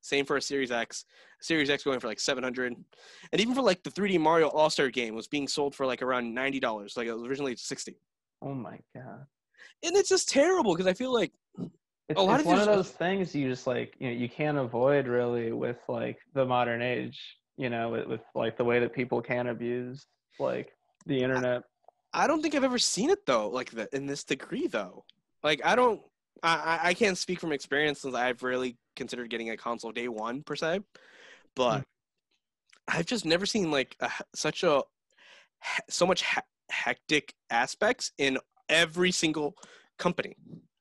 [0.00, 1.04] Same for a Series X.
[1.40, 2.74] Series X going for like seven hundred,
[3.32, 6.02] and even for like the 3D Mario All Star game was being sold for like
[6.02, 6.96] around ninety dollars.
[6.96, 7.96] Like it was originally sixty,
[8.42, 9.26] Oh my god.
[9.84, 11.70] and it's just terrible because I feel like It's,
[12.08, 15.78] it's one of those things you just like you know you can't avoid really with
[15.88, 17.20] like the modern age.
[17.56, 20.06] You know, with, with like the way that people can abuse
[20.38, 20.70] like
[21.06, 21.62] the internet.
[22.12, 25.04] I don't think I've ever seen it though, like the, in this degree though.
[25.42, 26.00] Like I don't,
[26.42, 30.42] I I- can't speak from experience since I've really considered getting a console day one
[30.42, 30.80] per se,
[31.54, 31.84] but
[32.88, 34.82] I've just never seen like a, such a
[35.88, 36.40] so much he-
[36.70, 39.54] hectic aspects in every single
[39.98, 40.36] company.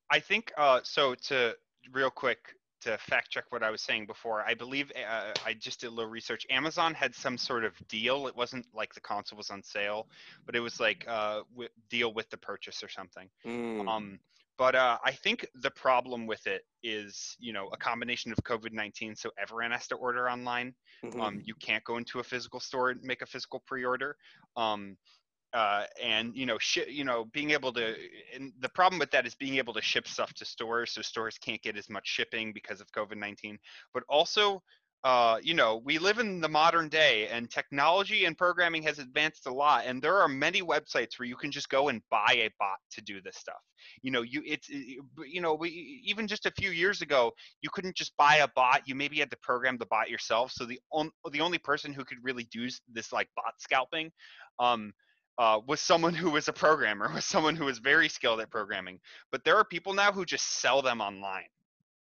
[0.09, 1.15] I think uh, so.
[1.15, 1.55] To
[1.91, 2.39] real quick
[2.81, 5.89] to fact check what I was saying before, I believe uh, I just did a
[5.89, 6.45] little research.
[6.49, 8.27] Amazon had some sort of deal.
[8.27, 10.07] It wasn't like the console was on sale,
[10.45, 13.29] but it was like uh, w- deal with the purchase or something.
[13.45, 14.19] Mm, Um,
[14.57, 18.73] but uh, I think the problem with it is, you know, a combination of COVID
[18.73, 19.15] nineteen.
[19.15, 20.73] So everyone has to order online.
[21.03, 21.21] mhm.
[21.21, 24.17] Um, you can't go into a physical store and make a physical pre-order.
[24.55, 24.97] Um,
[25.57, 27.95] uh, and you know, shi you know, being able to,
[28.35, 31.37] and the problem with that is being able to ship stuff to stores, so stores
[31.39, 33.57] can't get as much shipping because of COVID nineteen.
[33.93, 34.61] But also,
[35.03, 39.47] uh, you know, we live in the modern day, and technology and programming has advanced
[39.47, 39.85] a lot.
[39.87, 43.01] And there are many websites where you can just go and buy a bot to
[43.01, 43.61] do this stuff.
[44.03, 45.69] You know, you it's it- you know, we
[46.05, 47.31] even just a few years ago,
[47.63, 48.81] you couldn't just buy a bot.
[48.85, 50.51] You maybe had to program the bot yourself.
[50.51, 54.11] So the on, the only person who could really do this like bot scalping
[54.59, 54.93] um,
[55.37, 58.99] uh, was someone who was a programmer, was someone who was very skilled at programming.
[59.31, 61.49] But there are people now who just sell them online.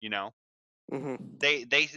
[0.01, 0.31] You know,
[0.91, 1.89] hmm They they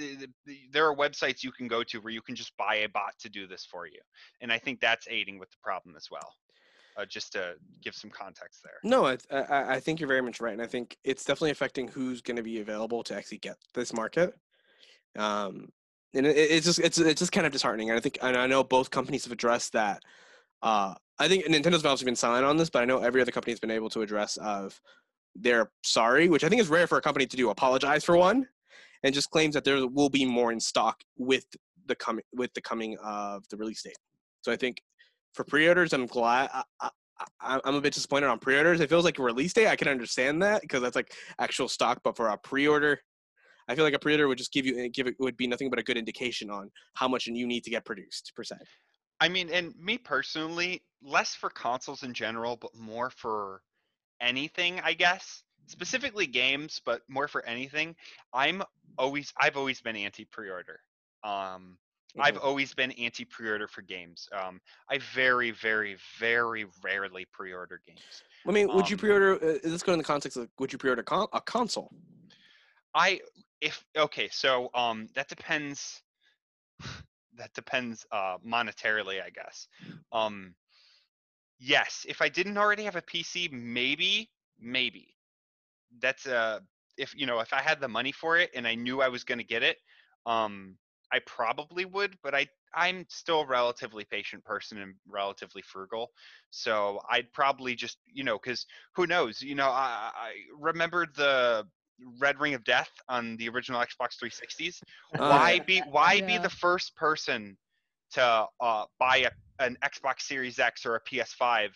[0.72, 3.30] there are websites you can go to where you can just buy a bot to
[3.30, 4.00] do this for you,
[4.42, 6.34] and I think that's aiding with the problem as well.
[6.98, 8.80] Uh, just to give some context there.
[8.84, 11.90] No, I, I I think you're very much right, and I think it's definitely affecting
[11.90, 14.34] who's going to be available to actually get this market.
[15.16, 15.70] Um,
[16.14, 17.90] and it, it's just it's it's just kind of disheartening.
[17.90, 20.02] And I think and I know both companies have addressed that.
[20.62, 23.52] Uh, I think Nintendo's obviously been silent on this, but I know every other company
[23.52, 24.80] has been able to address of
[25.36, 27.50] they're sorry, which I think is rare for a company to do.
[27.50, 28.48] Apologize for one,
[29.04, 31.46] and just claims that there will be more in stock with
[31.86, 33.98] the coming with the coming of the release date.
[34.42, 34.82] So I think
[35.34, 36.50] for pre-orders, I'm glad.
[36.54, 36.90] I,
[37.42, 38.80] I, I'm a bit disappointed on pre-orders.
[38.80, 39.68] It feels like a release date.
[39.68, 43.00] I can understand that because that's like actual stock, but for a pre-order,
[43.68, 45.70] I feel like a pre-order would just give you eh, give it would be nothing
[45.70, 48.56] but a good indication on how much you need to get produced per se.
[49.20, 53.62] I mean, and me personally, less for consoles in general, but more for
[54.22, 55.44] anything, I guess.
[55.68, 57.96] Specifically games, but more for anything.
[58.34, 58.64] I'm
[58.98, 60.80] always I've always been anti pre-order.
[61.24, 61.78] Um
[62.20, 62.44] I've Mhm.
[62.44, 64.30] always been anti pre-order for games.
[64.32, 68.24] Um I very very very rarely pre-order games.
[68.48, 69.34] I mean, would you um, pre-order?
[69.44, 71.92] Uh, let's go in the context of would you pre-order con- a console?
[72.94, 73.22] I
[73.62, 76.02] if okay, so um that depends
[77.38, 79.68] that depends uh monetarily, I guess.
[80.12, 80.56] Um
[81.60, 85.16] yes, if I didn't already have a PC, maybe, maybe.
[86.00, 86.62] That's uh
[86.98, 89.24] if you know, if I had the money for it and I knew I was
[89.24, 89.78] going to get it,
[90.26, 90.78] um
[91.12, 96.12] I probably would, but I I'm still a relatively patient person and relatively frugal.
[96.52, 98.66] So I'd probably just, you know, cuz
[98.96, 101.68] who knows, you know, I, I remember the
[102.20, 104.82] Red Ring of Death on the original Xbox 360s.
[105.18, 107.58] Uh, Why be why be the first person
[108.12, 109.32] to uh, buy a,
[109.64, 111.70] an Xbox Series X or a PS5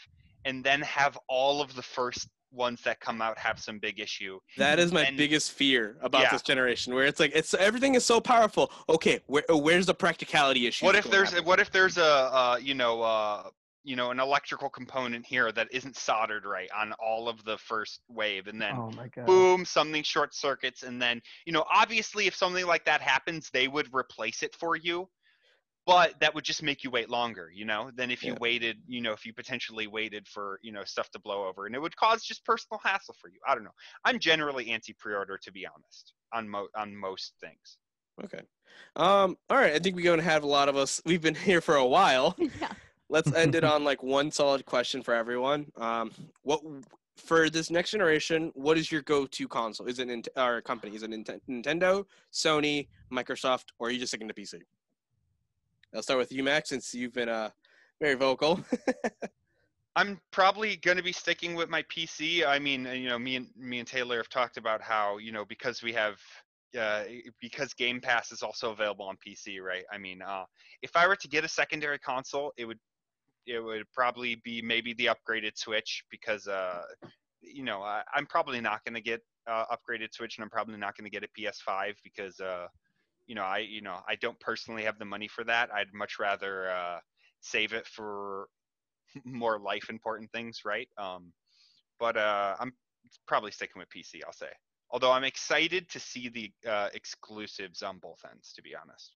[0.45, 4.39] and then have all of the first ones that come out have some big issue?
[4.57, 6.31] That is my And- biggest fear about Yeah.
[6.31, 8.71] this generation, where it's like it's everything is so powerful.
[8.89, 10.85] Okay, where, uh, where's the practicality issue?
[10.85, 13.49] What if there's what if there's a uh, you know uh,
[13.83, 18.01] you know an electrical component here that isn't soldered right on all of the first
[18.07, 18.91] wave and then Oh
[19.25, 23.67] boom something short circuits and then you know obviously if something like that happens they
[23.67, 25.07] would replace it for you
[25.87, 28.39] but that would just make you wait longer you know than if you Yeah.
[28.39, 31.75] waited you know if you potentially waited for you know stuff to blow over and
[31.75, 33.71] it would cause just personal hassle for you i don't know
[34.05, 37.77] i'm generally anti pre-order to be honest on mo- on most things
[38.23, 38.41] Okay.
[38.95, 39.37] Um.
[39.49, 39.73] All right.
[39.73, 41.01] I think we're going to have a lot of us.
[41.05, 42.35] We've been here for a while.
[42.37, 42.73] yeah.
[43.11, 45.71] Let's end it on like one solid question for everyone.
[45.77, 46.11] Um.
[46.43, 46.61] What
[47.17, 48.51] for this next generation?
[48.55, 49.85] What is your go-to console?
[49.85, 50.95] Is it Nint- or company?
[50.95, 54.61] Is it Nint- Nintendo, Sony, Microsoft, or are you just sticking to PC?
[55.93, 57.49] I'll start with you, Max, since you've been uh
[57.99, 58.59] very vocal.
[59.97, 62.47] I'm probably going to be sticking with my PC.
[62.47, 65.33] I mean, uh, you know, me and me and Taylor have talked about how you
[65.33, 66.15] know because we have
[66.79, 67.03] uh,
[67.41, 69.83] because Game Pass is also available on PC, right?
[69.91, 70.45] I mean, uh,
[70.81, 72.79] if I were to get a secondary console, it would
[73.45, 76.83] it would probably be maybe the upgraded Switch because uh,
[77.41, 80.77] you know I, I'm probably not going to get uh, upgraded Switch and I'm probably
[80.77, 82.67] not going to get a PS5 because uh,
[83.27, 85.69] you know I you know I don't personally have the money for that.
[85.73, 86.99] I'd much rather uh,
[87.41, 88.47] save it for
[89.25, 90.87] more life important things, right?
[90.97, 91.33] Um,
[91.99, 92.73] but uh, I'm
[93.27, 94.21] probably sticking with PC.
[94.25, 94.49] I'll say.
[94.93, 99.15] Although I'm excited to see the uh, exclusives on both ends, to be honest.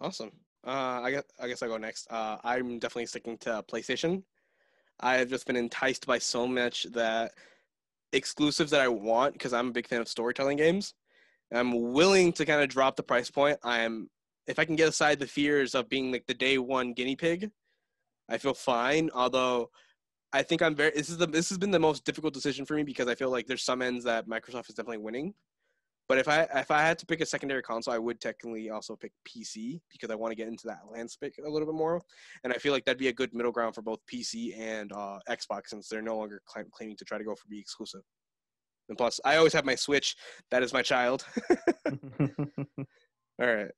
[0.00, 0.32] Awesome.
[0.64, 2.06] Uh, I guess I guess I'll go next.
[2.10, 4.22] Uh, I'm definitely sticking to PlayStation.
[5.00, 7.32] I have just been enticed by so much that
[8.12, 10.94] exclusives that I want because I'm a big fan of storytelling games.
[11.52, 13.58] I'm willing to kind of drop the price point.
[13.62, 14.08] I'm
[14.46, 17.50] if I can get aside the fears of being like the day one guinea pig,
[18.28, 19.10] I feel fine.
[19.14, 19.70] Although
[20.32, 22.74] I think I'm very this is the this has been the most difficult decision for
[22.74, 25.34] me because I feel like there's some ends that Microsoft is definitely winning.
[26.08, 28.96] But if I if I had to pick a secondary console, I would technically also
[28.96, 32.02] pick PC because I want to get into that landscape a little bit more,
[32.44, 35.18] and I feel like that'd be a good middle ground for both PC and uh,
[35.28, 38.02] Xbox since they're no longer claim, claiming to try to go for be exclusive.
[38.88, 40.16] And plus, I always have my Switch.
[40.50, 41.24] That is my child.
[41.88, 41.94] All
[43.38, 43.70] right.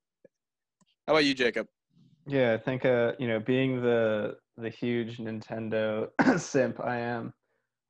[1.06, 1.66] How about you, Jacob?
[2.26, 7.32] yeah, I think uh, you know, being the the huge Nintendo simp I am,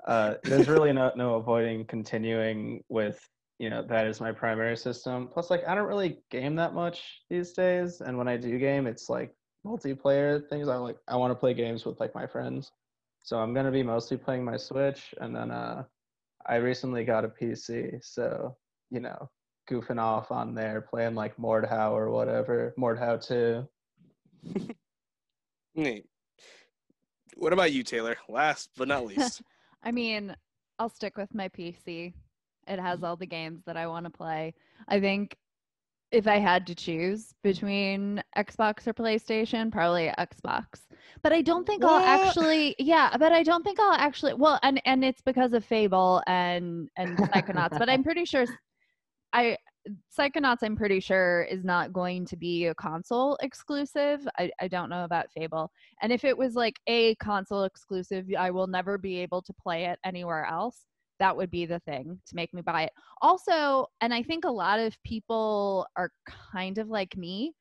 [0.06, 3.20] uh, there's really no no avoiding continuing with
[3.58, 5.28] you know that is my primary system.
[5.32, 8.86] Plus, like I don't really game that much these days, and when I do game,
[8.86, 9.34] it's like
[9.66, 10.68] multiplayer things.
[10.68, 12.72] I like I want to play games with like my friends,
[13.22, 15.84] so I'm gonna be mostly playing my Switch, and then uh,
[16.46, 18.56] I recently got a PC, so
[18.90, 19.30] you know,
[19.70, 23.66] goofing off on there, playing like Mordhau or whatever, Mordhau two.
[25.74, 26.06] Neat.
[27.36, 28.16] What about you, Taylor?
[28.28, 29.42] Last but not least.
[29.82, 30.34] I mean,
[30.78, 32.14] I'll stick with my PC.
[32.66, 34.54] It has all the games that I want to play.
[34.88, 35.36] I think
[36.14, 40.64] if I had to choose between Xbox or PlayStation, probably Xbox.
[41.22, 44.80] But I don't think I'll actually yeah, but I don't think I'll actually well and
[44.84, 48.46] and it's because of Fable and and Psychonauts, but I'm pretty sure
[49.32, 49.56] I
[50.16, 54.26] Psychonauts I'm pretty sure is not going to be a console exclusive.
[54.38, 55.70] I, I don't know about Fable.
[56.00, 59.86] And if it was like a console exclusive, I will never be able to play
[59.86, 60.86] it anywhere else.
[61.18, 62.92] That would be the thing to make me buy it.
[63.22, 67.52] Also, and I think a lot of people are kind of like me.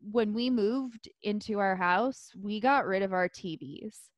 [0.00, 4.10] When we moved into our house, we got rid of our TVs.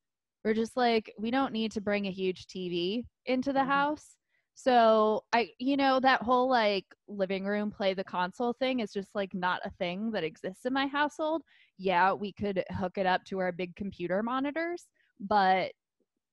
[0.43, 3.67] We're just like, we don't need to bring a huge TV into the Mhm.
[3.67, 4.15] house.
[4.55, 9.15] So I, you know, that whole like living room play the console thing is just
[9.15, 11.43] like not a thing that exists in my household.
[11.77, 14.87] Yeah, we could hook it up to our big computer monitors,
[15.19, 15.71] but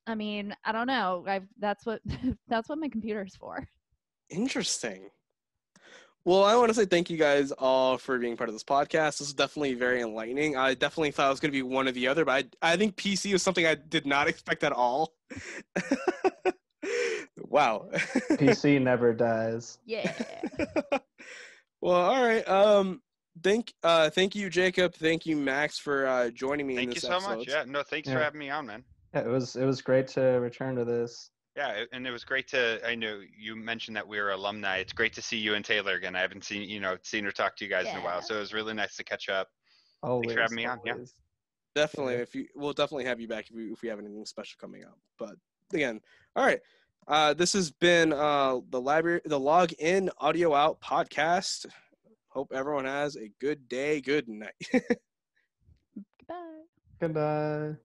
[0.07, 1.25] I mean, I don't know.
[1.27, 2.01] I've that's what
[2.49, 3.67] that's what my computer's for.
[4.31, 5.11] Interesting.
[6.25, 9.19] Well, I want to say thank you guys all for being part of this podcast.
[9.19, 10.57] This is definitely very enlightening.
[10.57, 12.77] I definitely thought it was going to be one or the other, but I, I
[12.77, 15.15] think PC was something I did not expect at all.
[17.37, 17.89] wow.
[18.33, 19.79] PC never dies.
[19.87, 20.13] Yeah.
[21.81, 22.47] well, all right.
[22.49, 23.03] Um,
[23.45, 24.95] thank uh, thank you, Jacob.
[24.95, 27.39] Thank you, Max, for uh, joining me in Thank you so episode.
[27.39, 27.49] much.
[27.49, 28.83] Yeah, no, thanks for having me on, man.
[29.17, 31.31] Yeah, it was it was great to return to this.
[31.57, 32.87] Yeah, and it was great to.
[32.87, 34.77] I know you mentioned that we were alumni.
[34.77, 36.15] It's great to see you and Taylor again.
[36.15, 38.37] I haven't seen you know seen or talked to you guys in a while, so
[38.37, 39.49] it was really nice to catch up.
[40.03, 40.97] Always, for having me on, yeah.
[41.75, 42.17] Definitely.
[42.17, 42.21] Yeah.
[42.21, 44.85] If you, we'll definitely have you back if we, if we have anything special coming
[44.85, 44.99] up.
[45.19, 45.37] But
[45.73, 46.01] again,
[46.35, 46.61] all right.
[47.09, 51.65] Uh, this has been uh, the library, the log in audio out podcast.
[52.29, 54.53] Hope everyone has a good day, good night.
[56.19, 56.65] Goodbye.
[57.01, 57.77] Good night.